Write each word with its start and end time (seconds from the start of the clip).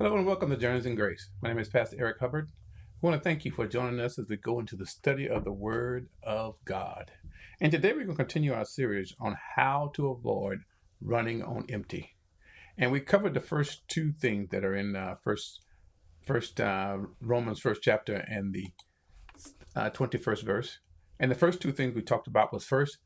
Hello 0.00 0.16
and 0.16 0.24
welcome 0.24 0.48
to 0.50 0.56
Journeys 0.56 0.86
in 0.86 0.94
Grace. 0.94 1.28
My 1.42 1.48
name 1.48 1.58
is 1.58 1.68
Pastor 1.68 1.96
Eric 1.98 2.20
Hubbard. 2.20 2.52
I 2.52 3.04
want 3.04 3.16
to 3.16 3.20
thank 3.20 3.44
you 3.44 3.50
for 3.50 3.66
joining 3.66 3.98
us 3.98 4.16
as 4.16 4.28
we 4.28 4.36
go 4.36 4.60
into 4.60 4.76
the 4.76 4.86
study 4.86 5.28
of 5.28 5.42
the 5.42 5.52
Word 5.52 6.06
of 6.22 6.54
God. 6.64 7.10
And 7.60 7.72
today 7.72 7.88
we're 7.88 8.04
going 8.04 8.10
to 8.10 8.14
continue 8.14 8.52
our 8.54 8.64
series 8.64 9.12
on 9.18 9.36
how 9.56 9.90
to 9.96 10.10
avoid 10.10 10.60
running 11.00 11.42
on 11.42 11.66
empty. 11.68 12.14
And 12.76 12.92
we 12.92 13.00
covered 13.00 13.34
the 13.34 13.40
first 13.40 13.88
two 13.88 14.12
things 14.12 14.50
that 14.50 14.64
are 14.64 14.76
in 14.76 14.94
uh, 14.94 15.16
first, 15.24 15.62
first 16.24 16.60
uh, 16.60 16.98
Romans 17.20 17.58
first 17.58 17.82
chapter 17.82 18.24
and 18.28 18.54
the 18.54 18.68
uh, 19.74 19.90
21st 19.90 20.44
verse. 20.44 20.78
And 21.18 21.28
the 21.28 21.34
first 21.34 21.60
two 21.60 21.72
things 21.72 21.96
we 21.96 22.02
talked 22.02 22.28
about 22.28 22.52
was 22.52 22.64
first 22.64 22.98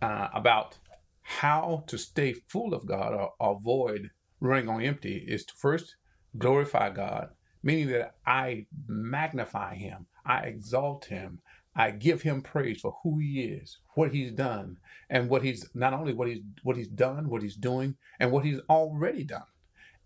uh, 0.00 0.28
about 0.32 0.78
how 1.22 1.82
to 1.88 1.98
stay 1.98 2.34
full 2.34 2.72
of 2.72 2.86
God 2.86 3.12
or 3.12 3.32
avoid 3.40 4.10
running 4.38 4.68
on 4.68 4.80
empty 4.80 5.24
is 5.26 5.44
to 5.46 5.54
first 5.56 5.96
glorify 6.38 6.90
God, 6.90 7.30
meaning 7.62 7.88
that 7.88 8.16
I 8.26 8.66
magnify 8.86 9.76
Him, 9.76 10.06
I 10.24 10.40
exalt 10.40 11.06
Him, 11.06 11.40
I 11.76 11.90
give 11.90 12.22
Him 12.22 12.42
praise 12.42 12.80
for 12.80 12.96
who 13.02 13.18
He 13.18 13.42
is, 13.42 13.78
what 13.94 14.12
He's 14.12 14.32
done, 14.32 14.78
and 15.10 15.28
what 15.28 15.42
He's 15.42 15.70
not 15.74 15.92
only 15.92 16.12
what 16.12 16.28
He's 16.28 16.42
what 16.62 16.76
He's 16.76 16.88
done, 16.88 17.28
what 17.28 17.42
He's 17.42 17.56
doing, 17.56 17.96
and 18.20 18.30
what 18.32 18.44
He's 18.44 18.60
already 18.70 19.24
done. 19.24 19.42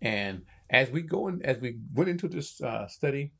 And 0.01 0.43
as 0.69 0.89
we 0.91 1.01
go 1.01 1.27
in, 1.27 1.41
as 1.43 1.59
we 1.59 1.77
went 1.93 2.09
into 2.09 2.27
this 2.27 2.61
uh, 2.61 2.87
study, 2.87 3.31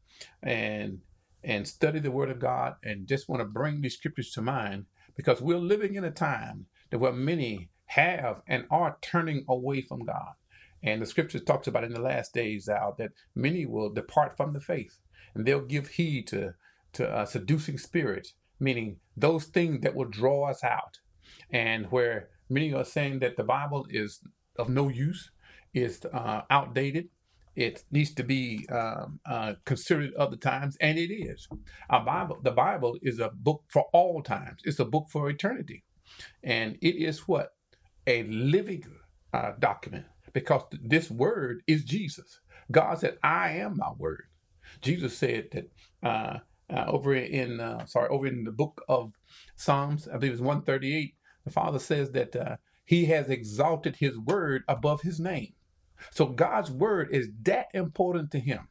and 0.43 0.99
and 1.43 1.67
study 1.67 1.99
the 1.99 2.11
Word 2.11 2.29
of 2.29 2.39
God, 2.39 2.75
and 2.83 3.07
just 3.07 3.29
want 3.29 3.41
to 3.41 3.45
bring 3.45 3.81
these 3.81 3.95
scriptures 3.95 4.31
to 4.33 4.41
mind, 4.41 4.85
because 5.15 5.41
we're 5.41 5.57
living 5.57 5.95
in 5.95 6.03
a 6.03 6.11
time 6.11 6.67
that 6.89 6.99
where 6.99 7.13
many 7.13 7.69
have 7.87 8.41
and 8.47 8.65
are 8.69 8.97
turning 9.01 9.45
away 9.47 9.81
from 9.81 10.05
God. 10.05 10.33
And 10.83 11.01
the 11.01 11.05
scripture 11.05 11.39
talks 11.39 11.67
about 11.67 11.83
in 11.83 11.93
the 11.93 12.01
last 12.01 12.33
days 12.33 12.69
out 12.69 12.97
that 12.97 13.11
many 13.35 13.65
will 13.65 13.89
depart 13.89 14.37
from 14.37 14.53
the 14.53 14.61
faith 14.61 14.97
and 15.35 15.45
they'll 15.45 15.61
give 15.61 15.89
heed 15.89 16.27
to, 16.27 16.53
to 16.93 17.25
seducing 17.27 17.77
spirits, 17.77 18.33
meaning 18.59 18.97
those 19.15 19.45
things 19.45 19.81
that 19.81 19.95
will 19.95 20.05
draw 20.05 20.49
us 20.49 20.63
out. 20.63 20.99
And 21.51 21.91
where 21.91 22.29
many 22.49 22.73
are 22.73 22.85
saying 22.85 23.19
that 23.19 23.37
the 23.37 23.43
Bible 23.43 23.85
is 23.89 24.21
of 24.57 24.69
no 24.69 24.89
use, 24.89 25.31
is 25.73 26.03
uh, 26.05 26.41
outdated, 26.49 27.09
it 27.55 27.83
needs 27.91 28.13
to 28.13 28.23
be 28.23 28.67
um, 28.71 29.19
uh, 29.25 29.53
considered 29.65 30.13
other 30.15 30.37
times, 30.37 30.77
and 30.79 30.97
it 30.97 31.13
is. 31.13 31.47
Our 31.89 32.05
Bible, 32.05 32.39
the 32.41 32.51
Bible 32.51 32.97
is 33.01 33.19
a 33.19 33.29
book 33.29 33.63
for 33.67 33.85
all 33.91 34.21
times. 34.21 34.61
It's 34.63 34.79
a 34.79 34.85
book 34.85 35.07
for 35.11 35.29
eternity, 35.29 35.83
and 36.43 36.77
it 36.81 36.95
is 36.95 37.27
what 37.27 37.53
a 38.07 38.23
living 38.23 38.85
uh, 39.33 39.51
document 39.59 40.05
because 40.33 40.63
this 40.81 41.09
word 41.11 41.63
is 41.67 41.83
Jesus. 41.83 42.39
God 42.71 42.99
said, 42.99 43.17
"I 43.23 43.51
am 43.51 43.77
my 43.77 43.91
word." 43.97 44.23
Jesus 44.81 45.17
said 45.17 45.49
that 45.51 45.71
uh, 46.03 46.39
uh, 46.69 46.85
over 46.87 47.15
in 47.15 47.59
uh, 47.59 47.85
sorry 47.85 48.09
over 48.09 48.27
in 48.27 48.43
the 48.43 48.51
book 48.51 48.83
of 48.87 49.13
Psalms, 49.55 50.07
I 50.07 50.17
believe 50.17 50.33
it's 50.33 50.41
one 50.41 50.61
thirty 50.63 50.95
eight. 50.95 51.15
The 51.45 51.51
Father 51.51 51.79
says 51.79 52.11
that 52.11 52.35
uh, 52.35 52.57
He 52.85 53.05
has 53.05 53.29
exalted 53.29 53.97
His 53.97 54.17
word 54.17 54.63
above 54.67 55.01
His 55.01 55.19
name. 55.19 55.53
So 56.11 56.27
God's 56.27 56.71
word 56.71 57.09
is 57.11 57.29
that 57.43 57.67
important 57.73 58.31
to 58.31 58.39
Him, 58.39 58.69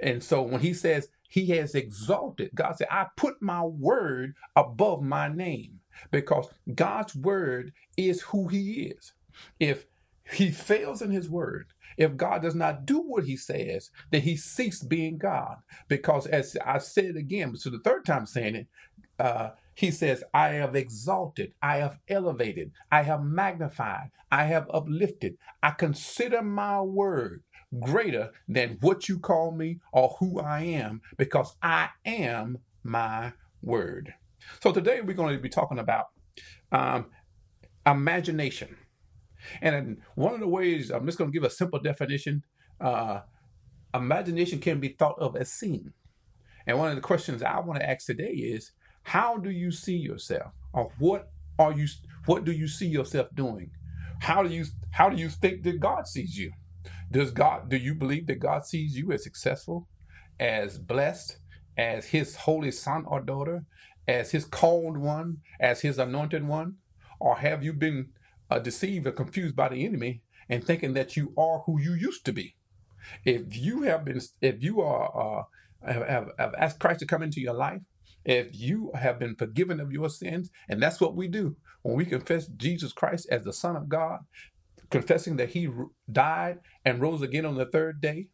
and 0.00 0.22
so 0.22 0.42
when 0.42 0.60
He 0.60 0.74
says 0.74 1.08
He 1.28 1.46
has 1.48 1.74
exalted, 1.74 2.50
God 2.54 2.76
said, 2.76 2.88
"I 2.90 3.06
put 3.16 3.40
my 3.40 3.62
word 3.64 4.34
above 4.56 5.02
my 5.02 5.28
name." 5.28 5.80
Because 6.10 6.48
God's 6.74 7.14
word 7.14 7.72
is 7.96 8.22
who 8.22 8.48
He 8.48 8.84
is. 8.84 9.12
If 9.58 9.86
he 10.32 10.50
fails 10.50 11.02
in 11.02 11.10
his 11.10 11.28
word. 11.28 11.72
If 11.96 12.16
God 12.16 12.42
does 12.42 12.54
not 12.54 12.86
do 12.86 12.98
what 13.00 13.24
he 13.24 13.36
says, 13.36 13.90
then 14.10 14.22
he 14.22 14.36
ceased 14.36 14.88
being 14.88 15.18
God. 15.18 15.56
Because 15.88 16.26
as 16.26 16.56
I 16.64 16.78
said 16.78 17.16
again, 17.16 17.56
so 17.56 17.70
the 17.70 17.80
third 17.80 18.04
time 18.04 18.26
saying 18.26 18.54
it, 18.54 18.66
uh, 19.18 19.50
he 19.74 19.90
says, 19.90 20.22
I 20.34 20.50
have 20.50 20.76
exalted, 20.76 21.54
I 21.62 21.76
have 21.78 21.98
elevated, 22.08 22.72
I 22.90 23.02
have 23.02 23.22
magnified, 23.22 24.10
I 24.30 24.44
have 24.44 24.68
uplifted. 24.72 25.36
I 25.62 25.70
consider 25.70 26.42
my 26.42 26.80
word 26.82 27.42
greater 27.80 28.30
than 28.48 28.78
what 28.80 29.08
you 29.08 29.18
call 29.18 29.52
me 29.52 29.80
or 29.92 30.16
who 30.18 30.40
I 30.40 30.62
am, 30.62 31.02
because 31.16 31.56
I 31.62 31.90
am 32.04 32.58
my 32.82 33.32
word. 33.62 34.14
So 34.62 34.72
today 34.72 35.00
we're 35.00 35.14
going 35.14 35.36
to 35.36 35.42
be 35.42 35.48
talking 35.48 35.78
about 35.78 36.06
um, 36.72 37.06
imagination. 37.86 38.76
And 39.62 39.98
one 40.14 40.34
of 40.34 40.40
the 40.40 40.48
ways, 40.48 40.90
I'm 40.90 41.06
just 41.06 41.18
going 41.18 41.30
to 41.30 41.34
give 41.34 41.44
a 41.44 41.50
simple 41.50 41.80
definition 41.80 42.44
uh, 42.80 43.20
imagination 43.94 44.58
can 44.60 44.80
be 44.80 44.90
thought 44.90 45.18
of 45.18 45.36
as 45.36 45.52
seeing. 45.52 45.92
And 46.66 46.78
one 46.78 46.90
of 46.90 46.96
the 46.96 47.02
questions 47.02 47.42
I 47.42 47.60
want 47.60 47.80
to 47.80 47.88
ask 47.90 48.06
today 48.06 48.30
is 48.32 48.72
how 49.04 49.38
do 49.38 49.50
you 49.50 49.70
see 49.72 49.96
yourself? 49.96 50.52
Or 50.72 50.92
what 50.98 51.30
are 51.58 51.72
you 51.72 51.88
what 52.26 52.44
do 52.44 52.52
you 52.52 52.68
see 52.68 52.86
yourself 52.86 53.28
doing? 53.34 53.70
How 54.20 54.42
do 54.42 54.50
you 54.54 54.64
how 54.92 55.08
do 55.10 55.16
you 55.16 55.28
think 55.28 55.64
that 55.64 55.80
God 55.80 56.06
sees 56.06 56.38
you? 56.38 56.52
Does 57.10 57.30
God 57.30 57.68
do 57.70 57.76
you 57.76 57.94
believe 57.94 58.26
that 58.28 58.40
God 58.40 58.66
sees 58.66 58.96
you 58.96 59.12
as 59.12 59.24
successful, 59.24 59.88
as 60.38 60.78
blessed, 60.78 61.38
as 61.76 62.06
his 62.06 62.36
holy 62.36 62.70
son 62.70 63.04
or 63.06 63.20
daughter, 63.20 63.64
as 64.08 64.30
his 64.32 64.44
called 64.44 64.98
one, 64.98 65.38
as 65.60 65.80
his 65.82 65.98
anointed 65.98 66.46
one? 66.46 66.76
Or 67.20 67.36
have 67.36 67.64
you 67.64 67.72
been 67.72 68.10
uh, 68.50 68.58
deceived 68.58 69.06
or 69.06 69.12
confused 69.12 69.56
by 69.56 69.68
the 69.68 69.84
enemy 69.84 70.22
and 70.48 70.64
thinking 70.64 70.94
that 70.94 71.16
you 71.16 71.32
are 71.38 71.60
who 71.60 71.80
you 71.80 71.94
used 71.94 72.24
to 72.26 72.32
be. 72.32 72.56
If 73.24 73.56
you 73.56 73.82
have 73.82 74.04
been, 74.04 74.20
if 74.40 74.62
you 74.62 74.80
are, 74.80 75.46
uh, 75.86 75.92
have, 75.92 76.32
have, 76.38 76.54
asked 76.58 76.80
Christ 76.80 77.00
to 77.00 77.06
come 77.06 77.22
into 77.22 77.40
your 77.40 77.54
life, 77.54 77.80
if 78.24 78.48
you 78.52 78.90
have 78.94 79.18
been 79.18 79.36
forgiven 79.36 79.80
of 79.80 79.92
your 79.92 80.10
sins, 80.10 80.50
and 80.68 80.82
that's 80.82 81.00
what 81.00 81.16
we 81.16 81.28
do 81.28 81.56
when 81.82 81.96
we 81.96 82.04
confess 82.04 82.46
Jesus 82.46 82.92
Christ 82.92 83.26
as 83.30 83.44
the 83.44 83.52
Son 83.52 83.76
of 83.76 83.88
God, 83.88 84.20
confessing 84.90 85.36
that 85.36 85.50
He 85.50 85.68
died 86.10 86.58
and 86.84 87.00
rose 87.00 87.22
again 87.22 87.46
on 87.46 87.54
the 87.54 87.64
third 87.64 88.00
day, 88.00 88.28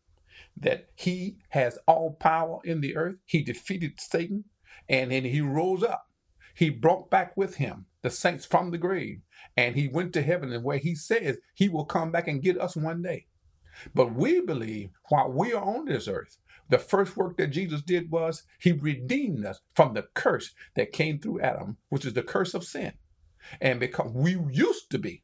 that 0.57 0.89
He 0.97 1.37
has 1.51 1.79
all 1.87 2.15
power 2.15 2.59
in 2.65 2.81
the 2.81 2.97
earth, 2.97 3.17
He 3.25 3.43
defeated 3.43 4.01
Satan, 4.01 4.45
and 4.89 5.13
then 5.13 5.25
He 5.25 5.41
rose 5.41 5.85
up. 5.85 6.07
He 6.55 6.71
brought 6.71 7.11
back 7.11 7.37
with 7.37 7.57
Him 7.57 7.87
the 8.03 8.11
saints 8.11 8.47
from 8.47 8.71
the 8.71 8.79
grave 8.79 9.21
and 9.57 9.75
he 9.75 9.89
went 9.89 10.13
to 10.13 10.23
heaven 10.23 10.53
and 10.53 10.65
where 10.65 10.79
he 10.79 10.95
says 10.95 11.39
he 11.55 11.69
will 11.69 11.85
come 11.85 12.13
back 12.13 12.29
and 12.29 12.43
get 12.43 12.61
us 12.61 12.77
one 12.77 13.03
day. 13.03 13.27
But 13.95 14.15
we 14.15 14.41
believe 14.41 14.91
while 15.09 15.31
we 15.31 15.53
are 15.53 15.63
on 15.63 15.87
this 15.87 16.09
earth, 16.09 16.39
the 16.69 16.79
first 16.79 17.17
work 17.17 17.37
that 17.37 17.49
Jesus 17.49 17.83
did 17.83 18.11
was 18.11 18.45
he 18.59 18.73
redeemed 18.73 19.45
us 19.45 19.61
from 19.75 19.95
the 19.95 20.07
curse 20.15 20.53
that 20.75 20.93
came 20.93 21.19
through 21.19 21.41
Adam, 21.41 21.77
which 21.89 22.05
is 22.05 22.15
the 22.15 22.23
curse 22.23 22.55
of 22.55 22.65
sin. 22.65 22.95
And 23.61 23.79
because 23.79 24.11
we 24.13 24.37
used 24.51 24.91
to 24.91 24.99
be, 24.99 25.23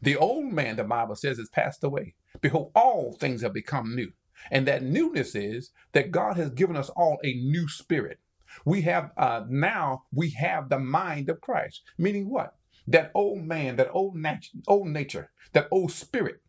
the 0.00 0.16
old 0.16 0.52
man, 0.52 0.76
the 0.76 0.84
Bible 0.84 1.16
says, 1.16 1.38
has 1.38 1.48
passed 1.48 1.82
away. 1.82 2.14
Behold, 2.40 2.70
all 2.74 3.12
things 3.12 3.42
have 3.42 3.52
become 3.52 3.94
new. 3.94 4.12
And 4.50 4.66
that 4.66 4.82
newness 4.82 5.34
is 5.34 5.70
that 5.92 6.10
God 6.10 6.36
has 6.36 6.50
given 6.50 6.76
us 6.76 6.90
all 6.90 7.18
a 7.24 7.34
new 7.34 7.68
spirit. 7.68 8.18
We 8.64 8.82
have 8.82 9.10
uh, 9.16 9.44
now 9.48 10.04
we 10.12 10.30
have 10.30 10.68
the 10.68 10.78
mind 10.78 11.28
of 11.28 11.40
Christ. 11.40 11.82
Meaning 11.98 12.30
what? 12.30 12.54
That 12.86 13.12
old 13.14 13.44
man, 13.44 13.76
that 13.76 13.90
old, 13.92 14.16
nat- 14.16 14.46
old 14.68 14.88
nature, 14.88 15.30
that 15.52 15.68
old 15.70 15.92
spirit 15.92 16.42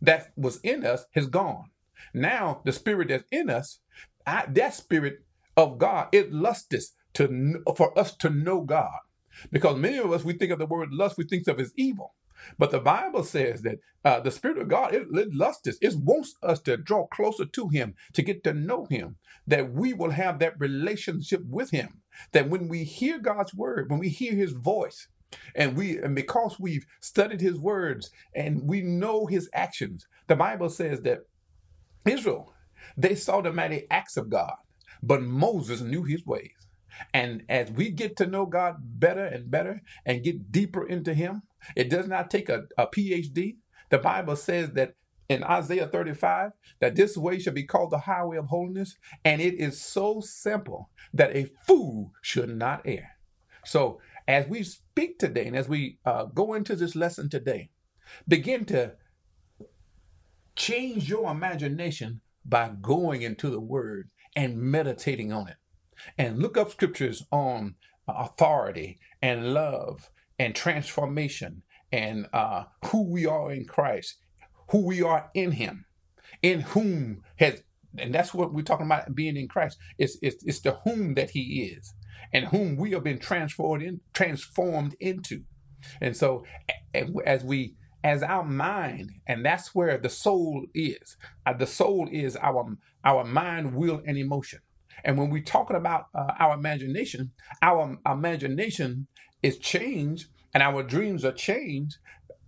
that 0.00 0.32
was 0.36 0.60
in 0.62 0.84
us 0.84 1.06
has 1.14 1.26
gone. 1.26 1.70
Now 2.14 2.62
the 2.64 2.72
spirit 2.72 3.08
that's 3.08 3.24
in 3.30 3.50
us, 3.50 3.80
I, 4.26 4.46
that 4.48 4.74
spirit 4.74 5.20
of 5.56 5.78
God, 5.78 6.08
it 6.12 6.32
lusteth 6.32 6.92
to 7.14 7.62
for 7.76 7.98
us 7.98 8.16
to 8.18 8.30
know 8.30 8.62
God. 8.62 8.98
Because 9.52 9.76
many 9.78 9.98
of 9.98 10.12
us, 10.12 10.24
we 10.24 10.34
think 10.34 10.52
of 10.52 10.58
the 10.58 10.66
word 10.66 10.92
lust, 10.92 11.18
we 11.18 11.24
think 11.24 11.46
of 11.48 11.60
as 11.60 11.72
evil. 11.76 12.14
But 12.58 12.70
the 12.70 12.80
Bible 12.80 13.24
says 13.24 13.62
that 13.62 13.78
uh, 14.04 14.20
the 14.20 14.30
Spirit 14.30 14.58
of 14.58 14.68
God, 14.68 14.94
it, 14.94 15.08
it 15.12 15.34
lusteth, 15.34 15.78
it 15.82 15.94
wants 15.96 16.36
us 16.42 16.60
to 16.62 16.76
draw 16.76 17.06
closer 17.08 17.46
to 17.46 17.68
Him, 17.68 17.94
to 18.14 18.22
get 18.22 18.44
to 18.44 18.54
know 18.54 18.86
Him, 18.90 19.16
that 19.46 19.72
we 19.72 19.92
will 19.92 20.10
have 20.10 20.38
that 20.40 20.60
relationship 20.60 21.42
with 21.46 21.70
Him. 21.70 22.02
That 22.32 22.48
when 22.48 22.68
we 22.68 22.84
hear 22.84 23.18
God's 23.18 23.54
word, 23.54 23.90
when 23.90 24.00
we 24.00 24.08
hear 24.08 24.34
His 24.34 24.52
voice, 24.52 25.08
and 25.54 25.76
we 25.76 25.98
and 25.98 26.14
because 26.14 26.58
we've 26.60 26.86
studied 27.00 27.40
his 27.40 27.58
words 27.58 28.10
and 28.34 28.62
we 28.64 28.82
know 28.82 29.26
his 29.26 29.48
actions, 29.54 30.06
the 30.28 30.36
Bible 30.36 30.68
says 30.70 31.02
that 31.02 31.20
Israel, 32.06 32.52
they 32.96 33.14
saw 33.14 33.40
the 33.40 33.52
mighty 33.52 33.86
acts 33.90 34.16
of 34.16 34.30
God, 34.30 34.54
but 35.02 35.22
Moses 35.22 35.80
knew 35.80 36.04
his 36.04 36.26
ways. 36.26 36.50
And 37.14 37.44
as 37.48 37.70
we 37.70 37.90
get 37.90 38.16
to 38.16 38.26
know 38.26 38.46
God 38.46 38.76
better 38.80 39.24
and 39.24 39.50
better 39.50 39.82
and 40.04 40.22
get 40.22 40.52
deeper 40.52 40.86
into 40.86 41.14
him, 41.14 41.42
it 41.76 41.90
does 41.90 42.06
not 42.06 42.30
take 42.30 42.48
a, 42.48 42.64
a 42.78 42.86
PhD. 42.86 43.56
The 43.90 43.98
Bible 43.98 44.36
says 44.36 44.70
that 44.72 44.94
in 45.28 45.42
Isaiah 45.44 45.86
35 45.86 46.52
that 46.80 46.94
this 46.96 47.16
way 47.16 47.38
shall 47.38 47.54
be 47.54 47.64
called 47.64 47.90
the 47.90 47.98
highway 47.98 48.36
of 48.36 48.46
holiness, 48.46 48.96
and 49.24 49.40
it 49.40 49.54
is 49.54 49.80
so 49.80 50.20
simple 50.20 50.90
that 51.14 51.34
a 51.36 51.50
fool 51.66 52.12
should 52.20 52.56
not 52.56 52.82
err. 52.84 53.12
So 53.64 54.00
as 54.32 54.48
we 54.48 54.62
speak 54.62 55.18
today 55.18 55.46
and 55.46 55.54
as 55.54 55.68
we 55.68 55.98
uh, 56.06 56.24
go 56.24 56.54
into 56.54 56.74
this 56.74 56.96
lesson 56.96 57.28
today, 57.28 57.68
begin 58.26 58.64
to 58.64 58.92
change 60.56 61.08
your 61.08 61.30
imagination 61.30 62.22
by 62.42 62.70
going 62.80 63.20
into 63.20 63.50
the 63.50 63.60
word 63.60 64.08
and 64.34 64.56
meditating 64.56 65.34
on 65.34 65.48
it. 65.48 65.56
And 66.16 66.38
look 66.38 66.56
up 66.56 66.70
scriptures 66.70 67.22
on 67.30 67.74
authority 68.08 68.98
and 69.20 69.52
love 69.52 70.10
and 70.38 70.54
transformation 70.54 71.62
and 71.92 72.26
uh, 72.32 72.64
who 72.86 73.02
we 73.12 73.26
are 73.26 73.52
in 73.52 73.66
Christ, 73.66 74.16
who 74.70 74.86
we 74.86 75.02
are 75.02 75.30
in 75.34 75.52
Him, 75.52 75.84
in 76.40 76.60
whom 76.60 77.22
has, 77.36 77.62
and 77.98 78.14
that's 78.14 78.32
what 78.32 78.54
we're 78.54 78.62
talking 78.62 78.86
about 78.86 79.14
being 79.14 79.36
in 79.36 79.46
Christ. 79.46 79.76
It's, 79.98 80.16
it's, 80.22 80.42
it's 80.44 80.60
the 80.60 80.78
whom 80.84 81.14
that 81.14 81.30
He 81.30 81.64
is 81.64 81.92
and 82.32 82.46
whom 82.46 82.76
we 82.76 82.92
have 82.92 83.04
been 83.04 83.18
transformed 83.18 83.82
in, 83.82 84.00
transformed 84.12 84.94
into. 85.00 85.42
And 86.00 86.16
so, 86.16 86.44
as 87.24 87.42
we 87.44 87.76
as 88.04 88.22
our 88.22 88.44
mind, 88.44 89.10
and 89.26 89.44
that's 89.44 89.74
where 89.74 89.96
the 89.96 90.08
soul 90.08 90.66
is. 90.74 91.16
Uh, 91.46 91.52
the 91.52 91.66
soul 91.66 92.08
is 92.10 92.36
our 92.36 92.76
our 93.04 93.24
mind, 93.24 93.74
will, 93.74 94.02
and 94.06 94.18
emotion. 94.18 94.60
And 95.04 95.18
when 95.18 95.30
we're 95.30 95.42
talking 95.42 95.76
about 95.76 96.06
uh, 96.14 96.32
our 96.38 96.54
imagination, 96.54 97.32
our 97.60 97.98
imagination 98.06 99.06
is 99.42 99.58
changed, 99.58 100.28
and 100.54 100.62
our 100.62 100.82
dreams 100.82 101.24
are 101.24 101.32
changed 101.32 101.96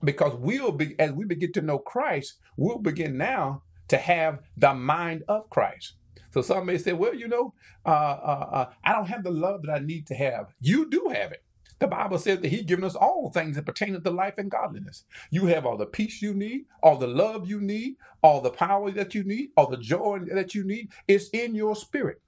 because 0.03 0.35
we'll 0.35 0.73
be 0.73 0.99
as 0.99 1.13
we 1.13 1.25
begin 1.25 1.53
to 1.53 1.63
know 1.63 1.79
Christ, 1.79 2.39
we'll 2.57 2.79
begin 2.79 3.17
now 3.17 3.63
to 3.89 3.97
have 3.97 4.41
the 4.57 4.75
mind 4.75 5.23
of 5.29 5.49
Christ. 5.51 5.95
So 6.35 6.43
some 6.43 6.67
may 6.67 6.79
say, 6.79 6.93
well, 6.93 7.15
you 7.15 7.29
know, 7.29 7.55
uh, 7.87 7.91
uh, 7.91 8.49
uh 8.53 8.71
I 8.83 8.93
don't 8.93 9.07
have 9.07 9.23
the 9.23 9.31
love 9.31 9.63
that 9.63 9.71
I 9.71 9.79
need 9.79 10.09
to 10.09 10.17
have. 10.17 10.53
You 10.61 10.91
do 10.91 11.13
have 11.15 11.31
it. 11.31 11.45
The 11.79 11.87
Bible 11.87 12.19
says 12.19 12.41
that 12.41 12.49
He's 12.49 12.65
given 12.65 12.85
us 12.85 12.97
all 12.97 13.31
things 13.31 13.55
that 13.55 13.67
pertain 13.67 14.01
to 14.01 14.11
life 14.11 14.37
and 14.37 14.51
godliness. 14.51 15.05
You 15.31 15.47
have 15.47 15.65
all 15.65 15.77
the 15.77 15.87
peace 15.87 16.21
you 16.21 16.35
need, 16.35 16.65
all 16.83 16.97
the 16.97 17.07
love 17.07 17.49
you 17.49 17.61
need, 17.61 17.99
all 18.21 18.41
the 18.41 18.51
power 18.51 18.91
that 18.91 19.15
you 19.15 19.23
need, 19.23 19.51
all 19.57 19.71
the 19.71 19.77
joy 19.77 20.23
that 20.33 20.57
you 20.57 20.65
need. 20.65 20.91
It's 21.07 21.29
in 21.29 21.55
your 21.55 21.77
spirit. 21.77 22.21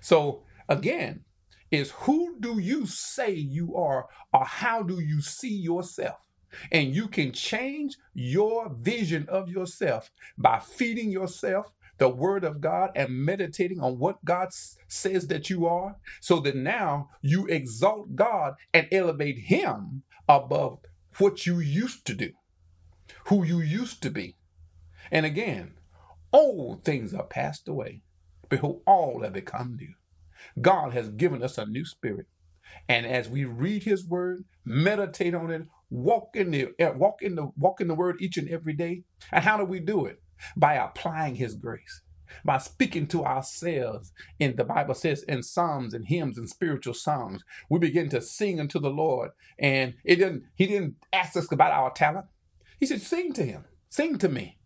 So 0.00 0.44
again, 0.68 1.24
is 1.72 1.90
who 1.90 2.36
do 2.38 2.60
you 2.60 2.86
say 2.86 3.32
you 3.32 3.74
are, 3.74 4.06
or 4.32 4.44
how 4.44 4.84
do 4.84 5.00
you 5.00 5.20
see 5.22 5.56
yourself? 5.56 6.18
And 6.70 6.94
you 6.94 7.08
can 7.08 7.32
change 7.32 7.96
your 8.14 8.70
vision 8.70 9.26
of 9.28 9.48
yourself 9.48 10.12
by 10.38 10.60
feeding 10.60 11.10
yourself 11.10 11.72
the 11.98 12.08
word 12.08 12.44
of 12.44 12.60
God 12.60 12.90
and 12.94 13.24
meditating 13.24 13.80
on 13.80 13.98
what 13.98 14.24
God 14.24 14.48
says 14.88 15.26
that 15.28 15.50
you 15.50 15.66
are, 15.66 15.96
so 16.20 16.40
that 16.40 16.56
now 16.56 17.10
you 17.20 17.46
exalt 17.46 18.14
God 18.16 18.54
and 18.72 18.88
elevate 18.90 19.38
Him 19.38 20.02
above 20.28 20.78
what 21.18 21.46
you 21.46 21.58
used 21.58 22.06
to 22.06 22.14
do, 22.14 22.30
who 23.26 23.44
you 23.44 23.60
used 23.60 24.02
to 24.02 24.10
be. 24.10 24.36
And 25.10 25.26
again, 25.26 25.74
old 26.32 26.84
things 26.84 27.12
are 27.14 27.24
passed 27.24 27.68
away. 27.68 28.02
Behold, 28.48 28.82
all 28.86 29.22
have 29.22 29.32
become 29.32 29.76
new. 29.76 29.94
God 30.60 30.92
has 30.92 31.08
given 31.08 31.42
us 31.42 31.58
a 31.58 31.66
new 31.66 31.84
spirit. 31.84 32.26
And 32.88 33.06
as 33.06 33.28
we 33.28 33.44
read 33.44 33.82
his 33.84 34.06
word, 34.06 34.44
meditate 34.64 35.34
on 35.34 35.50
it, 35.50 35.62
walk 35.90 36.30
in 36.34 36.50
the 36.50 36.68
eh, 36.78 36.90
walk 36.90 37.22
in 37.22 37.34
the 37.34 37.50
walk 37.56 37.80
in 37.80 37.88
the 37.88 37.94
word 37.94 38.16
each 38.20 38.36
and 38.36 38.48
every 38.48 38.74
day. 38.74 39.04
And 39.32 39.44
how 39.44 39.56
do 39.56 39.64
we 39.64 39.80
do 39.80 40.06
it? 40.06 40.20
By 40.56 40.74
applying 40.74 41.36
his 41.36 41.54
grace, 41.54 42.02
by 42.44 42.58
speaking 42.58 43.06
to 43.08 43.24
ourselves. 43.24 44.12
And 44.40 44.56
the 44.56 44.64
Bible 44.64 44.94
says 44.94 45.22
in 45.24 45.42
psalms 45.42 45.94
and 45.94 46.06
hymns 46.06 46.38
and 46.38 46.48
spiritual 46.48 46.94
songs, 46.94 47.42
we 47.70 47.78
begin 47.78 48.08
to 48.10 48.20
sing 48.20 48.60
unto 48.60 48.78
the 48.78 48.90
Lord. 48.90 49.30
And 49.58 49.94
it 50.04 50.16
didn't, 50.16 50.44
he 50.54 50.66
didn't 50.66 50.96
ask 51.12 51.36
us 51.36 51.50
about 51.50 51.72
our 51.72 51.92
talent. 51.92 52.26
He 52.80 52.86
said, 52.86 53.02
sing 53.02 53.32
to 53.34 53.44
him, 53.44 53.64
sing 53.88 54.18
to 54.18 54.28
me. 54.28 54.58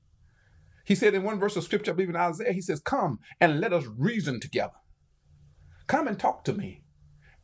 He 0.85 0.95
said 0.95 1.15
in 1.15 1.23
one 1.23 1.39
verse 1.39 1.57
of 1.57 1.65
scripture, 1.65 1.93
I 1.93 1.95
believe 1.95 2.11
in 2.11 2.17
Isaiah, 2.17 2.53
he 2.53 2.61
says, 2.61 2.81
Come 2.81 3.21
and 3.41 3.61
let 3.61 3.73
us 3.73 3.85
reason 3.97 4.41
together. 4.41 4.73
Come 5.87 6.09
and 6.09 6.19
talk 6.19 6.45
to 6.45 6.53
me. 6.53 6.83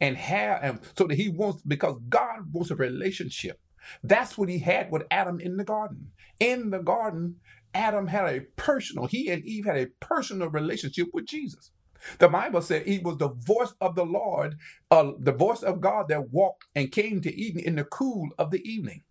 And 0.00 0.16
have 0.16 0.60
and 0.62 0.80
so 0.96 1.06
that 1.06 1.16
he 1.16 1.28
wants 1.28 1.62
because 1.62 1.98
God 2.08 2.52
wants 2.52 2.70
a 2.70 2.76
relationship. 2.76 3.60
That's 4.02 4.38
what 4.38 4.48
he 4.48 4.60
had 4.60 4.90
with 4.90 5.04
Adam 5.10 5.40
in 5.40 5.56
the 5.56 5.64
garden. 5.64 6.12
In 6.38 6.70
the 6.70 6.78
garden, 6.78 7.36
Adam 7.74 8.08
had 8.08 8.26
a 8.26 8.40
personal, 8.56 9.06
he 9.06 9.30
and 9.30 9.44
Eve 9.44 9.66
had 9.66 9.78
a 9.78 9.88
personal 10.00 10.48
relationship 10.50 11.08
with 11.14 11.26
Jesus. 11.26 11.72
The 12.18 12.28
Bible 12.28 12.62
said 12.62 12.86
he 12.86 12.98
was 12.98 13.18
the 13.18 13.30
voice 13.30 13.74
of 13.80 13.94
the 13.96 14.06
Lord, 14.06 14.56
uh, 14.90 15.12
the 15.18 15.32
voice 15.32 15.62
of 15.62 15.80
God 15.80 16.08
that 16.08 16.30
walked 16.30 16.66
and 16.74 16.92
came 16.92 17.20
to 17.22 17.34
Eden 17.34 17.62
in 17.62 17.76
the 17.76 17.84
cool 17.84 18.28
of 18.38 18.50
the 18.50 18.62
evening. 18.68 19.02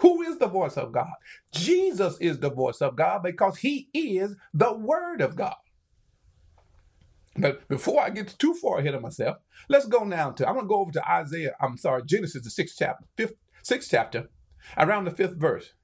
Who 0.00 0.22
is 0.22 0.38
the 0.38 0.48
voice 0.48 0.76
of 0.76 0.92
God? 0.92 1.12
Jesus 1.52 2.18
is 2.20 2.40
the 2.40 2.50
voice 2.50 2.82
of 2.82 2.96
God 2.96 3.22
because 3.22 3.58
he 3.58 3.88
is 3.94 4.36
the 4.54 4.72
word 4.74 5.20
of 5.22 5.36
God. 5.36 5.56
But 7.36 7.68
before 7.68 8.02
I 8.02 8.10
get 8.10 8.36
too 8.38 8.54
far 8.54 8.78
ahead 8.78 8.94
of 8.94 9.02
myself, 9.02 9.38
let's 9.68 9.86
go 9.86 10.04
now 10.04 10.30
to 10.32 10.48
I'm 10.48 10.56
gonna 10.56 10.68
go 10.68 10.80
over 10.80 10.92
to 10.92 11.10
Isaiah, 11.10 11.54
I'm 11.60 11.78
sorry, 11.78 12.02
Genesis, 12.06 12.44
the 12.44 12.50
sixth 12.50 12.76
chapter, 12.78 13.06
fifth, 13.16 13.34
sixth 13.62 13.90
chapter, 13.90 14.30
around 14.78 15.06
the 15.06 15.10
fifth 15.12 15.36
verse. 15.36 15.74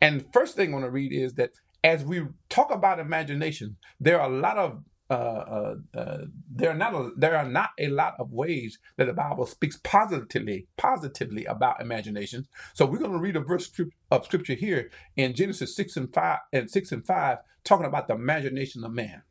And 0.00 0.26
first 0.32 0.56
thing 0.56 0.70
I 0.70 0.72
want 0.74 0.84
to 0.86 0.90
read 0.90 1.12
is 1.12 1.34
that 1.34 1.52
as 1.86 2.04
we 2.04 2.22
talk 2.48 2.72
about 2.72 2.98
imagination, 2.98 3.76
there 4.00 4.20
are 4.20 4.28
a 4.28 4.36
lot 4.40 4.58
of 4.58 4.82
uh, 5.08 5.14
uh, 5.14 5.76
uh, 5.96 6.18
there 6.52 6.68
are 6.70 6.74
not 6.76 6.92
a, 6.92 7.10
there 7.16 7.36
are 7.36 7.48
not 7.48 7.70
a 7.78 7.86
lot 7.86 8.16
of 8.18 8.32
ways 8.32 8.80
that 8.96 9.06
the 9.06 9.12
Bible 9.12 9.46
speaks 9.46 9.78
positively 9.84 10.66
positively 10.76 11.44
about 11.44 11.80
imagination. 11.80 12.48
So 12.74 12.86
we're 12.86 12.98
going 12.98 13.12
to 13.12 13.18
read 13.18 13.36
a 13.36 13.40
verse 13.40 13.72
of 14.10 14.24
scripture 14.24 14.54
here 14.54 14.90
in 15.16 15.34
Genesis 15.34 15.76
six 15.76 15.96
and 15.96 16.12
five 16.12 16.40
and 16.52 16.68
six 16.68 16.90
and 16.90 17.06
five, 17.06 17.38
talking 17.62 17.86
about 17.86 18.08
the 18.08 18.14
imagination 18.16 18.82
of 18.84 18.92
man. 18.92 19.22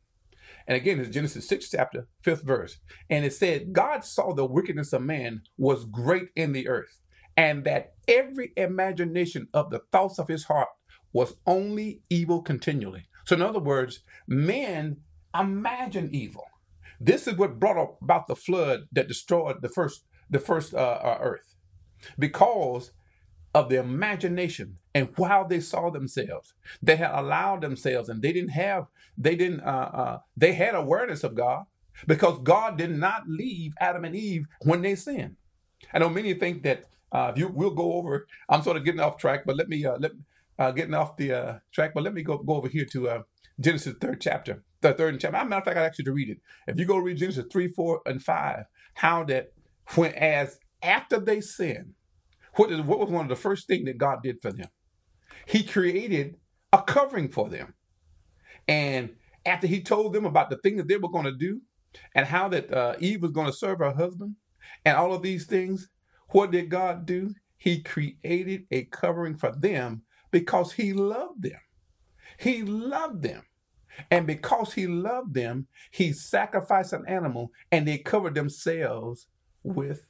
And 0.67 0.77
again, 0.77 0.99
it's 0.99 1.09
Genesis 1.09 1.47
6 1.47 1.69
chapter, 1.71 2.07
5th 2.25 2.43
verse. 2.43 2.79
And 3.09 3.25
it 3.25 3.33
said, 3.33 3.73
God 3.73 4.03
saw 4.03 4.33
the 4.33 4.45
wickedness 4.45 4.93
of 4.93 5.03
man 5.03 5.41
was 5.57 5.85
great 5.85 6.29
in 6.35 6.53
the 6.53 6.67
earth, 6.67 7.01
and 7.37 7.65
that 7.65 7.93
every 8.07 8.53
imagination 8.57 9.47
of 9.53 9.69
the 9.69 9.81
thoughts 9.91 10.19
of 10.19 10.27
his 10.27 10.45
heart 10.45 10.69
was 11.15 11.35
only 11.47 12.01
evil 12.09 12.41
continually. 12.41 13.05
So, 13.25 13.37
in 13.37 13.41
other 13.41 13.59
words, 13.59 14.01
men 14.27 14.97
imagine 15.33 16.09
evil. 16.11 16.43
This 16.99 17.25
is 17.25 17.35
what 17.37 17.57
brought 17.57 17.95
about 18.01 18.27
the 18.27 18.35
flood 18.35 18.89
that 18.91 19.07
destroyed 19.07 19.61
the 19.61 19.69
first 19.69 20.03
the 20.29 20.39
first 20.39 20.73
uh, 20.73 20.99
uh, 21.09 21.17
earth, 21.21 21.55
because 22.19 22.91
of 23.53 23.69
the 23.69 23.79
imagination 23.79 24.77
and 24.93 25.07
how 25.17 25.45
they 25.45 25.61
saw 25.61 25.89
themselves. 25.89 26.53
They 26.81 26.97
had 26.97 27.11
allowed 27.17 27.61
themselves, 27.61 28.09
and 28.09 28.21
they 28.21 28.33
didn't 28.33 28.49
have 28.49 28.87
they 29.17 29.37
didn't 29.37 29.61
uh, 29.61 29.89
uh, 30.01 30.19
they 30.35 30.51
had 30.51 30.75
awareness 30.75 31.23
of 31.23 31.33
God 31.35 31.63
because 32.07 32.39
God 32.43 32.77
did 32.77 32.91
not 32.91 33.23
leave 33.29 33.73
Adam 33.79 34.03
and 34.03 34.17
Eve 34.17 34.47
when 34.63 34.81
they 34.81 34.95
sinned. 34.95 35.37
I 35.93 35.99
know 35.99 36.09
many 36.09 36.33
think 36.33 36.63
that 36.63 36.83
uh, 37.13 37.31
you 37.37 37.47
we'll 37.47 37.71
go 37.71 37.93
over. 37.93 38.27
I'm 38.49 38.63
sort 38.63 38.75
of 38.75 38.83
getting 38.83 38.99
off 38.99 39.17
track, 39.17 39.45
but 39.45 39.55
let 39.55 39.69
me 39.69 39.85
uh, 39.85 39.97
let 39.97 40.11
uh, 40.57 40.71
getting 40.71 40.93
off 40.93 41.17
the 41.17 41.33
uh, 41.33 41.59
track, 41.73 41.91
but 41.93 42.03
let 42.03 42.13
me 42.13 42.23
go, 42.23 42.37
go 42.37 42.55
over 42.55 42.69
here 42.69 42.85
to 42.91 43.09
uh, 43.09 43.21
Genesis 43.59 43.95
third 43.99 44.21
chapter, 44.21 44.63
the 44.81 44.93
third 44.93 45.19
chapter. 45.19 45.37
Matter 45.37 45.55
of 45.55 45.65
fact, 45.65 45.77
I 45.77 45.85
asked 45.85 45.99
you 45.99 46.05
to 46.05 46.13
read 46.13 46.29
it. 46.29 46.37
If 46.67 46.77
you 46.77 46.85
go 46.85 46.97
read 46.97 47.17
Genesis 47.17 47.45
three, 47.51 47.67
four, 47.67 48.01
and 48.05 48.21
five, 48.21 48.65
how 48.95 49.23
that 49.25 49.51
when 49.95 50.13
as 50.13 50.59
after 50.81 51.19
they 51.19 51.41
sinned, 51.41 51.93
what 52.55 52.71
is 52.71 52.81
what 52.81 52.99
was 52.99 53.09
one 53.09 53.25
of 53.25 53.29
the 53.29 53.35
first 53.35 53.67
things 53.67 53.85
that 53.85 53.97
God 53.97 54.19
did 54.23 54.41
for 54.41 54.51
them? 54.51 54.69
He 55.45 55.63
created 55.63 56.37
a 56.71 56.81
covering 56.81 57.29
for 57.29 57.49
them, 57.49 57.73
and 58.67 59.11
after 59.45 59.67
He 59.67 59.81
told 59.81 60.13
them 60.13 60.25
about 60.25 60.49
the 60.49 60.57
thing 60.57 60.77
that 60.77 60.87
they 60.87 60.97
were 60.97 61.09
going 61.09 61.25
to 61.25 61.35
do, 61.35 61.61
and 62.13 62.27
how 62.27 62.47
that 62.49 62.73
uh, 62.73 62.95
Eve 62.99 63.21
was 63.21 63.31
going 63.31 63.47
to 63.47 63.53
serve 63.53 63.79
her 63.79 63.93
husband, 63.93 64.35
and 64.85 64.97
all 64.97 65.13
of 65.13 65.21
these 65.21 65.45
things, 65.45 65.89
what 66.29 66.51
did 66.51 66.69
God 66.69 67.05
do? 67.05 67.33
He 67.57 67.81
created 67.81 68.65
a 68.71 68.85
covering 68.85 69.35
for 69.35 69.51
them 69.51 70.03
because 70.35 70.73
he 70.73 70.91
loved 70.91 71.43
them. 71.43 71.61
He 72.37 72.61
loved 72.61 73.23
them. 73.23 73.43
And 74.11 74.27
because 74.27 74.73
he 74.73 74.85
loved 74.85 75.33
them, 75.33 75.67
he 75.91 76.11
sacrificed 76.11 76.91
an 76.91 77.05
animal 77.07 77.53
and 77.71 77.87
they 77.87 77.99
covered 77.99 78.35
themselves 78.35 79.27
with, 79.63 80.07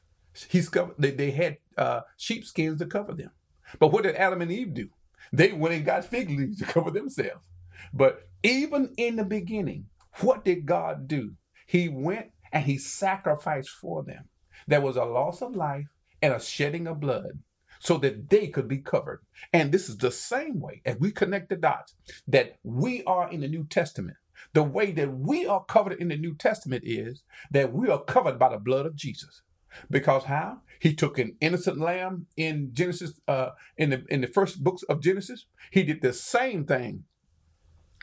he's 0.49 0.67
covered, 0.67 0.95
they, 0.97 1.11
they 1.11 1.29
had 1.29 1.57
uh, 1.77 2.01
sheepskins 2.17 2.79
to 2.79 2.87
cover 2.87 3.13
them. 3.13 3.29
But 3.77 3.89
what 3.89 4.01
did 4.01 4.15
Adam 4.15 4.41
and 4.41 4.51
Eve 4.51 4.73
do? 4.73 4.89
They 5.31 5.51
went 5.51 5.75
and 5.75 5.85
got 5.85 6.05
fig 6.05 6.31
leaves 6.31 6.57
to 6.57 6.65
cover 6.73 6.89
themselves. 6.89 7.45
But 7.93 8.27
even 8.41 8.95
in 8.97 9.17
the 9.17 9.25
beginning, 9.25 9.85
what 10.21 10.43
did 10.43 10.65
God 10.65 11.07
do? 11.07 11.33
He 11.67 11.87
went 11.87 12.31
and 12.51 12.65
he 12.65 12.79
sacrificed 12.79 13.69
for 13.69 14.01
them. 14.01 14.23
There 14.65 14.81
was 14.81 14.95
a 14.95 15.05
loss 15.05 15.43
of 15.43 15.55
life 15.55 15.85
and 16.19 16.33
a 16.33 16.39
shedding 16.39 16.87
of 16.87 16.99
blood 16.99 17.43
so 17.79 17.97
that 17.97 18.29
they 18.29 18.47
could 18.47 18.67
be 18.67 18.79
covered. 18.79 19.21
And 19.53 19.71
this 19.71 19.89
is 19.89 19.97
the 19.97 20.11
same 20.11 20.59
way 20.59 20.81
as 20.85 20.97
we 20.99 21.11
connect 21.11 21.49
the 21.49 21.55
dots 21.55 21.95
that 22.27 22.57
we 22.63 23.03
are 23.03 23.29
in 23.31 23.41
the 23.41 23.47
New 23.47 23.65
Testament. 23.65 24.17
The 24.53 24.63
way 24.63 24.91
that 24.91 25.17
we 25.17 25.45
are 25.45 25.63
covered 25.65 25.99
in 25.99 26.09
the 26.09 26.17
New 26.17 26.35
Testament 26.35 26.83
is 26.85 27.23
that 27.51 27.73
we 27.73 27.89
are 27.89 28.03
covered 28.03 28.37
by 28.37 28.49
the 28.49 28.57
blood 28.57 28.85
of 28.85 28.95
Jesus. 28.95 29.41
Because 29.89 30.25
how? 30.25 30.61
He 30.79 30.93
took 30.93 31.17
an 31.17 31.35
innocent 31.41 31.79
lamb 31.79 32.27
in 32.37 32.69
Genesis, 32.73 33.19
uh, 33.27 33.49
in 33.77 33.89
the 33.89 34.05
in 34.09 34.21
the 34.21 34.27
first 34.27 34.63
books 34.63 34.83
of 34.83 35.01
Genesis. 35.01 35.45
He 35.71 35.83
did 35.83 36.01
the 36.01 36.13
same 36.13 36.65
thing 36.65 37.03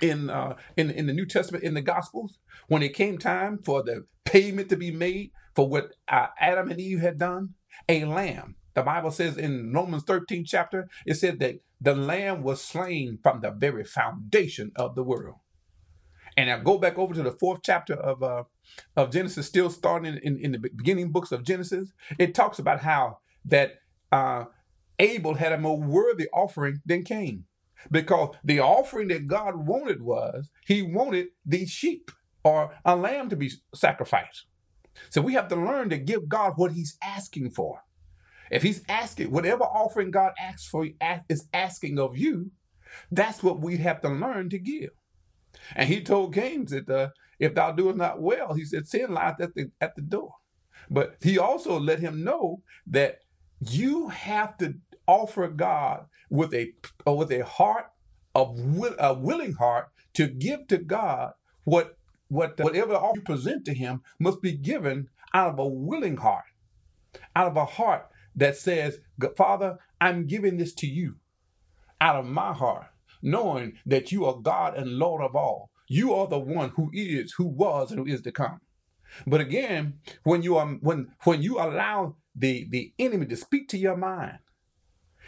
in 0.03 0.29
uh, 0.29 0.57
in 0.77 0.91
in 0.91 1.07
the 1.07 1.13
New 1.13 1.27
Testament 1.27 1.65
in 1.65 1.75
the 1.75 1.81
Gospels 1.81 2.39
when 2.69 2.83
it 2.83 2.95
came 2.95 3.19
time 3.19 3.59
for 3.59 3.83
the 3.83 4.07
payment 4.25 4.69
to 4.69 4.77
be 4.77 4.91
made 4.91 5.31
for 5.55 5.69
what 5.69 5.95
uh, 6.09 6.29
Adam 6.41 6.71
and 6.71 6.81
Eve 6.81 7.01
had 7.01 7.19
done, 7.19 7.55
a 7.89 8.05
lamb. 8.05 8.57
The 8.75 8.83
Bible 8.83 9.11
says 9.11 9.37
in 9.37 9.73
Romans 9.73 10.05
13 10.05 10.45
chapter, 10.45 10.89
it 11.07 11.15
said 11.15 11.41
that 11.41 11.61
the 11.81 11.95
lamb 11.95 12.43
was 12.43 12.63
slain 12.63 13.19
from 13.23 13.41
the 13.41 13.51
very 13.51 13.85
foundation 13.85 14.73
of 14.77 14.95
the 14.95 15.03
world. 15.03 15.37
And 16.37 16.51
I 16.51 16.59
go 16.59 16.79
back 16.79 16.99
over 16.99 17.15
to 17.15 17.23
the 17.23 17.33
fourth 17.33 17.61
chapter 17.63 17.95
of 17.95 18.23
uh, 18.23 18.45
of 18.97 19.11
Genesis, 19.11 19.47
still 19.47 19.69
starting 19.69 20.19
in, 20.23 20.39
in 20.39 20.53
the 20.53 20.59
beginning 20.59 21.11
books 21.13 21.31
of 21.33 21.45
Genesis. 21.45 21.93
It 22.19 22.35
talks 22.35 22.59
about 22.59 22.81
how 22.81 23.19
that 23.45 23.75
uh, 24.11 24.47
Abel 24.99 25.35
had 25.35 25.53
a 25.53 25.59
more 25.59 25.79
worthy 25.79 26.29
offering 26.33 26.81
than 26.87 27.05
Cain 27.05 27.45
because 27.91 28.35
the 28.45 28.61
offering 28.61 29.09
that 29.09 29.27
God 29.27 29.67
wanted 29.67 30.03
was 30.03 30.51
he 30.67 30.83
wanted 30.83 31.29
the 31.45 31.67
sheep 31.67 32.11
or 32.45 32.75
a 32.85 32.97
lamb 32.97 33.29
to 33.31 33.37
be 33.37 33.51
sacrificed. 33.75 34.47
So 35.11 35.21
we 35.21 35.35
have 35.35 35.49
to 35.49 35.57
learn 35.57 35.91
to 35.91 35.99
give 35.99 36.29
God 36.29 36.55
what 36.57 36.73
he's 36.73 36.97
asking 37.03 37.51
for. 37.51 37.83
If 38.53 38.63
he's 38.65 38.85
asking, 38.89 39.33
whatever 39.33 39.65
offering 39.65 40.13
God 40.13 40.35
asks 40.41 40.69
for 40.69 40.87
is 41.31 41.49
asking 41.55 42.01
of 42.01 42.19
you, 42.19 42.53
that's 43.13 43.43
what 43.43 43.61
we 43.61 43.79
have 43.79 44.03
to 44.03 44.11
learn 44.11 44.51
to 44.51 44.61
give. 44.61 44.91
And 45.77 45.89
he 45.89 46.03
told 46.03 46.35
Cain 46.35 46.67
that 46.67 46.91
uh, 46.91 47.11
if 47.41 47.55
thou 47.55 47.73
doest 47.73 47.99
not 47.99 48.23
well, 48.23 48.55
he 48.55 48.65
said, 48.67 48.89
sin 48.89 49.15
lies 49.15 49.37
at 49.41 49.55
the, 49.57 49.71
at 49.81 49.97
the 49.97 50.03
door. 50.03 50.35
But 50.91 51.17
he 51.23 51.39
also 51.39 51.81
let 51.81 52.01
him 52.01 52.25
know 52.25 52.63
that 52.89 53.21
you 53.61 54.09
have 54.11 54.59
to 54.59 54.77
offer 55.09 55.49
God 55.49 56.07
with 56.31 56.55
a 56.55 56.73
with 57.07 57.33
a 57.33 57.45
heart 57.45 57.87
of 58.35 58.59
a 58.99 59.15
willing 59.15 59.55
heart 59.55 59.89
to 60.15 60.29
give 60.29 60.69
to 60.69 60.79
God 60.79 61.33
what 61.65 61.99
what 62.29 62.59
whatever 62.61 62.95
you 63.15 63.23
present 63.23 63.67
to 63.67 63.75
Him 63.75 64.03
must 64.21 64.43
be 64.43 64.53
given 64.53 65.09
out 65.35 65.53
of 65.55 65.61
a 65.61 65.67
willing 65.69 66.19
heart, 66.19 66.45
out 67.37 67.49
of 67.49 67.57
a 67.57 67.67
heart 67.67 68.07
that 68.37 68.57
says, 68.57 68.99
Father, 69.37 69.79
I'm 70.01 70.27
giving 70.27 70.57
this 70.57 70.75
to 70.75 70.87
you, 70.87 71.17
out 72.01 72.17
of 72.17 72.27
my 72.27 72.53
heart, 72.53 72.87
knowing 73.23 73.75
that 73.87 74.13
you 74.13 74.25
are 74.25 74.41
God 74.41 74.77
and 74.77 74.99
Lord 74.99 75.23
of 75.23 75.37
all. 75.37 75.71
You 75.89 76.15
are 76.15 76.27
the 76.27 76.39
one 76.39 76.71
who 76.71 76.91
is, 76.93 77.35
who 77.35 77.45
was, 77.45 77.91
and 77.91 78.01
who 78.01 78.07
is 78.07 78.23
to 78.23 78.33
come. 78.33 78.61
But 79.27 79.41
again, 79.41 80.01
when 80.25 80.43
you 80.43 80.57
are 80.57 80.67
when 80.67 81.09
when 81.25 81.43
you 81.43 81.59
allow 81.59 82.17
the 82.35 82.67
the 82.71 82.95
enemy 82.99 83.27
to 83.27 83.37
speak 83.37 83.69
to 83.69 83.79
your 83.79 83.97
mind, 83.97 84.39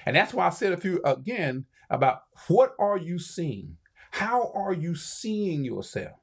and 0.06 0.16
that's 0.16 0.32
why 0.32 0.46
I 0.46 0.50
said 0.50 0.72
a 0.72 0.78
few 0.78 1.02
again 1.04 1.66
about 1.90 2.22
what 2.48 2.74
are 2.78 2.96
you 2.96 3.18
seeing? 3.18 3.76
How 4.12 4.52
are 4.54 4.72
you 4.72 4.94
seeing 4.94 5.64
yourself? 5.64 6.18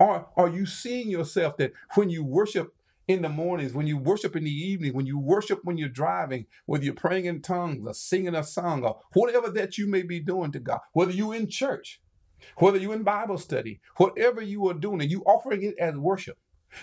Are, 0.00 0.28
are 0.36 0.48
you 0.48 0.66
seeing 0.66 1.08
yourself 1.10 1.56
that 1.56 1.72
when 1.94 2.10
you 2.10 2.24
worship 2.24 2.74
in 3.08 3.22
the 3.22 3.30
mornings, 3.30 3.74
when 3.74 3.88
you 3.88 3.98
worship 3.98 4.36
in 4.36 4.44
the 4.44 4.52
evening, 4.52 4.94
when 4.94 5.06
you 5.06 5.18
worship 5.18 5.60
when 5.64 5.78
you're 5.78 5.88
driving, 5.90 6.46
whether 6.66 6.84
you're 6.84 6.94
praying 6.94 7.26
in 7.26 7.42
tongues 7.42 7.86
or 7.86 7.94
singing 7.94 8.36
a 8.36 8.44
song 8.44 8.84
or 8.84 9.00
whatever 9.14 9.50
that 9.50 9.78
you 9.78 9.88
may 9.88 10.02
be 10.02 10.20
doing 10.20 10.52
to 10.52 10.60
God, 10.60 10.80
whether 10.94 11.12
you're 11.12 11.34
in 11.36 11.48
church, 11.48 12.00
whether 12.58 12.78
you're 12.78 12.94
in 12.94 13.04
Bible 13.04 13.38
study, 13.38 13.80
whatever 13.96 14.42
you 14.42 14.68
are 14.68 14.74
doing, 14.74 15.02
and 15.02 15.10
you 15.10 15.22
offering 15.24 15.62
it 15.64 15.76
as 15.78 15.96
worship, 15.96 16.38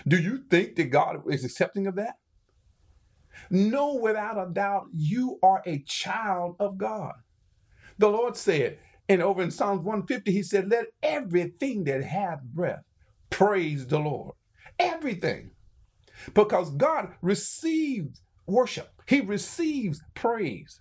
do 0.08 0.18
you 0.18 0.44
think 0.50 0.76
that 0.76 0.90
God 0.90 1.22
is 1.30 1.44
accepting 1.44 1.86
of 1.86 1.96
that? 1.96 2.16
No, 3.50 3.94
without 3.96 4.38
a 4.38 4.52
doubt 4.52 4.88
you 4.94 5.38
are 5.42 5.62
a 5.66 5.80
child 5.86 6.56
of 6.60 6.78
God. 6.78 7.14
The 7.98 8.08
Lord 8.08 8.36
said, 8.36 8.78
and 9.08 9.22
over 9.22 9.42
in 9.42 9.52
Psalms 9.52 9.82
150, 9.82 10.32
he 10.32 10.42
said, 10.42 10.70
Let 10.70 10.86
everything 11.02 11.84
that 11.84 12.04
hath 12.04 12.42
breath 12.42 12.84
praise 13.30 13.86
the 13.86 14.00
Lord. 14.00 14.34
Everything. 14.78 15.52
Because 16.34 16.70
God 16.70 17.14
receives 17.22 18.22
worship, 18.46 18.90
He 19.06 19.20
receives 19.20 20.00
praise. 20.14 20.80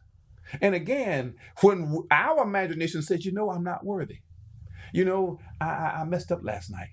And 0.61 0.75
again, 0.75 1.35
when 1.61 1.97
our 2.11 2.43
imagination 2.43 3.01
says, 3.01 3.25
You 3.25 3.31
know, 3.31 3.49
I'm 3.51 3.63
not 3.63 3.85
worthy. 3.85 4.19
You 4.93 5.05
know, 5.05 5.39
I, 5.59 5.65
I 5.65 6.03
messed 6.05 6.31
up 6.31 6.39
last 6.43 6.71
night. 6.71 6.89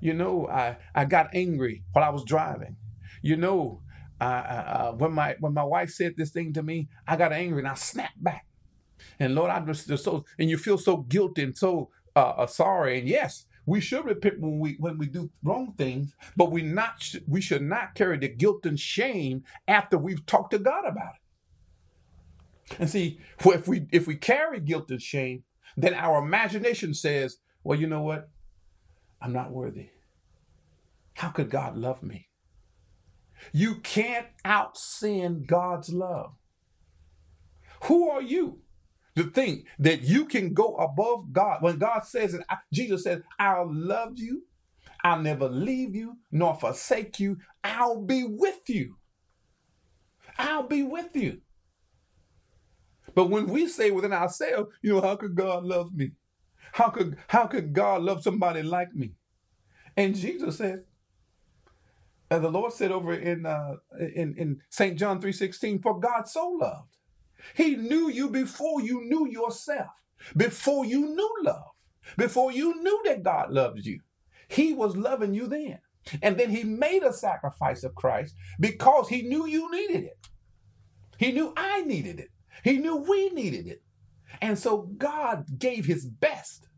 You 0.00 0.14
know, 0.14 0.48
I, 0.48 0.76
I 0.94 1.04
got 1.04 1.30
angry 1.34 1.84
while 1.92 2.04
I 2.04 2.10
was 2.10 2.24
driving. 2.24 2.76
You 3.22 3.36
know, 3.36 3.82
uh, 4.20 4.24
uh, 4.24 4.92
when 4.92 5.12
my 5.12 5.36
when 5.40 5.54
my 5.54 5.64
wife 5.64 5.90
said 5.90 6.14
this 6.16 6.30
thing 6.30 6.52
to 6.54 6.62
me, 6.62 6.88
I 7.06 7.16
got 7.16 7.32
angry 7.32 7.60
and 7.60 7.68
I 7.68 7.74
snapped 7.74 8.22
back. 8.22 8.46
And 9.18 9.34
Lord, 9.34 9.50
just, 9.66 9.88
just 9.88 10.04
so, 10.04 10.24
and 10.38 10.48
you 10.48 10.56
feel 10.58 10.78
so 10.78 10.98
guilty 10.98 11.42
and 11.42 11.56
so 11.56 11.90
uh, 12.14 12.30
uh, 12.30 12.46
sorry. 12.46 12.98
And 12.98 13.08
yes, 13.08 13.46
we 13.66 13.80
should 13.80 14.04
repent 14.04 14.40
when 14.40 14.60
we 14.60 14.76
when 14.78 14.96
we 14.96 15.06
do 15.06 15.30
wrong 15.42 15.74
things, 15.76 16.14
but 16.36 16.52
we 16.52 16.62
not 16.62 17.14
we 17.26 17.40
should 17.40 17.62
not 17.62 17.94
carry 17.94 18.16
the 18.16 18.28
guilt 18.28 18.64
and 18.64 18.78
shame 18.78 19.44
after 19.66 19.98
we've 19.98 20.24
talked 20.24 20.52
to 20.52 20.58
God 20.58 20.84
about 20.86 21.14
it. 21.16 22.76
And 22.78 22.88
see, 22.88 23.18
if 23.44 23.68
we 23.68 23.86
if 23.92 24.06
we 24.06 24.16
carry 24.16 24.60
guilt 24.60 24.90
and 24.90 25.02
shame, 25.02 25.42
then 25.76 25.94
our 25.94 26.24
imagination 26.24 26.94
says, 26.94 27.38
"Well, 27.64 27.78
you 27.78 27.88
know 27.88 28.02
what? 28.02 28.30
I'm 29.20 29.32
not 29.32 29.50
worthy. 29.50 29.90
How 31.14 31.30
could 31.30 31.50
God 31.50 31.76
love 31.76 32.02
me?" 32.02 32.28
You 33.52 33.76
can't 33.80 34.28
out 34.44 34.76
sin 34.76 35.44
God's 35.46 35.92
love. 35.92 36.34
Who 37.84 38.08
are 38.08 38.22
you? 38.22 38.60
To 39.16 39.24
think 39.24 39.66
that 39.78 40.02
you 40.02 40.26
can 40.26 40.54
go 40.54 40.76
above 40.76 41.32
God. 41.32 41.62
When 41.62 41.78
God 41.78 42.04
says 42.04 42.34
it, 42.34 42.42
Jesus 42.72 43.04
says, 43.04 43.22
I'll 43.38 43.70
love 43.72 44.12
you, 44.16 44.44
I'll 45.02 45.20
never 45.20 45.48
leave 45.48 45.94
you 45.94 46.18
nor 46.30 46.54
forsake 46.54 47.18
you, 47.18 47.38
I'll 47.64 48.02
be 48.02 48.24
with 48.24 48.68
you. 48.68 48.96
I'll 50.38 50.66
be 50.66 50.82
with 50.82 51.16
you. 51.16 51.40
But 53.14 53.30
when 53.30 53.46
we 53.46 53.68
say 53.68 53.90
within 53.90 54.12
ourselves, 54.12 54.70
you 54.82 54.92
know, 54.94 55.00
how 55.00 55.16
could 55.16 55.34
God 55.34 55.64
love 55.64 55.94
me? 55.94 56.12
How 56.72 56.90
could 56.90 57.16
how 57.28 57.46
could 57.46 57.72
God 57.72 58.02
love 58.02 58.22
somebody 58.22 58.62
like 58.62 58.94
me? 58.94 59.12
And 59.96 60.14
Jesus 60.14 60.58
says, 60.58 60.80
and 62.30 62.44
the 62.44 62.50
Lord 62.50 62.72
said 62.72 62.92
over 62.92 63.14
in 63.14 63.46
uh, 63.46 63.76
in 63.98 64.34
in 64.36 64.60
St. 64.68 64.98
John 64.98 65.20
3:16, 65.22 65.82
for 65.82 65.98
God 65.98 66.28
so 66.28 66.48
loved 66.60 66.96
he 67.54 67.76
knew 67.76 68.10
you 68.10 68.30
before 68.30 68.80
you 68.80 69.04
knew 69.04 69.28
yourself, 69.28 69.90
before 70.36 70.84
you 70.84 71.14
knew 71.14 71.36
love, 71.42 71.70
before 72.16 72.52
you 72.52 72.82
knew 72.82 73.02
that 73.04 73.22
God 73.22 73.50
loves 73.50 73.86
you. 73.86 74.00
He 74.48 74.72
was 74.72 74.96
loving 74.96 75.34
you 75.34 75.46
then. 75.46 75.78
And 76.22 76.38
then 76.38 76.50
he 76.50 76.62
made 76.62 77.02
a 77.02 77.12
sacrifice 77.12 77.82
of 77.82 77.94
Christ 77.94 78.34
because 78.60 79.08
he 79.08 79.22
knew 79.22 79.46
you 79.46 79.70
needed 79.70 80.04
it. 80.04 80.28
He 81.18 81.32
knew 81.32 81.52
I 81.56 81.82
needed 81.82 82.20
it. 82.20 82.28
He 82.62 82.78
knew 82.78 82.96
we 82.96 83.30
needed 83.30 83.66
it. 83.66 83.82
And 84.40 84.58
so 84.58 84.88
God 84.98 85.58
gave 85.58 85.86
his 85.86 86.06
best. 86.06 86.68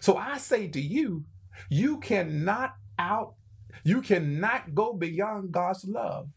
So 0.00 0.16
I 0.16 0.38
say 0.38 0.68
to 0.68 0.80
you, 0.80 1.24
you 1.70 1.98
cannot 1.98 2.74
out, 2.98 3.34
you 3.84 4.00
cannot 4.00 4.74
go 4.74 4.92
beyond 4.92 5.52
God's 5.52 5.84
love. 5.84 6.28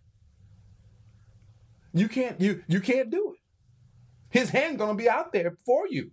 You 1.93 2.07
can't, 2.07 2.39
you, 2.39 2.63
you 2.67 2.79
can't 2.79 3.09
do 3.09 3.35
it. 3.35 3.40
His 4.31 4.51
hand 4.51 4.79
going 4.79 4.97
to 4.97 5.03
be 5.03 5.09
out 5.09 5.33
there 5.33 5.57
for 5.65 5.87
you. 5.89 6.11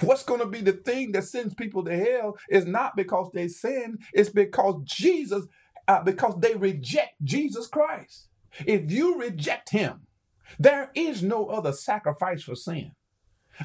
What's 0.00 0.24
going 0.24 0.40
to 0.40 0.46
be 0.46 0.60
the 0.60 0.72
thing 0.72 1.12
that 1.12 1.24
sends 1.24 1.54
people 1.54 1.84
to 1.84 1.96
hell 1.96 2.36
is 2.50 2.66
not 2.66 2.96
because 2.96 3.30
they 3.34 3.48
sin, 3.48 3.98
it's 4.12 4.30
because 4.30 4.82
Jesus, 4.84 5.46
uh, 5.88 6.02
because 6.02 6.34
they 6.40 6.54
reject 6.54 7.14
Jesus 7.24 7.66
Christ. 7.66 8.28
If 8.66 8.90
you 8.90 9.18
reject 9.18 9.70
him, 9.70 10.02
there 10.58 10.90
is 10.94 11.22
no 11.22 11.46
other 11.46 11.72
sacrifice 11.72 12.42
for 12.44 12.54
sin. 12.56 12.92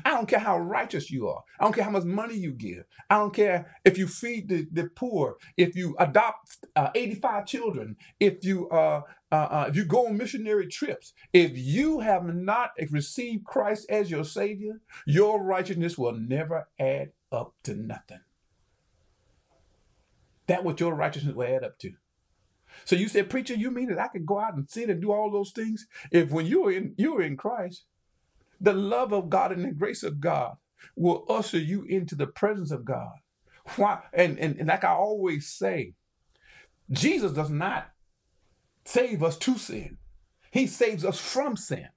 I 0.06 0.12
don't 0.12 0.28
care 0.28 0.40
how 0.40 0.60
righteous 0.60 1.12
you 1.12 1.28
are. 1.30 1.44
I 1.60 1.66
don't 1.66 1.74
care 1.74 1.84
how 1.84 1.92
much 1.92 2.04
money 2.04 2.36
you 2.36 2.52
give. 2.54 2.86
I 3.10 3.18
don't 3.18 3.34
care 3.34 3.76
if 3.86 3.98
you 3.98 4.08
feed 4.08 4.50
the, 4.50 4.68
the 4.72 4.90
poor, 4.96 5.38
if 5.58 5.76
you 5.76 5.96
adopt 6.00 6.68
uh, 6.76 6.90
85 6.96 7.46
children, 7.46 7.96
if 8.20 8.44
you 8.46 8.70
uh, 8.70 9.02
uh, 9.32 9.36
uh, 9.36 9.66
if 9.68 9.76
you 9.76 9.86
go 9.86 10.08
on 10.08 10.18
missionary 10.18 10.68
trips. 10.68 11.14
If 11.34 11.52
you 11.56 12.00
have 12.00 12.26
not 12.26 12.72
received 12.92 13.46
Christ 13.46 13.86
as 13.90 14.10
your 14.10 14.24
Savior, 14.24 14.80
your 15.06 15.44
righteousness 15.44 15.98
will 15.98 16.14
never 16.14 16.68
add 16.80 17.12
up 17.32 17.54
to 17.64 17.76
nothing. 17.76 18.22
That 20.48 20.64
what 20.64 20.80
your 20.80 20.94
righteousness 20.94 21.36
will 21.36 21.48
add 21.48 21.64
up 21.64 21.78
to. 21.80 21.94
So 22.86 22.96
you 22.96 23.08
said, 23.10 23.30
preacher, 23.30 23.54
you 23.54 23.72
mean 23.72 23.90
that 23.90 24.00
I 24.00 24.08
can 24.08 24.24
go 24.24 24.40
out 24.40 24.56
and 24.56 24.70
sin 24.70 24.90
and 24.90 25.02
do 25.02 25.12
all 25.12 25.32
those 25.32 25.52
things? 25.52 25.88
If 26.12 26.32
when 26.32 26.46
you 26.46 26.66
are 26.68 26.72
in 26.72 26.94
you 26.98 27.18
are 27.18 27.22
in 27.22 27.36
Christ, 27.36 27.84
the 28.62 28.74
love 28.74 29.12
of 29.12 29.30
God 29.30 29.52
and 29.52 29.66
the 29.66 29.72
grace 29.72 30.04
of 30.04 30.22
God 30.22 30.58
will 30.96 31.26
usher 31.28 31.60
you 31.60 31.84
into 31.84 32.16
the 32.16 32.28
presence 32.28 32.72
of 32.72 32.86
God. 32.86 33.16
Why? 33.76 34.02
And, 34.14 34.40
and, 34.40 34.58
and 34.58 34.68
like 34.68 34.84
I 34.84 34.92
always 34.92 35.48
say, 35.48 35.94
Jesus 36.92 37.34
does 37.34 37.50
not 37.50 37.90
save 38.88 39.24
us 39.24 39.38
to 39.38 39.58
sin. 39.58 39.98
He 40.52 40.68
saves 40.68 41.06
us 41.06 41.20
from 41.20 41.58
sin. 41.58 41.90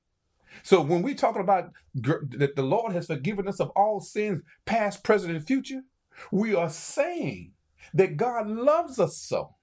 So 0.63 0.81
when 0.83 1.03
we 1.03 1.15
talking 1.15 1.43
about 1.43 1.71
that 1.95 2.57
the 2.57 2.63
Lord 2.63 2.93
has 2.93 3.07
forgiven 3.07 3.49
us 3.49 3.61
of 3.61 3.71
all 3.71 4.01
sins, 4.01 4.43
past, 4.67 5.05
present, 5.05 5.35
and 5.35 5.47
future, 5.47 5.83
We 6.31 6.55
are 6.55 6.71
saying 6.71 7.53
that 7.95 8.17
God 8.17 8.49
loves 8.49 8.99
us 8.99 9.17
so 9.17 9.57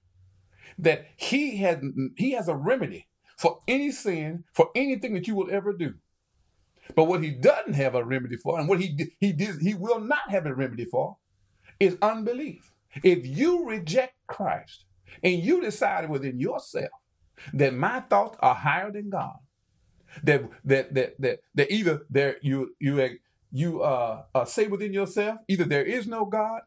that 0.78 1.06
he 1.16 1.58
has 1.58 1.78
he 2.16 2.32
has 2.32 2.48
a 2.48 2.56
remedy 2.56 3.08
for 3.36 3.60
any 3.68 3.92
sin, 3.92 4.44
for 4.52 4.70
anything 4.74 5.14
that 5.14 5.28
you 5.28 5.36
will 5.36 5.50
ever 5.50 5.72
do. 5.72 5.94
But 6.96 7.04
what 7.04 7.22
he 7.22 7.30
doesn't 7.30 7.74
have 7.74 7.94
a 7.94 8.04
remedy 8.04 8.36
for, 8.36 8.58
and 8.58 8.68
what 8.68 8.80
he 8.80 9.12
he 9.20 9.32
did, 9.32 9.60
he 9.60 9.74
will 9.74 10.00
not 10.00 10.30
have 10.30 10.46
a 10.46 10.54
remedy 10.54 10.86
for, 10.86 11.18
is 11.78 11.96
unbelief. 12.02 12.72
If 13.04 13.26
you 13.26 13.68
reject 13.68 14.14
Christ 14.26 14.84
and 15.22 15.42
you 15.42 15.60
decide 15.60 16.08
within 16.10 16.40
yourself 16.40 16.90
that 17.54 17.74
my 17.74 18.00
thoughts 18.00 18.36
are 18.40 18.54
higher 18.54 18.90
than 18.90 19.10
God, 19.10 19.36
that 20.22 20.42
that 20.64 20.94
that 20.94 21.20
that, 21.20 21.40
that 21.54 21.72
either 21.72 22.02
there 22.10 22.36
you 22.42 22.74
you 22.80 23.18
you 23.52 23.82
uh, 23.82 24.24
uh, 24.34 24.44
say 24.44 24.66
within 24.66 24.92
yourself 24.92 25.38
either 25.48 25.64
there 25.64 25.84
is 25.84 26.06
no 26.06 26.24
God, 26.24 26.62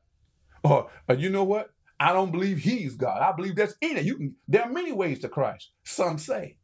or, 0.63 0.89
or 1.07 1.15
you 1.15 1.29
know 1.29 1.43
what 1.43 1.71
I 1.99 2.13
don't 2.13 2.31
believe 2.31 2.59
He's 2.59 2.95
God. 2.95 3.21
I 3.21 3.31
believe 3.31 3.55
that's 3.55 3.75
in 3.81 3.97
it. 3.97 4.05
You 4.05 4.15
can. 4.15 4.35
There 4.47 4.63
are 4.63 4.71
many 4.71 4.91
ways 4.91 5.19
to 5.19 5.29
Christ. 5.29 5.71
Some 5.83 6.17
say, 6.17 6.57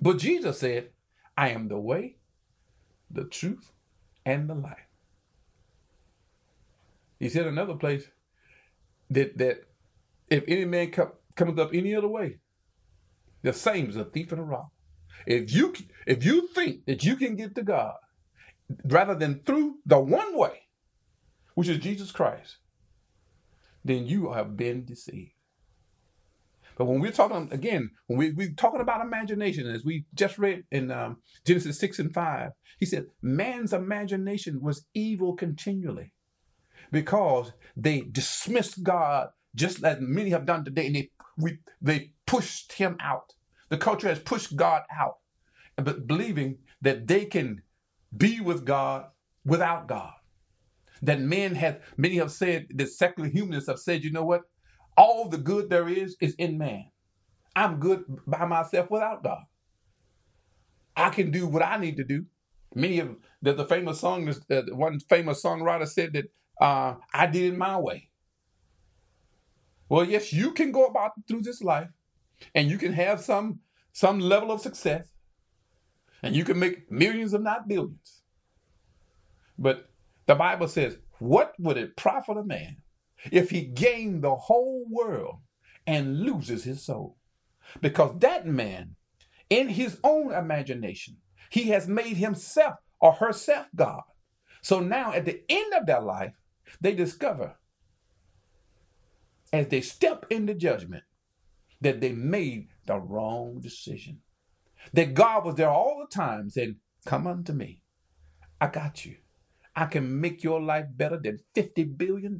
but 0.00 0.18
Jesus 0.18 0.58
said, 0.58 0.90
"I 1.36 1.50
am 1.50 1.68
the 1.68 1.78
way, 1.78 2.16
the 3.10 3.24
truth, 3.24 3.72
and 4.24 4.48
the 4.48 4.54
life." 4.54 4.88
He 7.18 7.28
said 7.28 7.46
another 7.46 7.74
place 7.74 8.08
that 9.10 9.36
that 9.38 9.64
if 10.30 10.44
any 10.48 10.64
man 10.64 10.90
come, 10.90 11.12
cometh 11.34 11.58
up 11.58 11.70
any 11.72 11.94
other 11.94 12.08
way, 12.08 12.38
the 13.42 13.52
same 13.52 13.88
as 13.88 13.96
a 13.96 14.04
thief 14.04 14.32
and 14.32 14.40
a 14.40 14.44
robber. 14.44 14.68
If 15.26 15.52
you 15.52 15.74
if 16.06 16.24
you 16.24 16.48
think 16.48 16.86
that 16.86 17.04
you 17.04 17.16
can 17.16 17.36
get 17.36 17.54
to 17.54 17.62
God 17.62 17.94
rather 18.84 19.14
than 19.14 19.40
through 19.40 19.76
the 19.84 19.98
one 19.98 20.36
way, 20.36 20.62
which 21.54 21.68
is 21.68 21.78
Jesus 21.78 22.12
Christ, 22.12 22.58
then 23.84 24.06
you 24.06 24.32
have 24.32 24.56
been 24.56 24.84
deceived. 24.84 25.32
But 26.76 26.84
when 26.84 27.00
we're 27.00 27.12
talking 27.12 27.48
again, 27.52 27.92
when 28.06 28.18
we, 28.18 28.32
we're 28.32 28.52
talking 28.52 28.82
about 28.82 29.00
imagination, 29.00 29.66
as 29.66 29.84
we 29.84 30.04
just 30.14 30.38
read 30.38 30.64
in 30.70 30.90
um, 30.90 31.18
Genesis 31.46 31.78
6 31.78 31.98
and 32.00 32.12
5, 32.12 32.50
he 32.78 32.84
said, 32.84 33.06
man's 33.22 33.72
imagination 33.72 34.60
was 34.60 34.84
evil 34.92 35.34
continually 35.34 36.12
because 36.92 37.52
they 37.74 38.02
dismissed 38.02 38.82
God 38.82 39.28
just 39.54 39.82
as 39.82 39.98
many 40.00 40.30
have 40.30 40.44
done 40.44 40.64
today, 40.64 40.86
and 40.86 40.96
they 40.96 41.10
we, 41.38 41.58
they 41.80 42.12
pushed 42.26 42.72
him 42.74 42.96
out. 43.00 43.34
The 43.68 43.78
culture 43.78 44.08
has 44.08 44.18
pushed 44.18 44.56
God 44.56 44.82
out, 44.96 45.16
but 45.76 46.06
believing 46.06 46.58
that 46.80 47.06
they 47.06 47.24
can 47.24 47.62
be 48.16 48.40
with 48.40 48.64
God 48.64 49.06
without 49.44 49.88
God. 49.88 50.12
That 51.02 51.20
men 51.20 51.54
have 51.56 51.80
many 51.96 52.16
have 52.16 52.32
said 52.32 52.68
that 52.74 52.88
secular 52.88 53.28
humanists 53.28 53.68
have 53.68 53.78
said, 53.78 54.04
you 54.04 54.12
know 54.12 54.24
what? 54.24 54.42
All 54.96 55.28
the 55.28 55.38
good 55.38 55.68
there 55.68 55.88
is 55.88 56.16
is 56.20 56.34
in 56.34 56.58
man. 56.58 56.86
I'm 57.54 57.78
good 57.78 58.04
by 58.26 58.44
myself 58.46 58.90
without 58.90 59.22
God. 59.22 59.44
I 60.96 61.10
can 61.10 61.30
do 61.30 61.46
what 61.46 61.62
I 61.62 61.76
need 61.76 61.96
to 61.96 62.04
do. 62.04 62.24
Many 62.74 62.98
of 63.00 63.16
the, 63.42 63.52
the 63.52 63.64
famous 63.66 64.00
song, 64.00 64.28
uh, 64.28 64.62
one 64.72 65.00
famous 65.00 65.42
songwriter 65.42 65.86
said 65.86 66.12
that 66.14 66.24
uh, 66.60 66.94
I 67.12 67.26
did 67.26 67.52
it 67.52 67.56
my 67.56 67.78
way. 67.78 68.10
Well, 69.88 70.04
yes, 70.04 70.32
you 70.32 70.52
can 70.52 70.72
go 70.72 70.86
about 70.86 71.12
through 71.28 71.42
this 71.42 71.62
life 71.62 71.88
and 72.54 72.70
you 72.70 72.78
can 72.78 72.92
have 72.92 73.20
some 73.20 73.60
some 73.92 74.20
level 74.20 74.52
of 74.52 74.60
success 74.60 75.08
and 76.22 76.36
you 76.36 76.44
can 76.44 76.58
make 76.58 76.90
millions 76.90 77.32
if 77.32 77.40
not 77.40 77.68
billions. 77.68 78.22
But 79.58 79.88
the 80.26 80.34
Bible 80.34 80.68
says, 80.68 80.98
what 81.18 81.54
would 81.58 81.76
it 81.76 81.96
profit 81.96 82.36
a 82.36 82.44
man 82.44 82.76
if 83.32 83.50
he 83.50 83.62
gained 83.62 84.22
the 84.22 84.34
whole 84.34 84.84
world 84.88 85.36
and 85.86 86.20
loses 86.20 86.64
his 86.64 86.84
soul? 86.84 87.16
Because 87.80 88.18
that 88.18 88.46
man, 88.46 88.96
in 89.48 89.68
his 89.68 89.98
own 90.04 90.32
imagination, 90.32 91.16
he 91.48 91.64
has 91.70 91.88
made 91.88 92.16
himself 92.16 92.74
or 93.00 93.12
herself 93.12 93.66
God. 93.74 94.02
So 94.60 94.80
now 94.80 95.12
at 95.12 95.24
the 95.24 95.42
end 95.48 95.72
of 95.74 95.86
their 95.86 96.00
life, 96.00 96.32
they 96.80 96.94
discover 96.94 97.56
as 99.52 99.68
they 99.68 99.80
step 99.80 100.26
into 100.28 100.54
judgment 100.54 101.04
that 101.80 102.00
they 102.00 102.12
made 102.12 102.68
the 102.86 102.98
wrong 102.98 103.60
decision. 103.60 104.20
That 104.92 105.14
God 105.14 105.44
was 105.44 105.56
there 105.56 105.70
all 105.70 106.06
the 106.08 106.14
time 106.14 106.50
saying, 106.50 106.76
Come 107.06 107.26
unto 107.26 107.52
me. 107.52 107.82
I 108.60 108.68
got 108.68 109.04
you. 109.04 109.16
I 109.74 109.86
can 109.86 110.20
make 110.20 110.42
your 110.42 110.60
life 110.60 110.86
better 110.96 111.18
than 111.18 111.40
$50 111.54 111.96
billion. 111.98 112.38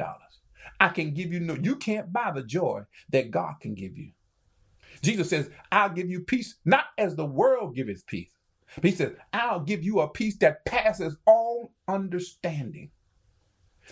I 0.81 0.89
can 0.89 1.13
give 1.15 1.33
you 1.33 1.41
no, 1.41 1.55
you 1.55 1.77
can't 1.77 2.13
buy 2.13 2.33
the 2.35 2.43
joy 2.43 2.83
that 3.11 3.31
God 3.31 3.57
can 3.61 3.75
give 3.75 3.97
you. 3.97 4.13
Jesus 5.03 5.31
says, 5.31 5.51
I'll 5.71 5.91
give 5.91 6.11
you 6.11 6.21
peace, 6.21 6.57
not 6.65 6.87
as 6.99 7.17
the 7.17 7.27
world 7.27 7.77
gives 7.77 8.03
peace. 8.03 8.31
He 8.83 8.91
says, 8.91 9.13
I'll 9.33 9.61
give 9.61 9.85
you 9.85 10.01
a 10.01 10.09
peace 10.09 10.37
that 10.39 10.65
passes 10.65 11.17
all 11.27 11.73
understanding. 11.87 12.91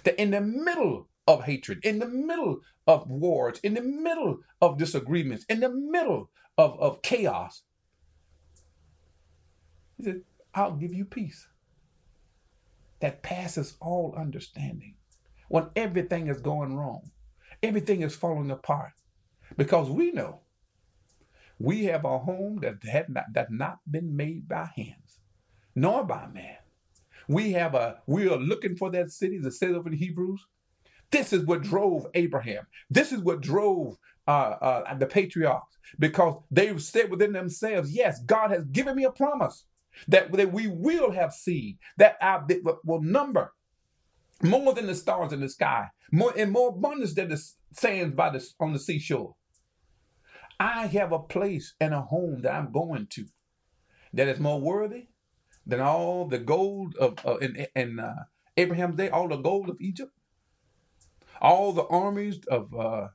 That 0.05 0.21
in 0.21 0.33
the 0.33 0.41
middle 0.41 1.09
of 1.27 1.45
hatred, 1.45 1.85
in 1.85 1.99
the 1.99 2.07
middle 2.09 2.61
of 2.87 3.09
wars, 3.09 3.59
in 3.63 3.75
the 3.75 3.83
middle 3.83 4.41
of 4.61 4.79
disagreements, 4.79 5.45
in 5.49 5.61
the 5.61 5.71
middle 5.71 6.31
of, 6.59 6.79
of 6.81 7.03
chaos. 7.03 7.63
He 9.97 10.05
said, 10.05 10.23
I'll 10.55 10.73
give 10.77 10.95
you 10.95 11.05
peace 11.05 11.49
that 13.01 13.23
passes 13.23 13.77
all 13.81 14.15
understanding. 14.17 14.95
When 15.49 15.69
everything 15.77 16.29
is 16.29 16.41
going 16.41 16.77
wrong, 16.77 17.11
everything 17.63 18.03
is 18.03 18.17
falling 18.17 18.51
apart. 18.51 18.93
Because 19.57 19.91
we 19.91 20.13
know 20.13 20.41
we 21.59 21.85
have 21.85 22.05
a 22.05 22.19
home 22.19 22.61
that 22.63 22.83
had 22.85 23.09
not 23.09 23.27
that 23.33 23.53
not 23.53 23.79
been 23.91 24.17
made 24.17 24.49
by 24.49 24.71
hands, 24.77 25.21
nor 25.75 26.05
by 26.05 26.27
man. 26.33 26.57
We 27.29 27.53
have 27.53 27.75
a 27.75 28.03
we 28.07 28.29
are 28.29 28.39
looking 28.39 28.77
for 28.77 28.91
that 28.91 29.11
city, 29.11 29.39
the 29.39 29.53
city 29.53 29.75
of 29.75 29.85
the 29.85 29.97
Hebrews. 29.97 30.47
This 31.15 31.33
is 31.33 31.45
what 31.45 31.63
drove 31.63 32.09
Abraham. 32.15 32.67
This 32.91 33.13
is 33.13 33.21
what 33.21 33.41
drove 33.41 33.97
uh, 34.27 34.31
uh, 34.31 34.95
the 34.99 35.07
patriarchs 35.07 35.79
because 35.97 36.43
they 36.51 36.77
said 36.79 37.09
within 37.09 37.33
themselves, 37.33 37.93
"Yes, 37.93 38.21
God 38.25 38.51
has 38.51 38.65
given 38.65 38.97
me 38.97 39.05
a 39.05 39.13
promise 39.13 39.65
that, 40.09 40.33
that 40.33 40.53
we 40.53 40.67
will 40.67 41.13
have 41.13 41.33
seed 41.33 41.79
that 41.99 42.17
our, 42.21 42.45
will 42.83 43.01
number 43.01 43.53
more 44.43 44.75
than 44.75 44.89
the 44.89 44.95
stars 44.97 45.33
in 45.33 45.39
the 45.39 45.49
sky, 45.49 45.87
more 46.11 46.33
and 46.37 46.51
more 46.51 46.71
abundance 46.71 47.15
than 47.15 47.29
the 47.29 47.41
sands 47.71 48.17
by 48.17 48.31
the 48.31 48.45
on 48.59 48.73
the 48.73 48.81
seashore." 48.81 49.37
I 50.59 50.87
have 50.87 51.13
a 51.13 51.21
place 51.21 51.75
and 51.79 51.95
a 51.95 52.01
home 52.01 52.43
that 52.43 52.55
I'm 52.55 52.73
going 52.73 53.07
to 53.11 53.27
that 54.13 54.27
is 54.27 54.41
more 54.41 54.61
worthy 54.61 55.07
than 55.65 55.81
all 55.81 56.27
the 56.27 56.41
gold 56.41 56.97
of 56.97 57.25
uh, 57.25 57.37
in, 57.37 57.69
in 57.77 58.01
uh, 58.01 58.25
Abraham's 58.57 58.97
day, 58.97 59.11
all 59.11 59.29
the 59.29 59.37
gold 59.37 59.69
of 59.69 59.81
Egypt, 59.81 60.11
all 61.45 61.73
the 61.75 61.87
armies 61.87 62.41
of 62.47 62.75
uh, 62.75 63.09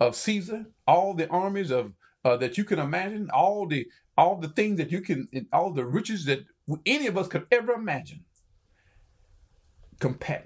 of 0.00 0.16
Caesar, 0.16 0.66
all 0.88 1.14
the 1.14 1.28
armies 1.28 1.70
of 1.70 1.92
uh, 2.24 2.36
that 2.38 2.58
you 2.58 2.64
can 2.64 2.80
imagine, 2.80 3.30
all 3.32 3.68
the 3.68 3.86
all 4.16 4.36
the 4.38 4.48
things 4.48 4.78
that 4.78 4.90
you 4.90 5.02
can, 5.02 5.28
all 5.52 5.72
the 5.72 5.84
riches 5.84 6.24
that 6.24 6.46
any 6.86 7.06
of 7.06 7.18
us 7.18 7.28
could 7.28 7.46
ever 7.52 7.72
imagine, 7.72 8.24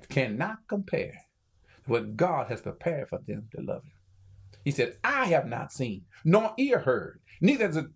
cannot 0.09 0.59
compare 0.69 1.15
what 1.87 2.17
God 2.17 2.49
has 2.49 2.61
prepared 2.61 3.09
for 3.09 3.21
them 3.27 3.49
to 3.55 3.63
love 3.63 3.85
Him. 3.85 3.93
He 4.65 4.73
said, 4.73 4.99
"I 5.05 5.27
have 5.27 5.47
not 5.47 5.73
seen, 5.73 6.07
nor 6.25 6.55
ear 6.59 6.81
heard, 6.81 7.21
neither 7.41 7.67
has 7.67 7.77
it 7.77 7.87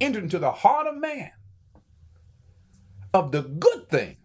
entered 0.00 0.24
into 0.24 0.40
the 0.40 0.52
heart 0.52 0.88
of 0.88 0.98
man." 0.98 1.30
Of 3.14 3.32
the 3.32 3.42
good 3.42 3.88
things 3.88 4.18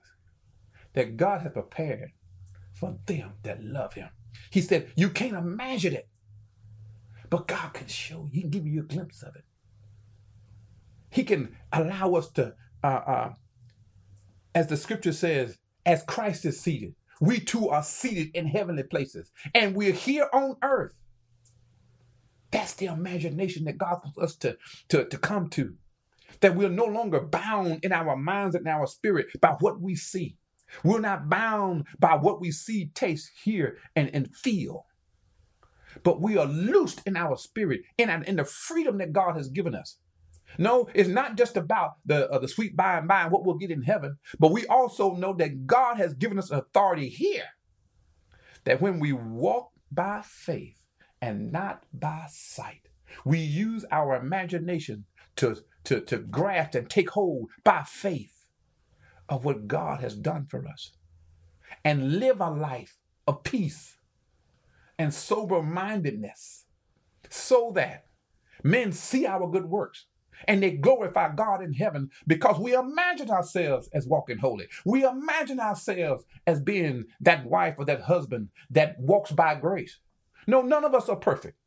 that 0.94 1.18
God 1.18 1.42
has 1.42 1.54
prepared 1.54 2.12
for 2.74 2.98
them 3.08 3.34
that 3.44 3.64
love 3.64 3.94
him. 3.96 4.10
He 4.50 4.62
said, 4.62 4.92
You 4.96 5.10
can't 5.10 5.36
imagine 5.36 5.94
it, 5.94 6.08
but 7.30 7.48
God 7.48 7.74
can 7.74 7.88
show 7.88 8.26
you, 8.26 8.30
He 8.32 8.42
can 8.42 8.50
give 8.50 8.68
you 8.68 8.82
a 8.82 8.84
glimpse 8.84 9.22
of 9.24 9.36
it. 9.36 9.44
He 11.10 11.24
can 11.24 11.56
allow 11.72 12.14
us 12.16 12.30
to, 12.32 12.54
uh, 12.84 12.88
uh, 12.88 13.34
as 14.54 14.68
the 14.68 14.78
scripture 14.78 15.14
says, 15.14 15.58
as 15.86 16.04
Christ 16.04 16.46
is 16.46 16.60
seated, 16.60 16.96
we 17.22 17.40
too 17.40 17.70
are 17.70 17.84
seated 17.84 18.36
in 18.36 18.48
heavenly 18.48 18.84
places, 18.84 19.32
and 19.54 19.76
we're 19.76 19.94
here 19.94 20.28
on 20.34 20.58
earth. 20.62 21.00
That's 22.52 22.74
the 22.74 22.88
imagination 22.88 23.66
that 23.66 23.78
God 23.78 24.00
wants 24.04 24.18
us 24.18 24.36
to, 24.38 24.58
to, 24.90 25.06
to 25.06 25.18
come 25.18 25.50
to. 25.52 25.76
That 26.42 26.56
we're 26.56 26.70
no 26.70 26.86
longer 26.86 27.22
bound 27.22 27.84
in 27.84 27.92
our 27.92 28.16
minds 28.16 28.56
and 28.56 28.68
our 28.68 28.88
spirit 28.88 29.28
by 29.40 29.56
what 29.60 29.80
we 29.80 29.96
see. 29.96 30.38
We're 30.84 31.00
not 31.00 31.30
bound 31.30 31.86
by 32.00 32.16
what 32.16 32.42
we 32.42 32.52
see, 32.52 32.88
taste, 32.94 33.32
hear, 33.44 33.78
and, 33.96 34.10
and 34.14 34.36
feel. 34.36 34.86
But 36.04 36.22
we 36.22 36.38
are 36.38 36.46
loosed 36.46 37.02
in 37.06 37.16
our 37.16 37.38
spirit, 37.38 37.82
in, 37.98 38.10
in 38.10 38.36
the 38.36 38.46
freedom 38.46 38.98
that 38.98 39.14
God 39.14 39.36
has 39.38 39.50
given 39.50 39.76
us. 39.76 39.98
No, 40.58 40.88
it's 40.94 41.10
not 41.10 41.38
just 41.38 41.58
about 41.58 41.96
the 42.06 42.30
uh, 42.30 42.40
the 42.40 42.48
sweet 42.48 42.78
by 42.78 42.98
and 43.00 43.08
by 43.08 43.24
and 43.24 43.32
what 43.32 43.46
we'll 43.46 43.58
get 43.58 43.72
in 43.72 43.82
heaven, 43.82 44.18
but 44.40 44.52
we 44.52 44.66
also 44.68 45.16
know 45.16 45.34
that 45.34 45.68
God 45.68 45.98
has 45.98 46.14
given 46.14 46.40
us 46.40 46.52
authority 46.52 47.10
here 47.10 47.46
that 48.66 48.82
when 48.82 49.00
we 49.00 49.14
walk 49.14 49.72
by 49.92 50.22
faith 50.24 50.84
and 51.22 51.52
not 51.52 51.84
by 51.94 52.26
sight, 52.30 52.90
we 53.24 53.40
use 53.40 53.86
our 53.92 54.16
imagination 54.16 55.06
to, 55.38 55.58
to, 55.86 56.02
to 56.02 56.18
grasp 56.18 56.76
and 56.76 56.90
take 56.90 57.12
hold 57.12 57.50
by 57.64 57.84
faith 57.86 58.35
of 59.30 59.46
what 59.46 59.68
God 59.68 60.02
has 60.02 60.16
done 60.16 60.46
for 60.46 60.68
us 60.68 60.92
and 61.84 62.20
live 62.20 62.40
a 62.42 62.50
life 62.50 62.98
of 63.28 63.44
peace 63.44 63.98
and 64.98 65.14
sober 65.14 65.62
mindedness 65.62 66.66
so 67.30 67.72
that 67.76 68.06
men 68.64 68.92
see 68.92 69.26
our 69.26 69.50
good 69.50 69.66
works 69.66 70.06
and 70.48 70.62
they 70.62 70.72
glorify 70.72 71.34
God 71.34 71.64
in 71.64 71.74
heaven 71.74 72.10
because 72.28 72.60
we 72.60 72.74
imagine 72.74 73.30
ourselves 73.30 73.90
as 73.94 74.08
walking 74.08 74.38
holy. 74.38 74.68
We 74.86 75.06
imagine 75.06 75.60
ourselves 75.60 76.26
as 76.46 76.62
being 76.62 77.06
that 77.22 77.46
wife 77.46 77.76
or 77.78 77.86
that 77.86 78.02
husband 78.02 78.50
that 78.70 79.00
walks 79.00 79.32
by 79.32 79.56
grace. 79.56 80.00
No, 80.48 80.62
none 80.62 80.84
of 80.84 80.94
us 80.94 81.10
are 81.10 81.16
perfect. 81.16 81.58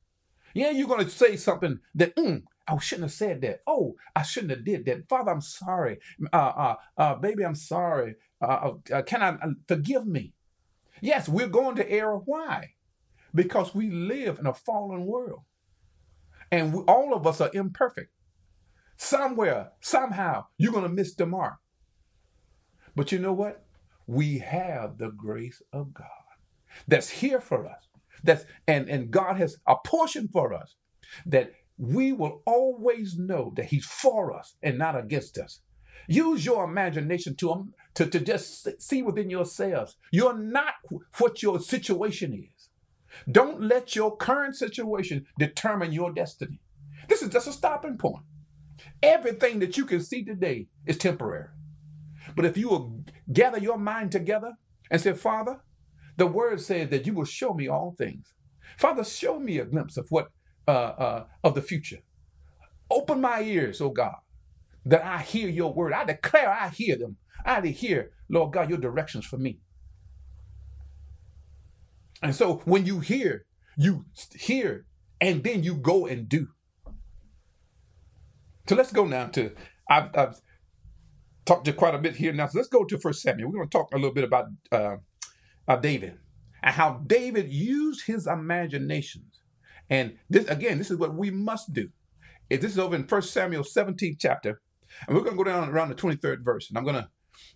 Yeah, 0.54 0.70
you're 0.70 0.88
going 0.88 1.04
to 1.04 1.10
say 1.10 1.36
something 1.36 1.80
that, 1.94 2.14
mm, 2.16 2.42
I 2.68 2.78
shouldn't 2.78 3.04
have 3.04 3.12
said 3.12 3.40
that. 3.42 3.62
Oh, 3.66 3.96
I 4.14 4.22
shouldn't 4.22 4.50
have 4.50 4.64
did 4.64 4.85
that. 4.87 5.09
Father, 5.09 5.33
I'm 5.33 5.40
sorry. 5.40 5.98
Uh, 6.33 6.37
uh, 6.37 6.74
uh, 6.96 7.14
baby, 7.16 7.44
I'm 7.44 7.54
sorry. 7.54 8.16
Uh, 8.40 8.44
uh, 8.44 8.74
uh 8.92 9.02
can 9.02 9.22
I 9.22 9.37
forgive 9.66 10.07
me? 10.07 10.35
Yes, 11.00 11.28
we're 11.28 11.48
going 11.48 11.76
to 11.76 11.90
error. 11.90 12.18
Why? 12.18 12.74
Because 13.35 13.74
we 13.74 13.90
live 13.90 14.38
in 14.38 14.46
a 14.46 14.54
fallen 14.54 15.07
world, 15.07 15.42
and 16.50 16.74
we, 16.74 16.81
all 16.83 17.14
of 17.14 17.26
us 17.26 17.40
are 17.40 17.50
imperfect. 17.54 18.11
Somewhere, 18.96 19.70
somehow, 19.81 20.46
you're 20.57 20.72
going 20.72 20.83
to 20.83 20.88
miss 20.88 21.14
the 21.14 21.24
mark. 21.24 21.59
But 22.96 23.12
you 23.12 23.18
know 23.20 23.33
what? 23.33 23.64
We 24.07 24.38
have 24.38 24.98
the 24.98 25.11
grace 25.11 25.62
of 25.72 25.94
God 25.94 26.07
that's 26.88 27.11
here 27.11 27.40
for 27.40 27.66
us. 27.66 27.87
That's 28.24 28.44
and, 28.66 28.88
and 28.88 29.11
God 29.11 29.37
has 29.37 29.57
a 29.66 29.76
portion 29.85 30.28
for 30.28 30.52
us 30.52 30.74
that 31.26 31.52
we 31.78 32.12
will 32.12 32.42
always 32.44 33.16
know 33.16 33.52
that 33.56 33.66
He's 33.66 33.86
for 33.86 34.36
us 34.36 34.56
and 34.62 34.76
not 34.78 34.98
against 34.98 35.38
us. 35.38 35.60
Use 36.08 36.44
your 36.44 36.64
imagination 36.64 37.36
to, 37.36 37.52
um, 37.52 37.74
to, 37.94 38.06
to 38.06 38.20
just 38.20 38.82
see 38.82 39.02
within 39.02 39.30
yourselves. 39.30 39.96
You're 40.10 40.36
not 40.36 40.74
what 41.18 41.42
your 41.42 41.60
situation 41.60 42.34
is. 42.34 42.70
Don't 43.30 43.62
let 43.62 43.94
your 43.94 44.16
current 44.16 44.56
situation 44.56 45.26
determine 45.38 45.92
your 45.92 46.12
destiny. 46.12 46.60
This 47.08 47.22
is 47.22 47.30
just 47.30 47.48
a 47.48 47.52
stopping 47.52 47.96
point. 47.96 48.24
Everything 49.02 49.58
that 49.60 49.76
you 49.76 49.84
can 49.84 50.00
see 50.00 50.24
today 50.24 50.68
is 50.86 50.98
temporary. 50.98 51.48
But 52.36 52.44
if 52.44 52.56
you 52.56 52.68
will 52.68 53.04
gather 53.32 53.58
your 53.58 53.78
mind 53.78 54.12
together 54.12 54.54
and 54.90 55.00
say, 55.00 55.12
Father, 55.12 55.60
the 56.16 56.26
word 56.26 56.60
says 56.60 56.90
that 56.90 57.06
you 57.06 57.12
will 57.12 57.24
show 57.24 57.54
me 57.54 57.68
all 57.68 57.94
things. 57.96 58.32
Father, 58.76 59.04
show 59.04 59.38
me 59.38 59.58
a 59.58 59.64
glimpse 59.64 59.96
of 59.96 60.06
what 60.10 60.30
uh, 60.68 60.70
uh, 60.70 61.24
of 61.42 61.54
the 61.54 61.62
future. 61.62 62.00
Open 62.90 63.20
my 63.20 63.40
ears, 63.42 63.81
oh 63.81 63.90
God, 63.90 64.16
that 64.85 65.02
I 65.04 65.22
hear 65.22 65.48
your 65.48 65.72
word. 65.72 65.92
I 65.94 66.04
declare 66.04 66.50
I 66.50 66.68
hear 66.68 66.96
them. 66.96 67.16
I 67.44 67.61
hear, 67.68 68.12
Lord 68.28 68.52
God, 68.52 68.68
your 68.68 68.78
directions 68.78 69.24
for 69.24 69.38
me. 69.38 69.61
And 72.22 72.35
so 72.35 72.62
when 72.66 72.85
you 72.85 73.00
hear, 73.00 73.46
you 73.76 74.04
hear, 74.35 74.85
and 75.20 75.42
then 75.42 75.62
you 75.62 75.74
go 75.74 76.07
and 76.07 76.28
do. 76.28 76.48
So 78.68 78.74
let's 78.76 78.92
go 78.92 79.07
now 79.07 79.26
to, 79.28 79.52
I've, 79.88 80.11
I've 80.14 80.40
talked 81.46 81.64
to 81.64 81.72
quite 81.72 81.94
a 81.94 81.98
bit 81.98 82.16
here 82.16 82.33
now. 82.33 82.46
So 82.48 82.59
let's 82.59 82.68
go 82.68 82.85
to 82.85 82.98
First 82.98 83.22
Samuel. 83.22 83.48
We're 83.48 83.57
going 83.57 83.68
to 83.68 83.78
talk 83.78 83.88
a 83.92 83.96
little 83.96 84.12
bit 84.12 84.24
about 84.24 84.48
uh, 84.70 84.96
David 85.76 86.18
and 86.62 86.74
how 86.74 87.02
David 87.07 87.50
used 87.50 88.07
his 88.07 88.26
imaginations. 88.26 89.38
And 89.90 90.18
this, 90.29 90.46
again, 90.46 90.79
this 90.79 90.90
is 90.90 90.98
what 90.98 91.14
we 91.14 91.31
must 91.31 91.72
do. 91.72 91.88
This 92.51 92.72
is 92.72 92.79
over 92.79 92.96
in 92.96 93.07
First 93.07 93.33
Samuel 93.33 93.64
17 93.64 94.16
chapter. 94.18 94.61
And 95.07 95.16
we're 95.16 95.22
to 95.37 95.37
go 95.37 95.44
down 95.44 95.68
around 95.68 95.90
the 95.90 95.94
23rd 95.94 96.44
verse. 96.44 96.68
And 96.68 96.79
I'm 96.79 96.85
to, 96.94 97.09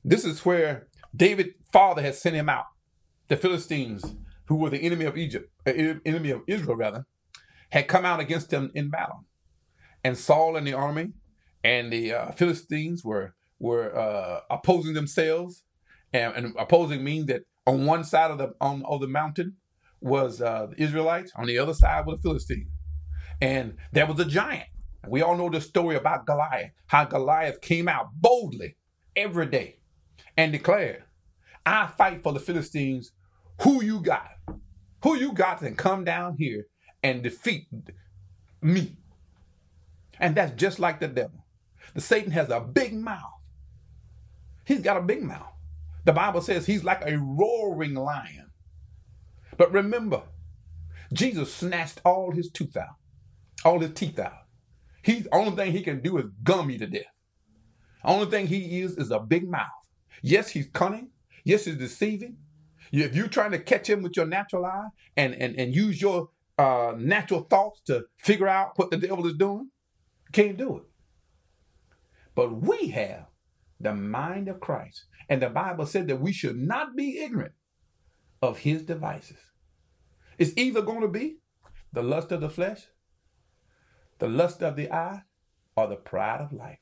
this 0.04 0.24
is 0.24 0.44
where 0.44 0.88
David' 1.14 1.54
father 1.72 2.02
has 2.02 2.20
sent 2.20 2.36
him 2.36 2.48
out. 2.48 2.66
The 3.28 3.36
Philistines, 3.36 4.14
who 4.46 4.56
were 4.56 4.70
the 4.70 4.82
enemy 4.82 5.06
of 5.06 5.16
Egypt, 5.16 5.50
uh, 5.66 5.72
enemy 6.04 6.30
of 6.30 6.42
Israel 6.46 6.76
rather, 6.76 7.06
had 7.70 7.88
come 7.88 8.04
out 8.04 8.20
against 8.20 8.50
them 8.50 8.70
in 8.74 8.90
battle 8.90 9.24
and 10.04 10.16
Saul 10.16 10.56
and 10.56 10.66
the 10.66 10.72
army 10.72 11.12
and 11.64 11.92
the 11.92 12.12
uh, 12.12 12.32
Philistines 12.32 13.04
were 13.04 13.34
were 13.58 13.96
uh, 13.96 14.40
opposing 14.50 14.94
themselves, 14.94 15.62
and, 16.12 16.34
and, 16.34 16.56
opposing 16.58 17.04
means 17.04 17.26
that 17.26 17.42
on 17.64 17.86
one 17.86 18.02
side 18.02 18.32
of 18.32 18.38
the 18.38 18.54
on 18.60 18.84
of 18.84 19.00
the 19.00 19.06
mountain 19.06 19.56
was 20.02 20.40
uh, 20.40 20.66
the 20.66 20.82
Israelites, 20.82 21.32
on 21.36 21.46
the 21.46 21.58
other 21.58 21.74
side 21.74 22.06
was 22.06 22.18
the 22.18 22.28
Philistines, 22.28 22.70
and 23.40 23.76
there 23.92 24.06
was 24.06 24.18
a 24.20 24.24
giant. 24.24 24.68
We 25.08 25.22
all 25.22 25.36
know 25.36 25.50
the 25.50 25.60
story 25.60 25.96
about 25.96 26.26
Goliath, 26.26 26.70
how 26.86 27.04
Goliath 27.04 27.60
came 27.60 27.88
out 27.88 28.10
boldly 28.14 28.76
every 29.16 29.46
day 29.46 29.80
and 30.36 30.52
declared, 30.52 31.04
"I 31.66 31.88
fight 31.88 32.22
for 32.22 32.32
the 32.32 32.40
Philistines. 32.40 33.12
Who 33.62 33.82
you 33.82 34.00
got? 34.00 34.30
Who 35.02 35.16
you 35.16 35.32
got? 35.32 35.62
And 35.62 35.76
come 35.76 36.04
down 36.04 36.36
here 36.38 36.66
and 37.02 37.22
defeat 37.22 37.68
me." 38.60 38.96
And 40.20 40.34
that's 40.36 40.52
just 40.52 40.78
like 40.78 41.00
the 41.00 41.08
devil. 41.08 41.44
The 41.94 42.00
Satan 42.00 42.30
has 42.32 42.48
a 42.48 42.60
big 42.60 42.94
mouth. 42.94 43.40
He's 44.64 44.82
got 44.82 44.96
a 44.96 45.02
big 45.02 45.22
mouth. 45.22 45.52
The 46.04 46.12
Bible 46.12 46.40
says 46.40 46.66
he's 46.66 46.84
like 46.84 47.02
a 47.04 47.18
roaring 47.18 47.94
lion. 47.94 48.51
But 49.62 49.72
remember, 49.72 50.22
Jesus 51.12 51.54
snatched 51.54 52.00
all 52.04 52.32
his 52.32 52.50
tooth 52.50 52.76
out, 52.76 52.96
all 53.64 53.78
his 53.78 53.92
teeth 53.92 54.18
out. 54.18 54.46
He's 55.04 55.28
only 55.30 55.54
thing 55.54 55.70
he 55.70 55.82
can 55.82 56.00
do 56.00 56.18
is 56.18 56.24
gum 56.42 56.68
you 56.68 56.78
to 56.78 56.86
death. 56.88 57.14
Only 58.04 58.26
thing 58.26 58.48
he 58.48 58.80
is 58.80 58.98
is 58.98 59.12
a 59.12 59.20
big 59.20 59.48
mouth. 59.48 59.68
Yes, 60.20 60.48
he's 60.48 60.66
cunning. 60.72 61.10
Yes, 61.44 61.66
he's 61.66 61.76
deceiving. 61.76 62.38
If 62.90 63.14
you're 63.14 63.28
trying 63.28 63.52
to 63.52 63.60
catch 63.60 63.88
him 63.88 64.02
with 64.02 64.16
your 64.16 64.26
natural 64.26 64.64
eye 64.64 64.88
and, 65.16 65.32
and, 65.32 65.54
and 65.56 65.72
use 65.72 66.02
your 66.02 66.30
uh, 66.58 66.94
natural 66.98 67.42
thoughts 67.42 67.82
to 67.82 68.06
figure 68.18 68.48
out 68.48 68.76
what 68.76 68.90
the 68.90 68.96
devil 68.96 69.28
is 69.28 69.34
doing, 69.34 69.70
can't 70.32 70.56
do 70.56 70.78
it. 70.78 70.84
But 72.34 72.62
we 72.62 72.88
have 72.88 73.26
the 73.78 73.94
mind 73.94 74.48
of 74.48 74.58
Christ. 74.58 75.04
And 75.28 75.40
the 75.40 75.50
Bible 75.50 75.86
said 75.86 76.08
that 76.08 76.20
we 76.20 76.32
should 76.32 76.56
not 76.58 76.96
be 76.96 77.20
ignorant 77.20 77.54
of 78.42 78.58
his 78.58 78.82
devices. 78.82 79.38
It's 80.38 80.52
either 80.56 80.82
going 80.82 81.02
to 81.02 81.08
be 81.08 81.38
the 81.92 82.02
lust 82.02 82.32
of 82.32 82.40
the 82.40 82.50
flesh, 82.50 82.86
the 84.18 84.28
lust 84.28 84.62
of 84.62 84.76
the 84.76 84.90
eye, 84.92 85.22
or 85.76 85.86
the 85.86 85.96
pride 85.96 86.40
of 86.40 86.52
life. 86.52 86.78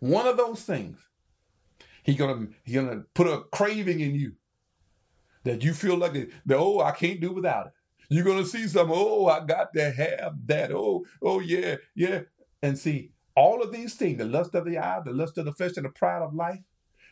One 0.00 0.26
of 0.26 0.36
those 0.36 0.62
things. 0.62 0.98
He's 2.02 2.16
gonna 2.16 2.48
he's 2.64 2.74
gonna 2.74 3.04
put 3.14 3.28
a 3.28 3.42
craving 3.52 4.00
in 4.00 4.16
you 4.16 4.32
that 5.44 5.62
you 5.62 5.72
feel 5.72 5.96
like 5.96 6.12
that, 6.14 6.56
oh, 6.56 6.80
I 6.80 6.92
can't 6.92 7.20
do 7.20 7.32
without 7.32 7.66
it. 7.66 7.72
You're 8.08 8.24
gonna 8.24 8.44
see 8.44 8.66
some, 8.66 8.90
oh, 8.92 9.26
I 9.26 9.44
got 9.44 9.72
to 9.74 9.90
have 9.90 10.34
that. 10.46 10.72
Oh, 10.72 11.04
oh 11.22 11.40
yeah, 11.40 11.76
yeah. 11.94 12.22
And 12.62 12.78
see, 12.78 13.12
all 13.36 13.62
of 13.62 13.72
these 13.72 13.94
things, 13.94 14.18
the 14.18 14.24
lust 14.24 14.54
of 14.54 14.64
the 14.64 14.78
eye, 14.78 15.00
the 15.04 15.12
lust 15.12 15.38
of 15.38 15.44
the 15.44 15.52
flesh, 15.52 15.76
and 15.76 15.86
the 15.86 15.90
pride 15.90 16.22
of 16.22 16.34
life, 16.34 16.60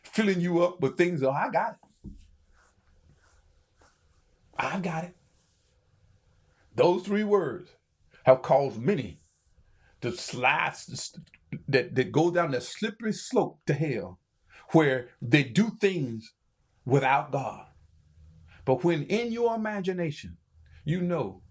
filling 0.03 0.41
you 0.41 0.63
up 0.63 0.81
with 0.81 0.97
things, 0.97 1.23
oh, 1.23 1.31
I 1.31 1.49
got 1.49 1.73
it. 1.73 2.11
I've 4.57 4.81
got 4.81 5.05
it. 5.05 5.15
Those 6.81 7.03
three 7.03 7.23
words 7.23 7.69
have 8.25 8.41
caused 8.41 8.81
many 8.81 9.21
to 10.01 10.11
slide, 10.11 10.73
that, 11.67 11.93
that 11.95 12.11
go 12.11 12.31
down 12.31 12.51
the 12.51 12.61
slippery 12.61 13.13
slope 13.13 13.59
to 13.67 13.73
hell, 13.75 14.19
where 14.71 15.09
they 15.21 15.43
do 15.43 15.71
things 15.79 16.33
without 16.85 17.31
God. 17.31 17.67
But 18.65 18.83
when 18.83 19.03
in 19.03 19.31
your 19.31 19.55
imagination, 19.55 20.37
you 20.85 21.01
know 21.01 21.43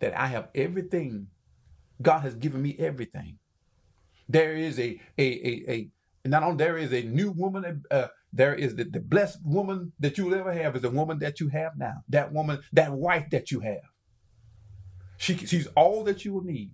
that 0.00 0.18
I 0.18 0.26
have 0.26 0.50
everything 0.54 1.28
God 2.02 2.20
has 2.20 2.34
given 2.34 2.60
me 2.62 2.76
everything. 2.78 3.38
There 4.28 4.54
is 4.54 4.78
a 4.78 5.00
a 5.18 5.28
a, 5.50 5.72
a 5.72 5.90
not 6.28 6.42
only 6.42 6.58
there 6.58 6.78
is 6.78 6.92
a 6.92 7.02
new 7.02 7.30
woman. 7.30 7.84
Uh, 7.90 8.08
there 8.34 8.54
is 8.54 8.76
the, 8.76 8.84
the 8.84 9.00
blessed 9.00 9.40
woman 9.44 9.92
that 10.00 10.18
you'll 10.18 10.34
ever 10.34 10.52
have 10.52 10.76
is 10.76 10.82
the 10.82 10.90
woman 10.90 11.18
that 11.20 11.40
you 11.40 11.48
have 11.48 11.78
now. 11.78 12.02
That 12.10 12.32
woman, 12.32 12.60
that 12.74 12.92
wife 12.92 13.30
that 13.30 13.50
you 13.50 13.60
have. 13.60 13.91
She, 15.22 15.36
she's 15.36 15.68
all 15.76 16.02
that 16.04 16.24
you 16.24 16.32
will 16.32 16.42
need. 16.42 16.72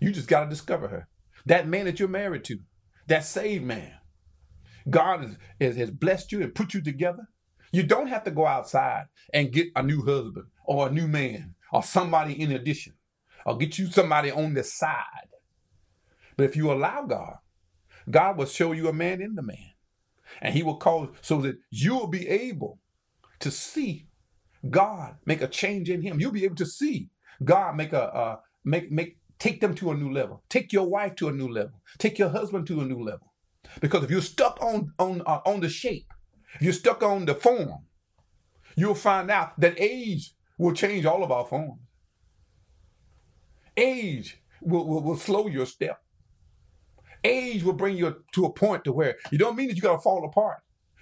You 0.00 0.10
just 0.10 0.26
got 0.26 0.42
to 0.42 0.50
discover 0.50 0.88
her. 0.88 1.06
That 1.46 1.68
man 1.68 1.84
that 1.84 2.00
you're 2.00 2.08
married 2.08 2.42
to, 2.46 2.58
that 3.06 3.24
saved 3.24 3.62
man. 3.62 3.92
God 4.90 5.24
is, 5.24 5.36
is, 5.60 5.76
has 5.76 5.92
blessed 5.92 6.32
you 6.32 6.42
and 6.42 6.52
put 6.52 6.74
you 6.74 6.82
together. 6.82 7.28
You 7.70 7.84
don't 7.84 8.08
have 8.08 8.24
to 8.24 8.32
go 8.32 8.44
outside 8.44 9.04
and 9.32 9.52
get 9.52 9.68
a 9.76 9.84
new 9.84 10.04
husband 10.04 10.46
or 10.64 10.88
a 10.88 10.90
new 10.90 11.06
man 11.06 11.54
or 11.72 11.84
somebody 11.84 12.42
in 12.42 12.50
addition. 12.50 12.94
I'll 13.46 13.54
get 13.54 13.78
you 13.78 13.86
somebody 13.86 14.32
on 14.32 14.54
the 14.54 14.64
side. 14.64 15.28
But 16.36 16.46
if 16.46 16.56
you 16.56 16.72
allow 16.72 17.04
God, 17.04 17.36
God 18.10 18.36
will 18.36 18.46
show 18.46 18.72
you 18.72 18.88
a 18.88 18.92
man 18.92 19.22
in 19.22 19.36
the 19.36 19.42
man. 19.42 19.74
And 20.40 20.54
he 20.54 20.64
will 20.64 20.78
cause 20.78 21.10
so 21.20 21.40
that 21.42 21.58
you 21.70 21.94
will 21.94 22.08
be 22.08 22.26
able 22.26 22.80
to 23.38 23.52
see 23.52 24.08
God 24.70 25.16
make 25.26 25.42
a 25.42 25.48
change 25.48 25.90
in 25.90 26.02
him. 26.02 26.20
You'll 26.20 26.32
be 26.32 26.44
able 26.44 26.56
to 26.56 26.66
see 26.66 27.10
God 27.44 27.76
make 27.76 27.92
a 27.92 28.02
uh, 28.02 28.36
make 28.64 28.90
make 28.90 29.18
take 29.38 29.60
them 29.60 29.74
to 29.76 29.90
a 29.90 29.94
new 29.94 30.12
level. 30.12 30.42
Take 30.48 30.72
your 30.72 30.88
wife 30.88 31.16
to 31.16 31.28
a 31.28 31.32
new 31.32 31.48
level. 31.48 31.80
Take 31.98 32.18
your 32.18 32.28
husband 32.28 32.66
to 32.68 32.80
a 32.80 32.84
new 32.84 33.02
level. 33.02 33.32
Because 33.80 34.04
if 34.04 34.10
you're 34.10 34.22
stuck 34.22 34.60
on 34.62 34.92
on 34.98 35.22
uh, 35.26 35.40
on 35.44 35.60
the 35.60 35.68
shape, 35.68 36.06
if 36.54 36.62
you're 36.62 36.72
stuck 36.72 37.02
on 37.02 37.24
the 37.26 37.34
form, 37.34 37.84
you'll 38.76 38.94
find 38.94 39.30
out 39.30 39.58
that 39.58 39.74
age 39.78 40.34
will 40.58 40.74
change 40.74 41.04
all 41.04 41.24
of 41.24 41.32
our 41.32 41.44
forms. 41.44 41.80
Age 43.76 44.40
will, 44.60 44.86
will, 44.86 45.02
will 45.02 45.16
slow 45.16 45.46
your 45.48 45.66
step. 45.66 45.98
Age 47.24 47.62
will 47.62 47.72
bring 47.72 47.96
you 47.96 48.22
to 48.34 48.44
a 48.44 48.52
point 48.52 48.84
to 48.84 48.92
where 48.92 49.16
you 49.30 49.38
don't 49.38 49.56
mean 49.56 49.68
that 49.68 49.76
you 49.76 49.82
got 49.82 49.96
to 49.96 50.02
fall 50.02 50.24
apart. 50.24 50.58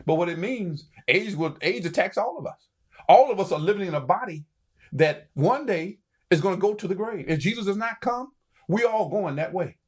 But 0.06 0.14
what 0.14 0.28
it 0.28 0.38
means, 0.38 0.88
age 1.08 1.34
will 1.34 1.56
age 1.62 1.84
attacks 1.84 2.16
all 2.16 2.38
of 2.38 2.46
us. 2.46 2.69
All 3.10 3.32
of 3.32 3.40
us 3.40 3.50
are 3.50 3.58
living 3.58 3.88
in 3.88 3.94
a 3.96 4.00
body 4.00 4.44
that 4.92 5.30
one 5.34 5.66
day 5.66 5.98
is 6.30 6.40
going 6.40 6.54
to 6.54 6.60
go 6.60 6.74
to 6.74 6.86
the 6.86 6.94
grave. 6.94 7.24
If 7.28 7.40
Jesus 7.40 7.66
does 7.66 7.76
not 7.76 8.00
come, 8.00 8.30
we 8.68 8.84
are 8.84 8.92
all 8.92 9.08
going 9.08 9.34
that 9.34 9.52
way. 9.52 9.78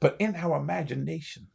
But 0.00 0.16
in 0.18 0.34
our 0.34 0.56
imagination, 0.58 1.46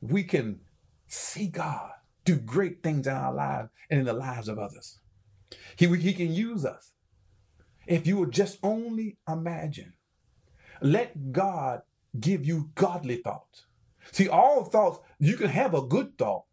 we 0.00 0.24
can 0.24 0.62
see 1.06 1.46
God 1.46 1.92
do 2.24 2.36
great 2.38 2.82
things 2.82 3.06
in 3.06 3.12
our 3.14 3.32
lives 3.32 3.70
and 3.88 4.00
in 4.00 4.06
the 4.06 4.12
lives 4.14 4.48
of 4.48 4.58
others. 4.58 4.98
He, 5.76 5.86
he 5.98 6.12
can 6.12 6.34
use 6.34 6.64
us. 6.64 6.92
If 7.86 8.08
you 8.08 8.16
would 8.18 8.32
just 8.32 8.58
only 8.64 9.18
imagine, 9.28 9.92
let 10.82 11.32
God 11.32 11.82
give 12.18 12.44
you 12.44 12.70
godly 12.74 13.18
thoughts. 13.18 13.66
See, 14.10 14.28
all 14.28 14.64
thoughts, 14.64 14.98
you 15.20 15.36
can 15.36 15.50
have 15.50 15.74
a 15.74 15.82
good 15.82 16.18
thought, 16.18 16.46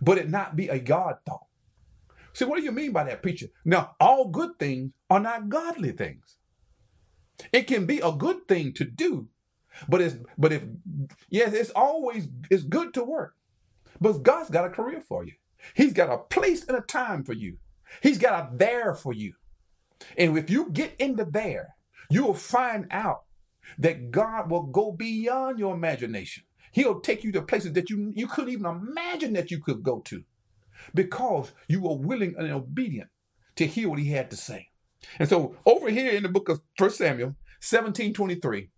but 0.00 0.18
it 0.18 0.30
not 0.30 0.54
be 0.54 0.68
a 0.68 0.78
God 0.78 1.16
thought. 1.26 1.49
See, 2.40 2.46
what 2.46 2.56
do 2.56 2.64
you 2.64 2.72
mean 2.72 2.92
by 2.92 3.04
that, 3.04 3.20
preacher? 3.20 3.48
Now, 3.66 3.96
all 4.00 4.28
good 4.28 4.58
things 4.58 4.92
are 5.10 5.20
not 5.20 5.50
godly 5.50 5.92
things. 5.92 6.38
It 7.52 7.66
can 7.66 7.84
be 7.84 7.98
a 7.98 8.12
good 8.12 8.48
thing 8.48 8.72
to 8.76 8.84
do, 8.86 9.28
but 9.90 10.00
it's 10.00 10.16
but 10.38 10.50
if 10.50 10.62
yes, 11.28 11.52
it's 11.52 11.68
always 11.68 12.28
it's 12.50 12.62
good 12.62 12.94
to 12.94 13.04
work. 13.04 13.34
But 14.00 14.22
God's 14.22 14.48
got 14.48 14.64
a 14.64 14.70
career 14.70 15.02
for 15.02 15.22
you. 15.22 15.34
He's 15.74 15.92
got 15.92 16.08
a 16.08 16.16
place 16.16 16.66
and 16.66 16.78
a 16.78 16.80
time 16.80 17.24
for 17.24 17.34
you. 17.34 17.58
He's 18.02 18.16
got 18.16 18.32
a 18.42 18.56
there 18.56 18.94
for 18.94 19.12
you. 19.12 19.34
And 20.16 20.38
if 20.38 20.48
you 20.48 20.70
get 20.70 20.94
into 20.98 21.26
there, 21.26 21.74
you 22.08 22.24
will 22.24 22.32
find 22.32 22.86
out 22.90 23.24
that 23.76 24.10
God 24.10 24.50
will 24.50 24.62
go 24.62 24.92
beyond 24.92 25.58
your 25.58 25.74
imagination. 25.74 26.44
He'll 26.72 27.00
take 27.00 27.22
you 27.22 27.32
to 27.32 27.42
places 27.42 27.74
that 27.74 27.90
you, 27.90 28.14
you 28.16 28.28
couldn't 28.28 28.54
even 28.54 28.64
imagine 28.64 29.34
that 29.34 29.50
you 29.50 29.58
could 29.58 29.82
go 29.82 30.00
to 30.06 30.24
because 30.94 31.52
you 31.68 31.82
were 31.82 31.96
willing 31.96 32.34
and 32.38 32.50
obedient 32.50 33.08
to 33.56 33.66
hear 33.66 33.88
what 33.88 33.98
he 33.98 34.10
had 34.10 34.30
to 34.30 34.36
say. 34.36 34.68
And 35.18 35.28
so 35.28 35.56
over 35.66 35.90
here 35.90 36.12
in 36.12 36.22
the 36.22 36.28
book 36.28 36.48
of 36.48 36.60
First 36.76 36.98
Samuel 36.98 37.36
17 37.60 38.12
23, 38.12 38.70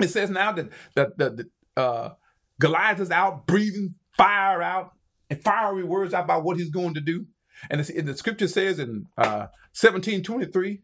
it 0.00 0.08
says 0.08 0.30
now 0.30 0.52
that, 0.52 0.68
that, 0.94 1.18
that, 1.18 1.36
that 1.36 1.46
uh, 1.76 2.14
Goliath 2.60 3.00
is 3.00 3.10
out 3.10 3.46
breathing 3.46 3.94
fire 4.16 4.62
out 4.62 4.92
and 5.30 5.42
fiery 5.42 5.84
words 5.84 6.12
out 6.12 6.24
about 6.24 6.44
what 6.44 6.56
he's 6.56 6.70
going 6.70 6.94
to 6.94 7.00
do. 7.00 7.26
And, 7.70 7.80
the 7.80 8.16
scripture 8.16 8.48
says 8.48 8.78
in 8.78 9.06
uh, 9.16 9.46
17 9.72 10.22
23, 10.22 10.80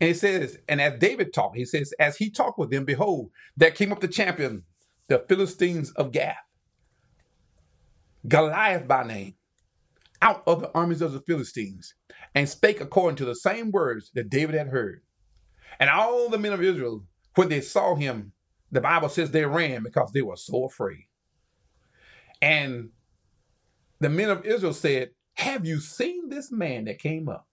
and 0.00 0.10
it 0.10 0.16
says, 0.16 0.58
and 0.66 0.80
as 0.80 0.98
David 0.98 1.34
talked, 1.34 1.56
he 1.56 1.66
says, 1.66 1.92
as 1.98 2.16
he 2.16 2.30
talked 2.30 2.58
with 2.58 2.70
them, 2.70 2.86
behold, 2.86 3.30
there 3.54 3.70
came 3.70 3.92
up 3.92 4.00
the 4.00 4.08
champion, 4.08 4.64
the 5.08 5.18
Philistines 5.28 5.90
of 5.92 6.10
Gath, 6.10 6.38
Goliath 8.28 8.86
by 8.86 9.04
name, 9.04 9.34
out 10.22 10.42
of 10.46 10.60
the 10.60 10.70
armies 10.74 11.02
of 11.02 11.12
the 11.12 11.20
Philistines, 11.20 11.94
and 12.34 12.48
spake 12.48 12.80
according 12.80 13.16
to 13.16 13.24
the 13.24 13.34
same 13.34 13.70
words 13.70 14.10
that 14.14 14.30
David 14.30 14.54
had 14.54 14.68
heard. 14.68 15.02
And 15.78 15.88
all 15.90 16.28
the 16.28 16.38
men 16.38 16.52
of 16.52 16.62
Israel, 16.62 17.04
when 17.36 17.48
they 17.48 17.60
saw 17.60 17.94
him, 17.94 18.32
the 18.70 18.80
Bible 18.80 19.08
says 19.08 19.30
they 19.30 19.44
ran 19.44 19.82
because 19.82 20.12
they 20.12 20.22
were 20.22 20.36
so 20.36 20.64
afraid. 20.64 21.06
And 22.42 22.90
the 24.00 24.08
men 24.10 24.30
of 24.30 24.44
Israel 24.44 24.72
said, 24.72 25.10
Have 25.34 25.66
you 25.66 25.80
seen 25.80 26.28
this 26.28 26.52
man 26.52 26.84
that 26.84 26.98
came 26.98 27.28
up? 27.28 27.46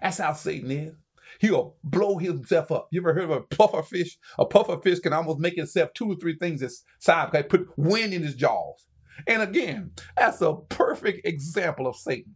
That's 0.00 0.18
how 0.18 0.32
Satan 0.32 0.70
is. 0.70 0.94
He'll 1.40 1.76
blow 1.82 2.18
himself 2.18 2.70
up. 2.70 2.88
You 2.90 3.00
ever 3.00 3.14
heard 3.14 3.24
of 3.24 3.30
a 3.30 3.40
puffer 3.40 3.82
fish? 3.82 4.18
A 4.38 4.44
puffer 4.44 4.78
fish 4.80 5.00
can 5.00 5.12
almost 5.12 5.38
make 5.40 5.58
itself 5.58 5.92
two 5.94 6.12
or 6.12 6.16
three 6.16 6.36
things 6.36 6.62
inside 6.62 7.30
because 7.32 7.46
put 7.48 7.68
wind 7.76 8.12
in 8.12 8.22
his 8.22 8.34
jaws. 8.34 8.86
And 9.26 9.42
again, 9.42 9.92
that's 10.16 10.40
a 10.40 10.54
perfect 10.54 11.26
example 11.26 11.86
of 11.86 11.96
Satan. 11.96 12.34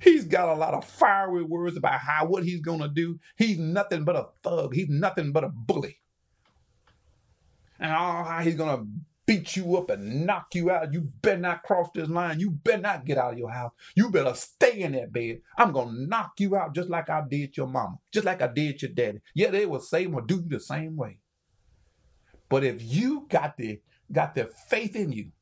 He's 0.00 0.24
got 0.24 0.48
a 0.48 0.54
lot 0.54 0.74
of 0.74 0.84
fiery 0.84 1.42
words 1.42 1.76
about 1.76 2.00
how 2.00 2.26
what 2.26 2.44
he's 2.44 2.60
gonna 2.60 2.88
do. 2.88 3.18
He's 3.36 3.58
nothing 3.58 4.04
but 4.04 4.16
a 4.16 4.28
thug. 4.42 4.74
He's 4.74 4.88
nothing 4.88 5.32
but 5.32 5.44
a 5.44 5.48
bully. 5.48 6.00
And 7.78 7.92
all 7.92 8.24
how 8.24 8.40
he's 8.40 8.56
gonna 8.56 8.84
beat 9.26 9.56
you 9.56 9.76
up 9.76 9.90
and 9.90 10.24
knock 10.24 10.54
you 10.54 10.70
out. 10.70 10.92
You 10.92 11.02
better 11.20 11.38
not 11.38 11.64
cross 11.64 11.88
this 11.94 12.08
line. 12.08 12.40
You 12.40 12.50
better 12.50 12.80
not 12.80 13.04
get 13.04 13.18
out 13.18 13.32
of 13.32 13.38
your 13.38 13.50
house. 13.50 13.72
You 13.94 14.10
better 14.10 14.34
stay 14.34 14.80
in 14.80 14.92
that 14.92 15.12
bed. 15.12 15.40
I'm 15.58 15.72
going 15.72 15.88
to 15.88 16.06
knock 16.06 16.34
you 16.38 16.56
out 16.56 16.74
just 16.74 16.88
like 16.88 17.10
I 17.10 17.22
did 17.28 17.56
your 17.56 17.66
mama, 17.66 17.98
just 18.12 18.24
like 18.24 18.40
I 18.40 18.46
did 18.46 18.80
your 18.80 18.92
daddy. 18.92 19.20
Yeah, 19.34 19.50
they 19.50 19.66
will 19.66 19.80
say 19.80 20.06
or 20.06 20.22
do 20.22 20.36
you 20.36 20.44
the 20.46 20.60
same 20.60 20.96
way. 20.96 21.18
But 22.48 22.62
if 22.62 22.80
you 22.80 23.26
got 23.28 23.56
the 23.56 23.80
got 24.10 24.36
the 24.36 24.48
faith 24.68 24.94
in 24.94 25.12
you 25.12 25.32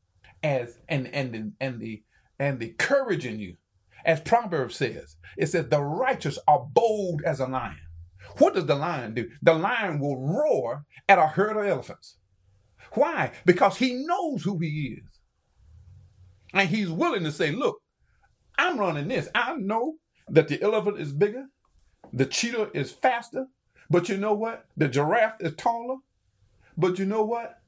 as 0.44 0.78
and 0.88 1.09
and 1.09 1.33
the, 1.33 1.52
and 1.61 1.80
the 1.80 2.02
and 2.38 2.61
the 2.61 2.68
courage 2.68 3.26
in 3.26 3.40
you, 3.40 3.57
as 4.04 4.20
Proverbs 4.20 4.76
says, 4.76 5.16
it 5.37 5.46
says 5.46 5.68
the 5.68 5.83
righteous 5.83 6.38
are 6.46 6.66
bold 6.72 7.22
as 7.24 7.40
a 7.40 7.46
lion. 7.46 7.80
What 8.38 8.54
does 8.54 8.66
the 8.66 8.74
lion 8.74 9.14
do? 9.14 9.30
The 9.42 9.54
lion 9.54 9.98
will 9.98 10.16
roar 10.16 10.85
at 11.09 11.18
a 11.18 11.26
herd 11.26 11.57
of 11.57 11.66
elephants. 11.66 12.18
Why? 12.92 13.33
Because 13.44 13.78
he 13.78 13.94
knows 14.07 14.42
who 14.44 14.59
he 14.59 14.98
is. 14.98 15.20
And 16.52 16.68
he's 16.68 16.90
willing 16.90 17.24
to 17.24 17.33
say, 17.33 17.50
look, 17.50 17.78
I'm 18.57 18.78
running 18.78 19.09
this. 19.09 19.28
I 19.35 19.54
know 19.54 19.94
that 20.28 20.48
the 20.48 20.62
elephant 20.62 21.00
is 21.00 21.12
bigger, 21.12 21.46
the 22.12 22.26
cheetah 22.26 22.70
is 22.74 22.92
faster, 22.92 23.46
but 23.90 24.09
you 24.09 24.16
know 24.16 24.35
what? 24.35 24.66
The 24.76 24.88
giraffe 24.88 25.40
is 25.40 25.54
taller. 25.57 25.96
But 26.76 26.98
you 26.98 27.04
know 27.04 27.24
what? 27.24 27.59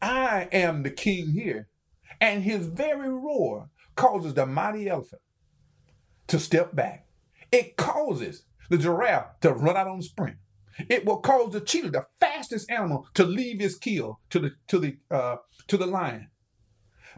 I 0.00 0.48
am 0.52 0.82
the 0.82 0.90
king 0.90 1.32
here. 1.32 1.68
And 2.22 2.44
his 2.44 2.68
very 2.68 3.10
roar 3.10 3.68
causes 3.96 4.34
the 4.34 4.46
mighty 4.46 4.88
elephant 4.88 5.20
to 6.28 6.38
step 6.38 6.72
back. 6.72 7.08
It 7.50 7.76
causes 7.76 8.44
the 8.70 8.78
giraffe 8.78 9.40
to 9.40 9.52
run 9.52 9.76
out 9.76 9.88
on 9.88 9.98
the 9.98 10.04
sprint. 10.04 10.36
It 10.88 11.04
will 11.04 11.18
cause 11.18 11.52
the 11.52 11.60
cheetah, 11.60 11.90
the 11.90 12.06
fastest 12.20 12.70
animal, 12.70 13.08
to 13.14 13.24
leave 13.24 13.60
his 13.60 13.76
kill 13.76 14.20
to 14.30 14.38
the 14.38 14.52
to 14.68 14.78
the 14.78 14.96
uh, 15.10 15.36
to 15.66 15.76
the 15.76 15.86
lion, 15.86 16.28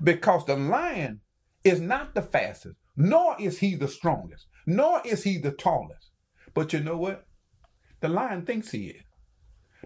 because 0.03 0.47
the 0.47 0.57
lion 0.57 1.21
is 1.63 1.81
not 1.81 2.15
the 2.15 2.23
fastest, 2.23 2.77
nor 2.97 3.37
is 3.39 3.59
he 3.59 3.77
the 3.77 3.89
strongest, 3.89 4.47
nor 4.67 5.03
is 5.05 5.23
he 5.25 5.37
the 5.37 5.53
tallest. 5.53 6.11
But 6.55 6.73
you 6.73 6.81
know 6.81 6.97
what? 6.97 7.27
The 8.01 8.09
lion 8.09 8.47
thinks 8.47 8.71
he 8.71 8.87
is. 8.87 9.05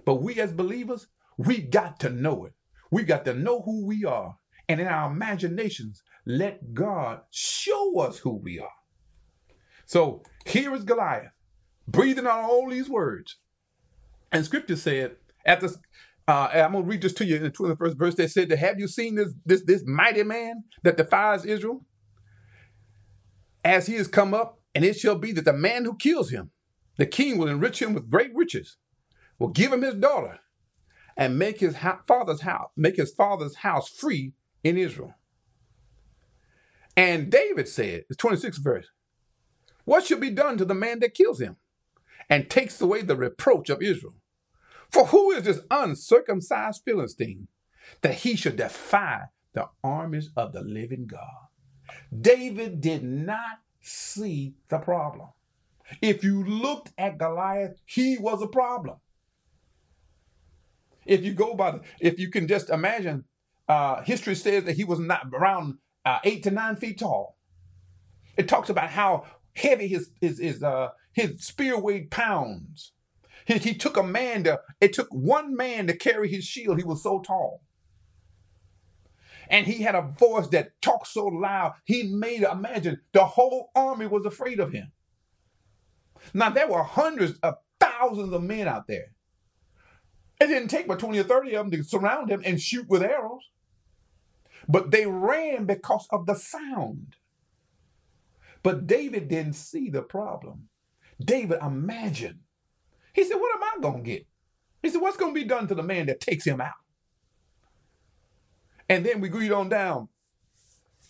But 0.05 0.23
we 0.23 0.41
as 0.41 0.53
believers, 0.53 1.09
we 1.37 1.61
got 1.61 1.99
to 2.01 2.09
know 2.09 2.45
it. 2.47 2.55
We 2.91 3.03
got 3.03 3.25
to 3.27 3.35
know 3.35 3.61
who 3.63 3.85
we 3.85 4.05
are, 4.05 4.38
and 4.69 4.81
in 4.81 4.87
our 4.87 5.11
imaginations, 5.11 6.03
let 6.27 6.75
God 6.75 7.21
show 7.31 8.01
us 8.01 8.19
who 8.19 8.37
we 8.37 8.59
are. 8.59 8.69
So 9.87 10.23
here 10.47 10.75
is 10.75 10.85
Goliath 10.85 11.33
breathing 11.89 12.27
out 12.27 12.45
all 12.45 12.69
these 12.69 12.89
words. 12.89 13.37
And 14.31 14.45
scripture 14.45 14.77
said, 14.77 15.17
at 15.47 15.61
this, 15.61 15.79
uh, 16.29 16.51
I'm 16.53 16.73
gonna 16.73 16.85
read 16.85 17.01
this 17.01 17.15
to 17.15 17.25
you 17.25 17.37
in 17.37 17.43
the 17.43 17.51
21st 17.51 17.99
verse. 17.99 18.15
They 18.15 18.29
said, 18.29 18.51
"Have 18.53 18.79
you 18.79 18.87
seen 18.87 19.15
this 19.15 19.33
this 19.47 19.65
this 19.65 19.83
mighty 19.87 20.23
man 20.23 20.65
that 20.83 20.99
defies 20.99 21.47
Israel? 21.47 21.87
As 23.65 23.87
he 23.87 23.95
has 23.95 24.09
come 24.09 24.35
up, 24.35 24.61
and 24.75 24.85
it 24.85 24.99
shall 24.99 25.17
be 25.17 25.33
that 25.33 25.47
the 25.47 25.55
man 25.55 25.87
who 25.87 25.97
kills 25.97 26.29
him, 26.29 26.51
the 26.99 27.07
king 27.07 27.39
will 27.39 27.49
enrich 27.49 27.81
him 27.81 27.95
with 27.95 28.11
great 28.11 28.31
riches, 28.35 28.77
will 29.39 29.49
give 29.49 29.73
him 29.73 29.81
his 29.81 29.95
daughter, 29.95 30.39
and 31.17 31.39
make 31.39 31.61
his 31.61 31.77
ha- 31.77 32.03
father's 32.07 32.43
house 32.43 32.71
make 32.77 32.97
his 32.97 33.13
father's 33.13 33.57
house 33.57 33.89
free 33.89 34.35
in 34.63 34.77
Israel." 34.77 35.15
And 36.97 37.31
David 37.31 37.69
said, 37.69 38.05
the 38.09 38.17
26th 38.17 38.59
verse, 38.59 38.89
"What 39.85 40.05
shall 40.05 40.19
be 40.19 40.31
done 40.31 40.59
to 40.59 40.65
the 40.65 40.75
man 40.75 41.01
that 41.01 41.15
kills 41.15 41.41
him, 41.41 41.57
and 42.29 42.51
takes 42.51 42.81
away 42.81 43.03
the 43.03 43.17
reproach 43.17 43.71
of 43.71 43.83
Israel?" 43.83 44.17
For 44.91 45.07
who 45.07 45.31
is 45.33 45.45
this 45.45 45.61
uncircumcised 45.71 46.83
Philistine 46.85 47.49
that 48.01 48.15
he 48.15 48.37
should 48.37 48.57
defy 48.57 49.25
the 49.53 49.69
armies 49.85 50.31
of 50.37 50.53
the 50.53 50.63
living 50.63 51.07
God? 51.07 51.49
David 52.19 52.81
did 52.81 53.03
not 53.05 53.61
see 53.81 54.55
the 54.69 54.79
problem. 54.79 55.29
If 56.03 56.23
you 56.25 56.45
looked 56.45 56.93
at 56.99 57.19
Goliath, 57.19 57.77
he 57.87 58.19
was 58.19 58.43
a 58.43 58.47
problem. 58.47 58.99
If 61.07 61.25
you 61.25 61.33
go 61.33 61.55
by, 61.55 61.71
the, 61.73 61.81
if 62.01 62.19
you 62.19 62.31
can 62.31 62.47
just 62.47 62.69
imagine, 62.69 63.25
uh, 63.69 64.03
history 64.03 64.35
says 64.35 64.65
that 64.65 64.77
he 64.77 64.85
was 64.85 64.99
not 64.99 65.27
around 65.33 65.79
uh, 66.05 66.19
eight 66.25 66.43
to 66.45 66.51
nine 66.51 66.77
feet 66.77 66.99
tall. 66.99 67.37
It 68.37 68.49
talks 68.49 68.71
about 68.71 68.91
how 68.91 69.27
heavy 69.55 69.89
his 69.89 70.11
his 70.21 70.39
his 70.39 70.63
uh 70.63 70.91
his 71.13 71.45
spear 71.45 71.79
weighed 71.79 72.11
pounds. 72.11 72.93
He, 73.47 73.59
he 73.59 73.75
took 73.75 73.97
a 73.97 74.03
man 74.03 74.45
to 74.45 74.61
it 74.81 74.93
took 74.93 75.09
one 75.11 75.55
man 75.57 75.87
to 75.87 75.97
carry 75.97 76.29
his 76.29 76.45
shield. 76.45 76.79
He 76.79 76.85
was 76.85 77.03
so 77.03 77.21
tall. 77.21 77.63
And 79.51 79.67
he 79.67 79.83
had 79.83 79.95
a 79.95 80.03
voice 80.03 80.47
that 80.49 80.81
talked 80.83 81.09
so 81.09 81.27
loud, 81.27 81.75
he 81.85 82.05
made 82.05 82.43
imagine 82.43 83.01
the 83.13 83.25
whole 83.25 83.71
army 83.75 84.07
was 84.07 84.27
afraid 84.27 84.61
of 84.61 84.73
him. 84.73 84.93
Now 86.35 86.51
there 86.51 86.69
were 86.69 86.83
hundreds 86.83 87.39
of 87.41 87.57
thousands 87.81 88.33
of 88.33 88.43
men 88.43 88.69
out 88.69 88.87
there. 88.87 89.15
It 90.41 90.47
didn't 90.47 90.69
take 90.69 90.87
but 90.87 90.99
20 91.01 91.19
or 91.19 91.25
30 91.25 91.55
of 91.57 91.71
them 91.71 91.83
to 91.83 91.89
surround 91.89 92.31
him 92.31 92.43
and 92.45 92.61
shoot 92.61 92.89
with 92.89 93.03
arrows. 93.03 93.43
But 94.69 94.91
they 94.91 95.07
ran 95.07 95.65
because 95.65 96.07
of 96.11 96.27
the 96.27 96.35
sound. 96.35 97.17
But 98.63 98.87
David 98.87 99.29
didn't 99.29 99.55
see 99.55 99.91
the 99.91 100.03
problem. 100.03 100.69
David 101.25 101.59
imagined. 101.63 102.41
He 103.15 103.25
said, 103.25 103.37
What 103.37 103.57
am 103.57 103.63
I 103.63 103.81
going 103.81 104.05
to 104.05 104.11
get? 104.11 104.27
He 104.83 104.91
said, 104.91 105.01
What's 105.01 105.17
going 105.17 105.35
to 105.35 105.41
be 105.41 105.47
done 105.47 105.69
to 105.69 105.75
the 105.75 105.83
man 105.83 106.07
that 106.07 106.21
takes 106.21 106.47
him 106.47 106.61
out? 106.61 106.75
And 108.89 109.05
then 109.05 109.21
we 109.21 109.31
read 109.31 109.53
on 109.53 109.69
down, 109.69 110.09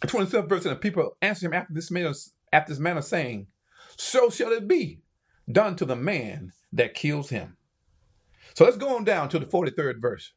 the 0.01 0.09
27th 0.09 0.49
verse, 0.49 0.64
and 0.64 0.73
the 0.73 0.81
people 0.81 1.16
answered 1.23 1.47
him 1.47 1.55
after 1.55 1.75
this 1.75 1.90
manner, 1.90 2.12
after 2.53 2.73
this 2.73 2.81
manner, 2.81 3.03
saying, 3.03 3.49
So 3.97 4.31
shall 4.31 4.53
it 4.53 4.68
be 4.68 5.01
done 5.51 5.77
to 5.77 5.85
the 5.85 5.97
man 5.97 6.53
that 6.73 6.94
kills 6.94 7.31
him. 7.31 7.57
So 8.55 8.64
let's 8.64 8.77
go 8.77 8.97
on 8.97 9.05
down 9.05 9.29
to 9.31 9.38
the 9.38 9.47
43rd 9.47 10.01
verse. 10.01 10.33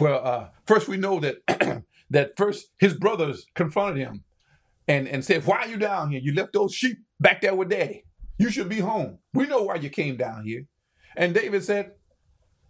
Well, 0.00 0.20
uh, 0.24 0.48
first 0.66 0.88
we 0.88 0.96
know 0.96 1.20
that 1.20 1.36
that 2.10 2.36
first 2.36 2.70
his 2.78 2.94
brothers 2.94 3.46
confronted 3.54 3.98
him 3.98 4.24
and, 4.88 5.08
and 5.08 5.24
said, 5.24 5.46
Why 5.46 5.58
are 5.58 5.68
you 5.68 5.76
down 5.76 6.10
here? 6.10 6.20
You 6.22 6.34
left 6.34 6.52
those 6.52 6.74
sheep 6.74 6.98
back 7.20 7.40
there 7.40 7.54
with 7.54 7.70
daddy. 7.70 8.04
You 8.38 8.50
should 8.50 8.68
be 8.68 8.80
home. 8.80 9.18
We 9.32 9.46
know 9.46 9.62
why 9.62 9.76
you 9.76 9.90
came 9.90 10.16
down 10.16 10.44
here. 10.44 10.66
And 11.16 11.34
David 11.34 11.64
said, 11.64 11.92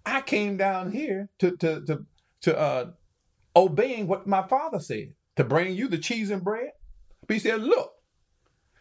I 0.04 0.20
came 0.20 0.56
down 0.56 0.92
here 0.92 1.28
to 1.40 1.56
to 1.56 1.84
to 1.86 2.06
to 2.42 2.58
uh, 2.58 2.90
obeying 3.54 4.06
what 4.06 4.26
my 4.26 4.46
father 4.46 4.78
said, 4.78 5.14
to 5.36 5.44
bring 5.44 5.74
you 5.74 5.88
the 5.88 5.98
cheese 5.98 6.30
and 6.30 6.44
bread. 6.44 6.70
But 7.26 7.34
he 7.34 7.40
said, 7.40 7.62
Look, 7.62 7.92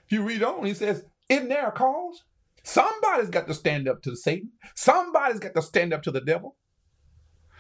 if 0.06 0.12
you 0.12 0.24
read 0.24 0.44
on, 0.44 0.66
he 0.66 0.74
says, 0.74 1.04
Isn't 1.30 1.50
there 1.50 1.68
a 1.68 1.72
cause? 1.72 2.24
Somebody's 2.64 3.30
got 3.30 3.48
to 3.48 3.54
stand 3.54 3.88
up 3.88 4.02
to 4.04 4.16
Satan. 4.16 4.52
Somebody's 4.76 5.40
got 5.40 5.54
to 5.54 5.62
stand 5.62 5.94
up 5.94 6.02
to 6.04 6.12
the 6.12 6.22
devil. 6.22 6.56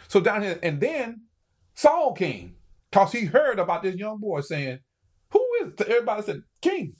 So 0.07 0.19
down 0.19 0.41
here, 0.41 0.59
and 0.63 0.79
then 0.79 1.21
Saul 1.75 2.13
came 2.13 2.55
because 2.91 3.11
he 3.11 3.25
heard 3.25 3.59
about 3.59 3.83
this 3.83 3.95
young 3.95 4.19
boy 4.19 4.41
saying, 4.41 4.79
Who 5.31 5.45
is 5.61 5.73
it? 5.73 5.81
Everybody 5.81 6.23
said, 6.23 6.43
King. 6.61 6.95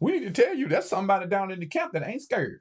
We 0.00 0.12
need 0.18 0.34
to 0.34 0.42
tell 0.42 0.54
you 0.54 0.66
there's 0.66 0.88
somebody 0.88 1.26
down 1.26 1.52
in 1.52 1.60
the 1.60 1.66
camp 1.66 1.92
that 1.92 2.06
ain't 2.06 2.22
scared. 2.22 2.60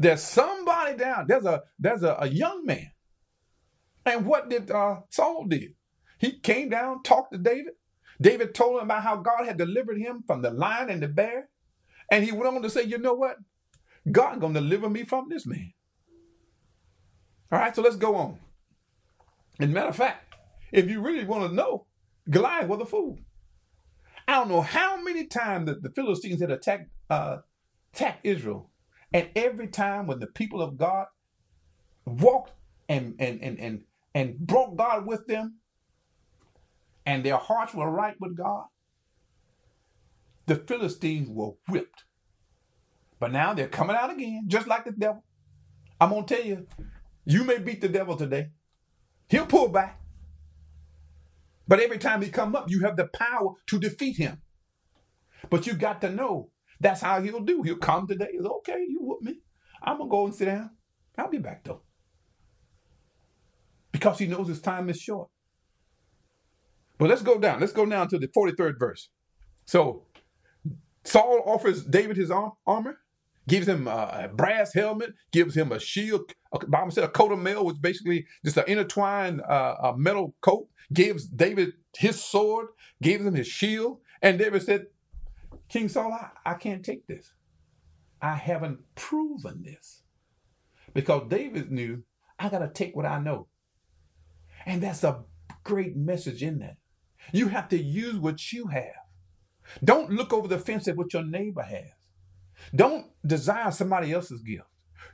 There's 0.00 0.22
somebody 0.22 0.96
down. 0.96 1.26
There's 1.28 1.44
a 1.44 1.62
there's 1.78 2.02
a, 2.02 2.16
a 2.18 2.28
young 2.28 2.66
man. 2.66 2.90
And 4.04 4.26
what 4.26 4.50
did 4.50 4.70
uh, 4.70 5.00
Saul 5.10 5.44
did? 5.46 5.74
He 6.18 6.38
came 6.40 6.70
down, 6.70 7.02
talked 7.04 7.32
to 7.32 7.38
David. 7.38 7.74
David 8.20 8.54
told 8.54 8.78
him 8.78 8.84
about 8.84 9.02
how 9.02 9.16
God 9.16 9.46
had 9.46 9.58
delivered 9.58 9.98
him 9.98 10.24
from 10.26 10.42
the 10.42 10.50
lion 10.50 10.90
and 10.90 11.02
the 11.02 11.08
bear. 11.08 11.48
And 12.10 12.24
he 12.24 12.32
went 12.32 12.46
on 12.46 12.62
to 12.62 12.70
say, 12.70 12.82
you 12.82 12.98
know 12.98 13.14
what? 13.14 13.36
God 14.10 14.40
gonna 14.40 14.60
deliver 14.60 14.90
me 14.90 15.04
from 15.04 15.28
this 15.28 15.46
man. 15.46 15.72
All 17.50 17.58
right, 17.58 17.74
so 17.74 17.82
let's 17.82 17.96
go 17.96 18.16
on. 18.16 18.38
And 19.60 19.72
matter 19.72 19.88
of 19.88 19.96
fact, 19.96 20.31
if 20.72 20.90
you 20.90 21.00
really 21.00 21.24
want 21.24 21.48
to 21.48 21.54
know, 21.54 21.86
Goliath 22.28 22.68
was 22.68 22.80
a 22.80 22.86
fool. 22.86 23.18
I 24.26 24.34
don't 24.34 24.48
know 24.48 24.62
how 24.62 25.00
many 25.02 25.26
times 25.26 25.66
that 25.66 25.82
the 25.82 25.90
Philistines 25.90 26.40
had 26.40 26.50
attacked 26.50 26.88
uh, 27.10 27.38
attacked 27.92 28.24
Israel, 28.24 28.70
and 29.12 29.28
every 29.36 29.68
time 29.68 30.06
when 30.06 30.20
the 30.20 30.26
people 30.26 30.62
of 30.62 30.78
God 30.78 31.06
walked 32.06 32.52
and 32.88 33.14
and 33.18 33.42
and 33.42 33.58
and 33.58 33.84
and 34.14 34.38
brought 34.38 34.76
God 34.76 35.06
with 35.06 35.26
them, 35.26 35.58
and 37.04 37.24
their 37.24 37.36
hearts 37.36 37.74
were 37.74 37.90
right 37.90 38.14
with 38.20 38.36
God, 38.36 38.64
the 40.46 40.56
Philistines 40.56 41.28
were 41.28 41.52
whipped. 41.68 42.04
But 43.18 43.32
now 43.32 43.54
they're 43.54 43.68
coming 43.68 43.96
out 43.96 44.10
again, 44.10 44.44
just 44.46 44.66
like 44.66 44.84
the 44.84 44.92
devil. 44.92 45.24
I'm 46.00 46.10
gonna 46.10 46.26
tell 46.26 46.42
you, 46.42 46.66
you 47.24 47.44
may 47.44 47.58
beat 47.58 47.80
the 47.80 47.88
devil 47.88 48.16
today. 48.16 48.50
He'll 49.28 49.46
pull 49.46 49.68
back. 49.68 50.01
But 51.66 51.80
every 51.80 51.98
time 51.98 52.22
he 52.22 52.28
come 52.28 52.54
up, 52.56 52.70
you 52.70 52.80
have 52.80 52.96
the 52.96 53.06
power 53.06 53.54
to 53.66 53.78
defeat 53.78 54.16
him. 54.16 54.40
But 55.50 55.66
you 55.66 55.74
got 55.74 56.00
to 56.02 56.10
know 56.10 56.50
that's 56.80 57.00
how 57.00 57.22
he'll 57.22 57.40
do. 57.40 57.62
He'll 57.62 57.76
come 57.76 58.06
today. 58.06 58.28
He's 58.32 58.44
okay, 58.44 58.84
you 58.88 58.98
whoop 59.00 59.22
me. 59.22 59.40
I'm 59.82 59.98
gonna 59.98 60.10
go 60.10 60.26
and 60.26 60.34
sit 60.34 60.46
down. 60.46 60.70
I'll 61.16 61.30
be 61.30 61.38
back 61.38 61.64
though. 61.64 61.82
Because 63.90 64.18
he 64.18 64.26
knows 64.26 64.48
his 64.48 64.60
time 64.60 64.88
is 64.88 65.00
short. 65.00 65.28
But 66.98 67.08
let's 67.08 67.22
go 67.22 67.38
down. 67.38 67.60
Let's 67.60 67.72
go 67.72 67.86
down 67.86 68.08
to 68.08 68.18
the 68.18 68.28
43rd 68.28 68.78
verse. 68.78 69.08
So 69.64 70.04
Saul 71.04 71.42
offers 71.46 71.84
David 71.84 72.16
his 72.16 72.30
armor 72.30 72.98
gives 73.48 73.68
him 73.68 73.88
a 73.88 74.30
brass 74.32 74.74
helmet, 74.74 75.14
gives 75.32 75.56
him 75.56 75.72
a 75.72 75.80
shield. 75.80 76.32
Bible 76.68 76.90
said 76.90 77.04
a 77.04 77.08
coat 77.08 77.32
of 77.32 77.38
mail 77.38 77.64
was 77.64 77.78
basically 77.78 78.26
just 78.44 78.56
an 78.56 78.64
intertwined 78.66 79.40
uh, 79.42 79.92
metal 79.96 80.34
coat. 80.40 80.68
Gives 80.92 81.26
David 81.26 81.72
his 81.96 82.22
sword, 82.22 82.66
gives 83.00 83.24
him 83.24 83.34
his 83.34 83.46
shield, 83.46 84.00
and 84.20 84.38
David 84.38 84.62
said, 84.62 84.86
"King 85.68 85.88
Saul, 85.88 86.12
I, 86.12 86.30
I 86.50 86.54
can't 86.54 86.84
take 86.84 87.06
this. 87.06 87.32
I 88.20 88.34
haven't 88.34 88.80
proven 88.94 89.62
this 89.62 90.02
because 90.92 91.28
David 91.28 91.72
knew 91.72 92.02
I 92.38 92.50
got 92.50 92.58
to 92.58 92.68
take 92.68 92.94
what 92.94 93.06
I 93.06 93.18
know, 93.20 93.48
and 94.66 94.82
that's 94.82 95.02
a 95.02 95.24
great 95.64 95.96
message 95.96 96.42
in 96.42 96.58
that. 96.58 96.76
You 97.32 97.48
have 97.48 97.68
to 97.70 97.78
use 97.78 98.16
what 98.16 98.52
you 98.52 98.66
have. 98.66 99.02
Don't 99.82 100.10
look 100.10 100.32
over 100.34 100.48
the 100.48 100.58
fence 100.58 100.88
at 100.88 100.96
what 100.96 101.14
your 101.14 101.24
neighbor 101.24 101.62
has. 101.62 102.01
Don't 102.74 103.06
desire 103.26 103.70
somebody 103.70 104.12
else's 104.12 104.42
gift. 104.42 104.66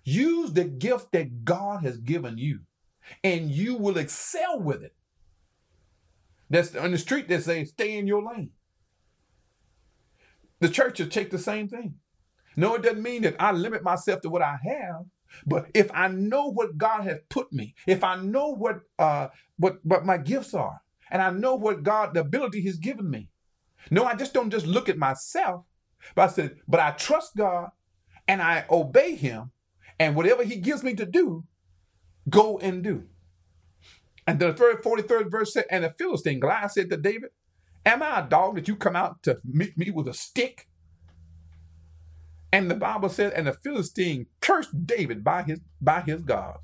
Use 0.04 0.52
the 0.52 0.64
gift 0.64 1.12
that 1.12 1.44
God 1.44 1.82
has 1.82 1.98
given 1.98 2.38
you, 2.38 2.60
and 3.24 3.50
you 3.50 3.76
will 3.76 3.98
excel 3.98 4.60
with 4.60 4.82
it. 4.82 4.94
That's 6.50 6.74
on 6.74 6.92
the 6.92 6.98
street 6.98 7.28
that 7.28 7.42
say, 7.42 7.64
stay 7.64 7.98
in 7.98 8.06
your 8.06 8.22
lane. 8.22 8.50
The 10.60 10.68
church 10.68 11.00
take 11.10 11.30
the 11.30 11.38
same 11.38 11.68
thing. 11.68 11.96
No, 12.56 12.74
it 12.74 12.82
doesn't 12.82 13.02
mean 13.02 13.22
that 13.22 13.36
I 13.38 13.52
limit 13.52 13.82
myself 13.82 14.22
to 14.22 14.30
what 14.30 14.42
I 14.42 14.56
have, 14.64 15.04
but 15.46 15.66
if 15.74 15.90
I 15.94 16.08
know 16.08 16.50
what 16.50 16.76
God 16.76 17.04
has 17.04 17.18
put 17.28 17.52
me, 17.52 17.74
if 17.86 18.02
I 18.02 18.16
know 18.16 18.48
what 18.48 18.80
uh 18.98 19.28
what 19.58 19.78
what 19.84 20.04
my 20.04 20.18
gifts 20.18 20.54
are, 20.54 20.80
and 21.10 21.22
I 21.22 21.30
know 21.30 21.54
what 21.54 21.82
God, 21.82 22.14
the 22.14 22.20
ability 22.20 22.60
He's 22.60 22.78
given 22.78 23.08
me. 23.10 23.30
No, 23.90 24.04
I 24.04 24.16
just 24.16 24.34
don't 24.34 24.50
just 24.50 24.66
look 24.66 24.88
at 24.88 24.98
myself, 24.98 25.64
but 26.14 26.30
I 26.30 26.32
said, 26.32 26.56
but 26.68 26.80
I 26.80 26.92
trust 26.92 27.36
God 27.36 27.70
and 28.28 28.42
I 28.42 28.64
obey 28.70 29.14
him, 29.16 29.52
and 30.00 30.16
whatever 30.16 30.44
he 30.44 30.56
gives 30.56 30.82
me 30.84 30.94
to 30.94 31.06
do, 31.06 31.44
go 32.28 32.58
and 32.58 32.84
do. 32.84 33.04
And 34.26 34.38
the 34.40 34.52
third, 34.54 34.82
43rd 34.82 35.30
verse 35.30 35.54
said, 35.54 35.66
and 35.70 35.84
the 35.84 35.90
Philistine, 35.90 36.40
Goliath 36.40 36.72
said 36.72 36.90
to 36.90 36.96
David, 36.98 37.30
Am 37.86 38.02
I 38.02 38.20
a 38.20 38.28
dog 38.28 38.56
that 38.56 38.68
you 38.68 38.76
come 38.76 38.96
out 38.96 39.22
to 39.24 39.38
meet 39.44 39.78
me 39.78 39.90
with 39.90 40.08
a 40.08 40.14
stick? 40.14 40.68
And 42.52 42.70
the 42.70 42.76
Bible 42.76 43.10
said, 43.10 43.32
and 43.34 43.46
the 43.48 43.54
Philistine 43.54 44.26
cursed 44.40 44.86
David 44.86 45.24
by 45.24 45.44
his 45.44 45.60
by 45.80 46.02
his 46.02 46.22
God. 46.22 46.58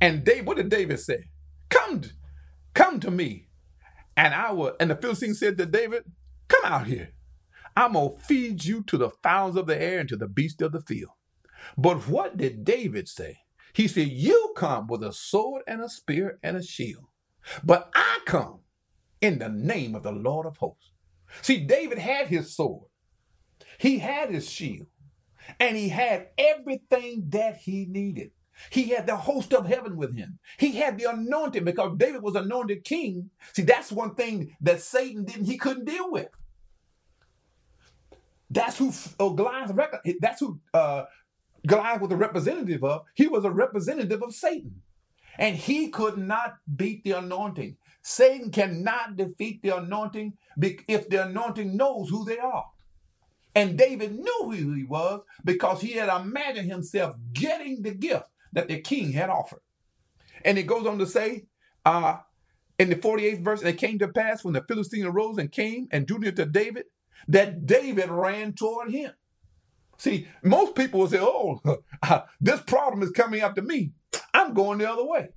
And 0.00 0.24
David, 0.24 0.46
what 0.46 0.58
did 0.58 0.70
David 0.70 1.00
say? 1.00 1.26
Come, 1.70 2.02
come 2.74 3.00
to 3.00 3.10
me, 3.10 3.48
and 4.16 4.34
I 4.34 4.52
will. 4.52 4.76
And 4.80 4.90
the 4.90 4.96
Philistine 4.96 5.34
said 5.34 5.58
to 5.58 5.66
David, 5.66 6.04
Come 6.48 6.64
out 6.66 6.88
here. 6.88 7.13
I'm 7.76 7.94
going 7.94 8.16
to 8.16 8.20
feed 8.24 8.64
you 8.64 8.82
to 8.84 8.96
the 8.98 9.10
fowls 9.10 9.56
of 9.56 9.66
the 9.66 9.80
air 9.80 10.00
and 10.00 10.08
to 10.10 10.16
the 10.16 10.28
beasts 10.28 10.62
of 10.62 10.72
the 10.72 10.80
field. 10.82 11.12
But 11.76 12.08
what 12.08 12.36
did 12.36 12.64
David 12.64 13.08
say? 13.08 13.38
He 13.74 13.88
said, 13.88 14.08
You 14.08 14.54
come 14.56 14.86
with 14.86 15.02
a 15.02 15.12
sword 15.12 15.62
and 15.66 15.82
a 15.82 15.88
spear 15.88 16.38
and 16.42 16.56
a 16.56 16.62
shield, 16.62 17.06
but 17.64 17.90
I 17.94 18.20
come 18.26 18.60
in 19.20 19.38
the 19.38 19.48
name 19.48 19.94
of 19.94 20.02
the 20.04 20.12
Lord 20.12 20.46
of 20.46 20.58
hosts. 20.58 20.92
See, 21.42 21.64
David 21.66 21.98
had 21.98 22.28
his 22.28 22.54
sword, 22.56 22.88
he 23.78 23.98
had 23.98 24.30
his 24.30 24.48
shield, 24.50 24.88
and 25.60 25.76
he 25.76 25.88
had 25.90 26.28
everything 26.38 27.24
that 27.30 27.58
he 27.58 27.86
needed. 27.86 28.32
He 28.70 28.90
had 28.90 29.06
the 29.06 29.16
host 29.16 29.54
of 29.54 29.66
heaven 29.66 29.96
with 29.96 30.16
him. 30.16 30.38
He 30.58 30.72
had 30.76 30.98
the 30.98 31.10
anointing 31.10 31.64
because 31.64 31.96
David 31.98 32.22
was 32.22 32.36
anointed 32.36 32.84
king. 32.84 33.30
See, 33.54 33.62
that's 33.62 33.92
one 33.92 34.14
thing 34.14 34.56
that 34.62 34.80
Satan 34.82 35.24
didn't, 35.24 35.46
he 35.46 35.58
couldn't 35.58 35.86
deal 35.86 36.10
with. 36.10 36.28
That's 38.54 38.78
who 38.78 38.92
uh, 39.20 39.30
Goliath. 39.30 39.72
That's 40.20 40.40
who 40.40 40.60
uh, 40.74 41.04
Goliath 41.66 42.02
was 42.02 42.12
a 42.12 42.16
representative 42.16 42.84
of. 42.84 43.04
He 43.14 43.28
was 43.28 43.44
a 43.44 43.52
representative 43.52 44.22
of 44.22 44.34
Satan, 44.34 44.82
and 45.38 45.56
he 45.56 45.90
could 45.90 46.18
not 46.18 46.56
beat 46.76 47.04
the 47.04 47.12
anointing. 47.12 47.76
Satan 48.02 48.50
cannot 48.52 49.16
defeat 49.16 49.62
the 49.62 49.76
anointing 49.78 50.34
if 50.88 51.10
the 51.10 51.26
anointing 51.26 51.76
knows 51.76 52.10
who 52.10 52.24
they 52.24 52.38
are. 52.38 52.66
And 53.54 53.78
David 53.78 54.18
knew 54.18 54.50
who 54.52 54.74
he 54.74 54.84
was 54.84 55.22
because 55.44 55.80
he 55.82 55.92
had 55.92 56.10
imagined 56.10 56.70
himself 56.70 57.16
getting 57.32 57.82
the 57.82 57.92
gift 57.92 58.26
that 58.52 58.68
the 58.68 58.80
king 58.80 59.12
had 59.12 59.30
offered. 59.30 59.60
And 60.44 60.58
it 60.58 60.64
goes 60.64 60.86
on 60.86 60.98
to 60.98 61.06
say, 61.06 61.46
uh, 61.86 62.18
in 62.78 62.90
the 62.90 62.96
48th 62.96 63.44
verse, 63.44 63.60
and 63.60 63.70
it 63.70 63.78
came 63.78 63.98
to 64.00 64.08
pass 64.08 64.44
when 64.44 64.54
the 64.54 64.64
Philistine 64.68 65.06
arose 65.06 65.38
and 65.38 65.52
came 65.52 65.88
and 65.92 66.06
drew 66.06 66.18
near 66.18 66.32
to 66.32 66.46
David, 66.46 66.86
that 67.28 67.66
David 67.66 68.10
ran 68.10 68.52
toward 68.52 68.90
him. 68.90 69.12
See, 69.98 70.28
most 70.42 70.74
people 70.74 71.00
will 71.00 71.08
say, 71.08 71.20
oh, 71.20 71.60
this 72.40 72.60
problem 72.62 73.02
is 73.02 73.10
coming 73.10 73.40
after 73.40 73.62
me. 73.62 73.92
I'm 74.32 74.54
going 74.54 74.78
the 74.78 74.90
other 74.90 75.04
way. 75.04 75.28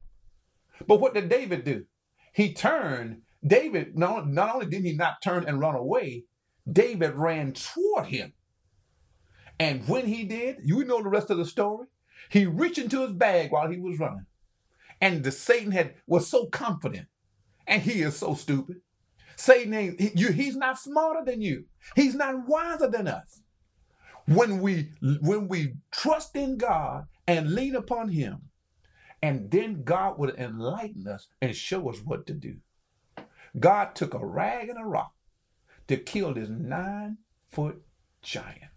But 0.88 1.00
what 1.00 1.14
did 1.14 1.30
David 1.30 1.64
do? 1.64 1.86
He 2.34 2.54
turned. 2.54 3.22
David, 3.46 3.98
not, 3.98 4.28
not 4.28 4.56
only 4.56 4.66
did 4.66 4.84
he 4.84 4.94
not 4.94 5.22
turn 5.24 5.46
and 5.48 5.60
run 5.60 5.76
away, 5.76 6.26
David 6.70 7.14
ran 7.16 7.54
toward 7.54 8.08
him. 8.08 8.34
And 9.60 9.88
when 9.88 10.06
he 10.06 10.24
did, 10.24 10.58
you 10.64 10.84
know 10.84 11.02
the 11.02 11.10
rest 11.10 11.30
of 11.30 11.38
the 11.38 11.46
story. 11.46 11.88
He 12.30 12.46
reached 12.46 12.78
into 12.78 13.02
his 13.02 13.14
bag 13.14 13.52
while 13.52 13.70
he 13.70 13.80
was 13.80 14.00
running. 14.00 14.26
And 15.00 15.24
the 15.24 15.32
Satan 15.32 15.72
had 15.72 15.96
was 16.08 16.28
so 16.28 16.48
confident. 16.48 17.08
And 17.66 17.82
he 17.82 18.02
is 18.02 18.18
so 18.18 18.34
stupid. 18.34 18.78
Satan 19.38 19.74
ain't, 19.74 20.02
he, 20.02 20.12
you, 20.16 20.32
he's 20.32 20.56
not 20.56 20.80
smarter 20.80 21.24
than 21.24 21.42
you. 21.42 21.66
He's 21.96 22.16
not 22.16 22.48
wiser 22.48 22.88
than 22.90 23.08
us. 23.08 23.42
When 24.26 24.60
we 24.60 24.92
when 25.22 25.48
we 25.48 25.76
trust 25.90 26.36
in 26.36 26.58
God 26.58 27.06
and 27.26 27.54
lean 27.54 27.76
upon 27.76 28.10
him, 28.10 28.50
and 29.22 29.50
then 29.50 29.84
God 29.84 30.20
would 30.20 30.36
enlighten 30.36 31.08
us 31.08 31.28
and 31.42 31.56
show 31.56 31.90
us 31.90 32.00
what 32.04 32.28
to 32.28 32.34
do. 32.34 32.58
God 33.58 33.96
took 33.96 34.14
a 34.14 34.26
rag 34.26 34.68
and 34.68 34.78
a 34.78 34.84
rock 34.84 35.14
to 35.88 35.96
kill 35.96 36.34
this 36.34 36.50
nine 36.50 37.20
foot 37.50 37.82
giant 38.22 38.72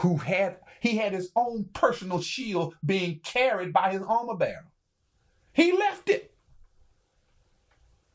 who 0.00 0.18
had 0.18 0.58
he 0.80 0.98
had 0.98 1.12
his 1.12 1.30
own 1.34 1.70
personal 1.72 2.20
shield 2.20 2.74
being 2.84 3.20
carried 3.20 3.72
by 3.72 3.92
his 3.92 4.02
armor 4.02 4.36
bearer. 4.36 4.70
He 5.52 5.72
left 5.72 6.10
it. 6.10 6.33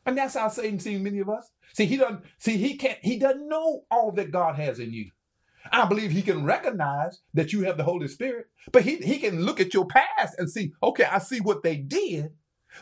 And 0.06 0.16
that's 0.16 0.34
how 0.34 0.48
Satan 0.48 0.78
sees 0.78 1.00
many 1.00 1.18
of 1.18 1.28
us. 1.28 1.50
See, 1.74 1.86
he 1.86 1.96
doesn't 1.96 2.22
see 2.38 2.56
he 2.56 2.76
can't 2.76 2.98
he 3.02 3.18
doesn't 3.18 3.48
know 3.48 3.82
all 3.90 4.12
that 4.12 4.30
God 4.30 4.56
has 4.56 4.78
in 4.78 4.92
you. 4.92 5.10
I 5.70 5.84
believe 5.84 6.10
he 6.10 6.22
can 6.22 6.44
recognize 6.44 7.20
that 7.34 7.52
you 7.52 7.62
have 7.62 7.76
the 7.76 7.84
Holy 7.84 8.08
Spirit, 8.08 8.46
but 8.72 8.82
he, 8.82 8.96
he 8.96 9.18
can 9.18 9.44
look 9.44 9.60
at 9.60 9.74
your 9.74 9.86
past 9.86 10.34
and 10.38 10.50
see, 10.50 10.72
okay, 10.82 11.04
I 11.04 11.18
see 11.18 11.40
what 11.40 11.62
they 11.62 11.76
did, 11.76 12.30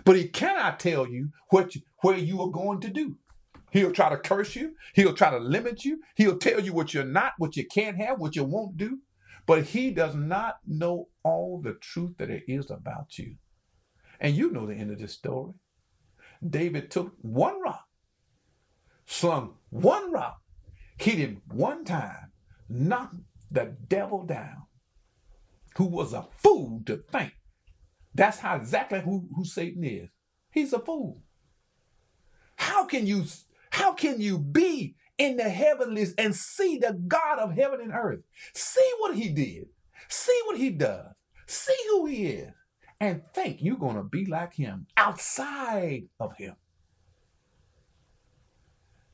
but 0.05 0.17
he 0.17 0.29
cannot 0.29 0.79
tell 0.79 1.07
you 1.07 1.31
what 1.51 1.75
you, 1.75 1.83
where 2.03 2.17
you 2.17 2.41
are 2.41 2.51
going 2.51 2.81
to 2.83 2.89
do. 2.89 3.17
He'll 3.71 3.93
try 3.93 4.09
to 4.09 4.17
curse 4.17 4.57
you. 4.57 4.75
He'll 4.95 5.13
try 5.13 5.31
to 5.31 5.39
limit 5.39 5.85
you. 5.85 6.01
He'll 6.15 6.39
tell 6.39 6.61
you 6.61 6.73
what 6.73 6.95
you're 6.95 7.05
not, 7.05 7.33
what 7.39 7.57
you 7.57 7.67
can't 7.67 7.99
have, 7.99 8.19
what 8.19 8.37
you 8.37 8.45
won't 8.45 8.77
do. 8.77 9.01
But 9.47 9.65
he 9.65 9.91
does 9.91 10.15
not 10.15 10.59
know 10.67 11.09
all 11.23 11.61
the 11.61 11.75
truth 11.75 12.17
that 12.19 12.29
there 12.29 12.43
is 12.47 12.71
about 12.71 13.19
you. 13.19 13.37
And 14.21 14.37
you 14.37 14.51
know 14.51 14.67
the 14.67 14.75
end 14.75 14.91
of 14.91 14.99
this 14.99 15.13
story. 15.13 15.55
David 16.47 16.91
took 16.91 17.15
one 17.21 17.61
rock, 17.63 17.87
slung 19.07 19.55
one 19.71 20.13
rock, 20.13 20.41
hit 20.99 21.19
him 21.19 21.43
one 21.53 21.85
time, 21.85 22.33
knocked 22.69 23.17
the 23.51 23.77
devil 23.89 24.25
down, 24.25 24.67
who 25.77 25.85
was 25.85 26.13
a 26.13 26.27
fool 26.37 26.83
to 26.87 26.97
think. 26.97 27.33
That's 28.15 28.39
how 28.39 28.57
exactly 28.57 29.01
who, 29.01 29.29
who 29.35 29.45
Satan 29.45 29.85
is. 29.85 30.09
He's 30.51 30.73
a 30.73 30.79
fool. 30.79 31.23
How 32.57 32.85
can 32.85 33.07
you 33.07 33.25
how 33.71 33.93
can 33.93 34.21
you 34.21 34.39
be 34.39 34.97
in 35.19 35.37
the 35.37 35.49
heavenlies 35.49 36.15
and 36.17 36.35
see 36.35 36.79
the 36.79 36.95
God 36.95 37.39
of 37.39 37.55
heaven 37.55 37.81
and 37.81 37.93
earth? 37.93 38.21
See 38.55 38.91
what 38.99 39.15
he 39.15 39.29
did. 39.29 39.69
See 40.09 40.41
what 40.47 40.59
he 40.59 40.71
does. 40.71 41.07
See 41.47 41.77
who 41.91 42.07
he 42.07 42.27
is. 42.27 42.53
And 43.01 43.23
think 43.33 43.59
you're 43.61 43.77
going 43.77 43.97
to 43.97 44.03
be 44.03 44.27
like 44.27 44.55
him 44.55 44.87
outside 44.97 46.09
of 46.19 46.37
him. 46.37 46.57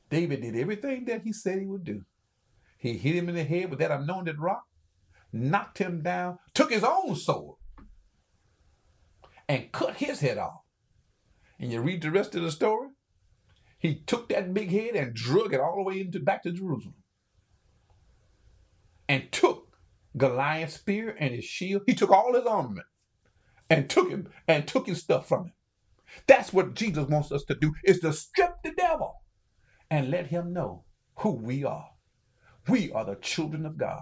David 0.09 0.41
did 0.41 0.55
everything 0.55 1.05
that 1.05 1.21
he 1.23 1.33
said 1.33 1.59
he 1.59 1.65
would 1.65 1.83
do. 1.83 2.03
He 2.77 2.97
hit 2.97 3.15
him 3.15 3.29
in 3.29 3.35
the 3.35 3.43
head 3.43 3.69
with 3.69 3.79
that 3.79 3.91
anointed 3.91 4.39
rock, 4.39 4.65
knocked 5.31 5.77
him 5.77 6.01
down, 6.01 6.39
took 6.53 6.71
his 6.71 6.83
own 6.83 7.15
sword, 7.15 7.57
and 9.47 9.71
cut 9.71 9.97
his 9.97 10.19
head 10.19 10.37
off. 10.37 10.61
And 11.59 11.71
you 11.71 11.81
read 11.81 12.01
the 12.01 12.11
rest 12.11 12.35
of 12.35 12.43
the 12.43 12.51
story. 12.51 12.89
He 13.77 13.95
took 13.95 14.29
that 14.29 14.53
big 14.53 14.71
head 14.71 14.95
and 14.95 15.13
drug 15.13 15.53
it 15.53 15.59
all 15.59 15.75
the 15.75 15.83
way 15.83 16.01
into 16.01 16.19
back 16.19 16.43
to 16.43 16.51
Jerusalem. 16.51 16.95
And 19.07 19.31
took 19.31 19.77
Goliath's 20.17 20.75
spear 20.75 21.15
and 21.19 21.35
his 21.35 21.45
shield. 21.45 21.83
He 21.85 21.93
took 21.93 22.09
all 22.09 22.33
his 22.33 22.45
armament 22.45 22.87
and 23.69 23.89
took 23.89 24.09
him 24.09 24.29
and 24.47 24.67
took 24.67 24.87
his 24.87 25.01
stuff 25.01 25.27
from 25.27 25.45
him. 25.45 25.53
That's 26.27 26.53
what 26.53 26.75
Jesus 26.75 27.07
wants 27.07 27.31
us 27.31 27.43
to 27.45 27.55
do 27.55 27.73
is 27.83 27.99
to 27.99 28.13
strip 28.13 28.63
the 28.63 28.71
devil 28.71 29.15
and 29.89 30.09
let 30.09 30.27
him 30.27 30.53
know 30.53 30.85
who 31.17 31.31
we 31.31 31.63
are. 31.63 31.89
We 32.67 32.91
are 32.91 33.05
the 33.05 33.15
children 33.15 33.65
of 33.65 33.77
God. 33.77 34.01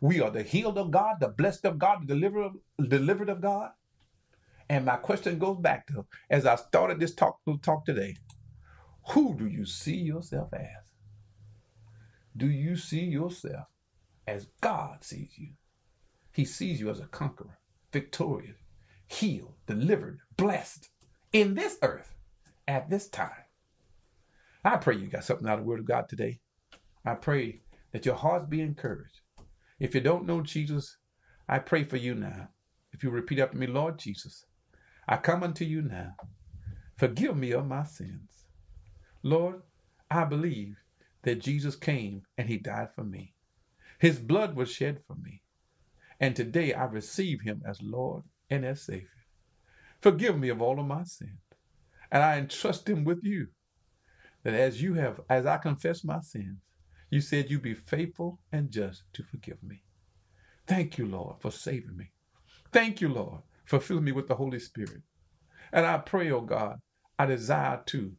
We 0.00 0.20
are 0.20 0.30
the 0.30 0.42
healed 0.42 0.78
of 0.78 0.90
God, 0.90 1.16
the 1.20 1.28
blessed 1.28 1.64
of 1.64 1.78
God, 1.78 2.02
the 2.02 2.14
delivered, 2.14 2.52
delivered 2.88 3.28
of 3.28 3.40
God. 3.40 3.70
And 4.68 4.84
my 4.84 4.96
question 4.96 5.38
goes 5.38 5.58
back 5.58 5.86
to, 5.88 6.06
as 6.30 6.46
I 6.46 6.56
started 6.56 7.00
this 7.00 7.14
talk, 7.14 7.38
talk 7.62 7.84
today, 7.84 8.16
who 9.10 9.34
do 9.36 9.46
you 9.46 9.64
see 9.64 9.96
yourself 9.96 10.52
as? 10.52 10.92
Do 12.36 12.46
you 12.46 12.76
see 12.76 13.04
yourself 13.04 13.66
as 14.26 14.48
God 14.60 15.02
sees 15.02 15.32
you? 15.36 15.52
He 16.32 16.44
sees 16.44 16.80
you 16.80 16.90
as 16.90 17.00
a 17.00 17.06
conqueror, 17.06 17.58
victorious, 17.92 18.58
healed, 19.08 19.54
delivered, 19.66 20.20
blessed 20.36 20.90
in 21.32 21.54
this 21.54 21.78
earth 21.82 22.14
at 22.66 22.88
this 22.88 23.08
time. 23.08 23.44
I 24.64 24.76
pray 24.76 24.96
you 24.96 25.06
got 25.06 25.24
something 25.24 25.48
out 25.48 25.58
of 25.58 25.64
the 25.64 25.68
Word 25.68 25.80
of 25.80 25.86
God 25.86 26.08
today. 26.08 26.40
I 27.04 27.14
pray 27.14 27.62
that 27.92 28.04
your 28.04 28.16
hearts 28.16 28.46
be 28.48 28.60
encouraged. 28.60 29.20
If 29.80 29.94
you 29.94 30.00
don't 30.00 30.26
know 30.26 30.42
Jesus, 30.42 30.98
I 31.48 31.58
pray 31.58 31.84
for 31.84 31.96
you 31.96 32.14
now. 32.14 32.50
If 32.92 33.02
you 33.02 33.10
repeat 33.10 33.38
after 33.38 33.56
me, 33.56 33.66
Lord 33.66 33.98
Jesus, 33.98 34.44
I 35.08 35.16
come 35.16 35.42
unto 35.42 35.64
you 35.64 35.82
now. 35.82 36.14
Forgive 36.96 37.36
me 37.36 37.52
of 37.52 37.66
my 37.66 37.84
sins. 37.84 38.44
Lord, 39.22 39.62
I 40.10 40.24
believe 40.24 40.76
that 41.22 41.40
Jesus 41.40 41.76
came 41.76 42.22
and 42.36 42.48
he 42.48 42.58
died 42.58 42.88
for 42.94 43.04
me. 43.04 43.34
His 43.98 44.18
blood 44.18 44.54
was 44.54 44.70
shed 44.70 45.00
for 45.06 45.14
me. 45.14 45.42
And 46.20 46.34
today 46.34 46.74
I 46.74 46.84
receive 46.84 47.42
him 47.42 47.62
as 47.66 47.80
Lord 47.82 48.24
and 48.50 48.64
as 48.64 48.82
Savior. 48.82 49.08
Forgive 50.00 50.38
me 50.38 50.48
of 50.48 50.62
all 50.62 50.78
of 50.78 50.86
my 50.86 51.04
sins. 51.04 51.40
And 52.10 52.22
I 52.22 52.38
entrust 52.38 52.88
him 52.88 53.04
with 53.04 53.20
you. 53.22 53.48
That 54.44 54.54
as 54.54 54.82
you 54.82 54.94
have, 54.94 55.20
as 55.28 55.46
I 55.46 55.58
confess 55.58 56.04
my 56.04 56.20
sins, 56.20 56.58
you 57.10 57.20
said 57.20 57.50
you'd 57.50 57.62
be 57.62 57.74
faithful 57.74 58.40
and 58.52 58.70
just 58.70 59.02
to 59.14 59.22
forgive 59.22 59.62
me. 59.62 59.82
Thank 60.66 60.98
you, 60.98 61.06
Lord, 61.06 61.40
for 61.40 61.50
saving 61.50 61.96
me. 61.96 62.12
Thank 62.72 63.00
you, 63.00 63.08
Lord, 63.08 63.42
for 63.64 63.80
filling 63.80 64.04
me 64.04 64.12
with 64.12 64.28
the 64.28 64.36
Holy 64.36 64.58
Spirit. 64.58 65.02
And 65.72 65.86
I 65.86 65.98
pray, 65.98 66.30
oh 66.30 66.42
God, 66.42 66.78
I 67.18 67.26
desire 67.26 67.80
too 67.84 68.12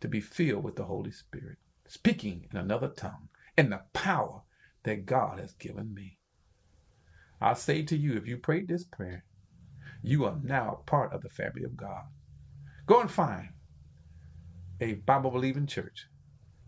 to 0.00 0.08
be 0.08 0.20
filled 0.20 0.64
with 0.64 0.76
the 0.76 0.84
Holy 0.84 1.10
Spirit, 1.10 1.56
speaking 1.88 2.46
in 2.50 2.58
another 2.58 2.88
tongue, 2.88 3.28
in 3.56 3.70
the 3.70 3.82
power 3.92 4.42
that 4.84 5.06
God 5.06 5.38
has 5.38 5.54
given 5.54 5.94
me. 5.94 6.18
I 7.40 7.54
say 7.54 7.82
to 7.82 7.96
you, 7.96 8.16
if 8.16 8.26
you 8.26 8.36
prayed 8.36 8.68
this 8.68 8.84
prayer, 8.84 9.24
you 10.04 10.26
are 10.26 10.36
now 10.42 10.82
part 10.84 11.14
of 11.14 11.22
the 11.22 11.30
family 11.30 11.64
of 11.64 11.76
God. 11.76 12.04
Go 12.86 13.00
and 13.00 13.10
find 13.10 13.48
a 14.78 14.94
Bible 14.94 15.30
believing 15.30 15.66
church. 15.66 16.06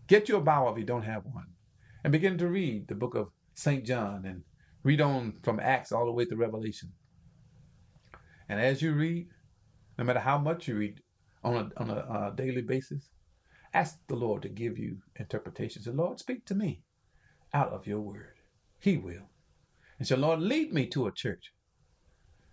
Get 0.07 0.27
your 0.27 0.41
Bible 0.41 0.71
if 0.71 0.79
you 0.79 0.85
don't 0.85 1.03
have 1.03 1.23
one 1.23 1.45
and 2.03 2.11
begin 2.11 2.37
to 2.39 2.47
read 2.47 2.87
the 2.87 2.95
book 2.95 3.13
of 3.13 3.29
St. 3.53 3.85
John 3.85 4.25
and 4.25 4.41
read 4.83 5.01
on 5.01 5.33
from 5.43 5.59
Acts 5.59 5.91
all 5.91 6.05
the 6.05 6.11
way 6.11 6.25
to 6.25 6.35
Revelation. 6.35 6.93
And 8.49 8.59
as 8.59 8.81
you 8.81 8.93
read, 8.93 9.27
no 9.99 10.05
matter 10.05 10.21
how 10.21 10.39
much 10.39 10.67
you 10.67 10.75
read 10.75 11.01
on 11.43 11.55
a, 11.55 11.79
on 11.79 11.89
a 11.91 11.93
uh, 11.93 12.29
daily 12.31 12.61
basis, 12.63 13.09
ask 13.71 13.99
the 14.07 14.15
Lord 14.15 14.41
to 14.43 14.49
give 14.49 14.79
you 14.79 14.97
interpretations. 15.19 15.85
Say, 15.85 15.91
Lord, 15.91 16.19
speak 16.19 16.45
to 16.45 16.55
me 16.55 16.81
out 17.53 17.69
of 17.69 17.85
your 17.85 17.99
word. 17.99 18.33
He 18.79 18.97
will. 18.97 19.29
And 19.99 20.07
say, 20.07 20.15
Lord, 20.15 20.39
lead 20.39 20.73
me 20.73 20.87
to 20.87 21.05
a 21.05 21.11
church. 21.11 21.51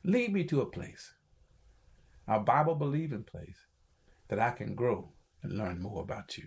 Lead 0.06 0.34
me 0.34 0.44
to 0.44 0.60
a 0.60 0.66
place, 0.66 1.14
a 2.28 2.38
Bible 2.38 2.74
believing 2.74 3.22
place, 3.22 3.56
that 4.28 4.38
I 4.38 4.50
can 4.50 4.74
grow 4.74 5.08
and 5.42 5.56
learn 5.56 5.80
more 5.80 6.02
about 6.02 6.36
you. 6.36 6.44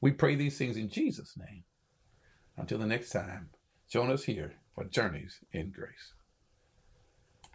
We 0.00 0.12
pray 0.12 0.36
these 0.36 0.56
things 0.56 0.76
in 0.76 0.88
Jesus' 0.88 1.36
name. 1.36 1.64
Until 2.56 2.78
the 2.78 2.86
next 2.86 3.10
time, 3.10 3.50
join 3.88 4.08
us 4.08 4.22
here 4.22 4.54
for 4.72 4.84
Journeys 4.84 5.40
in 5.52 5.70
Grace. 5.70 6.12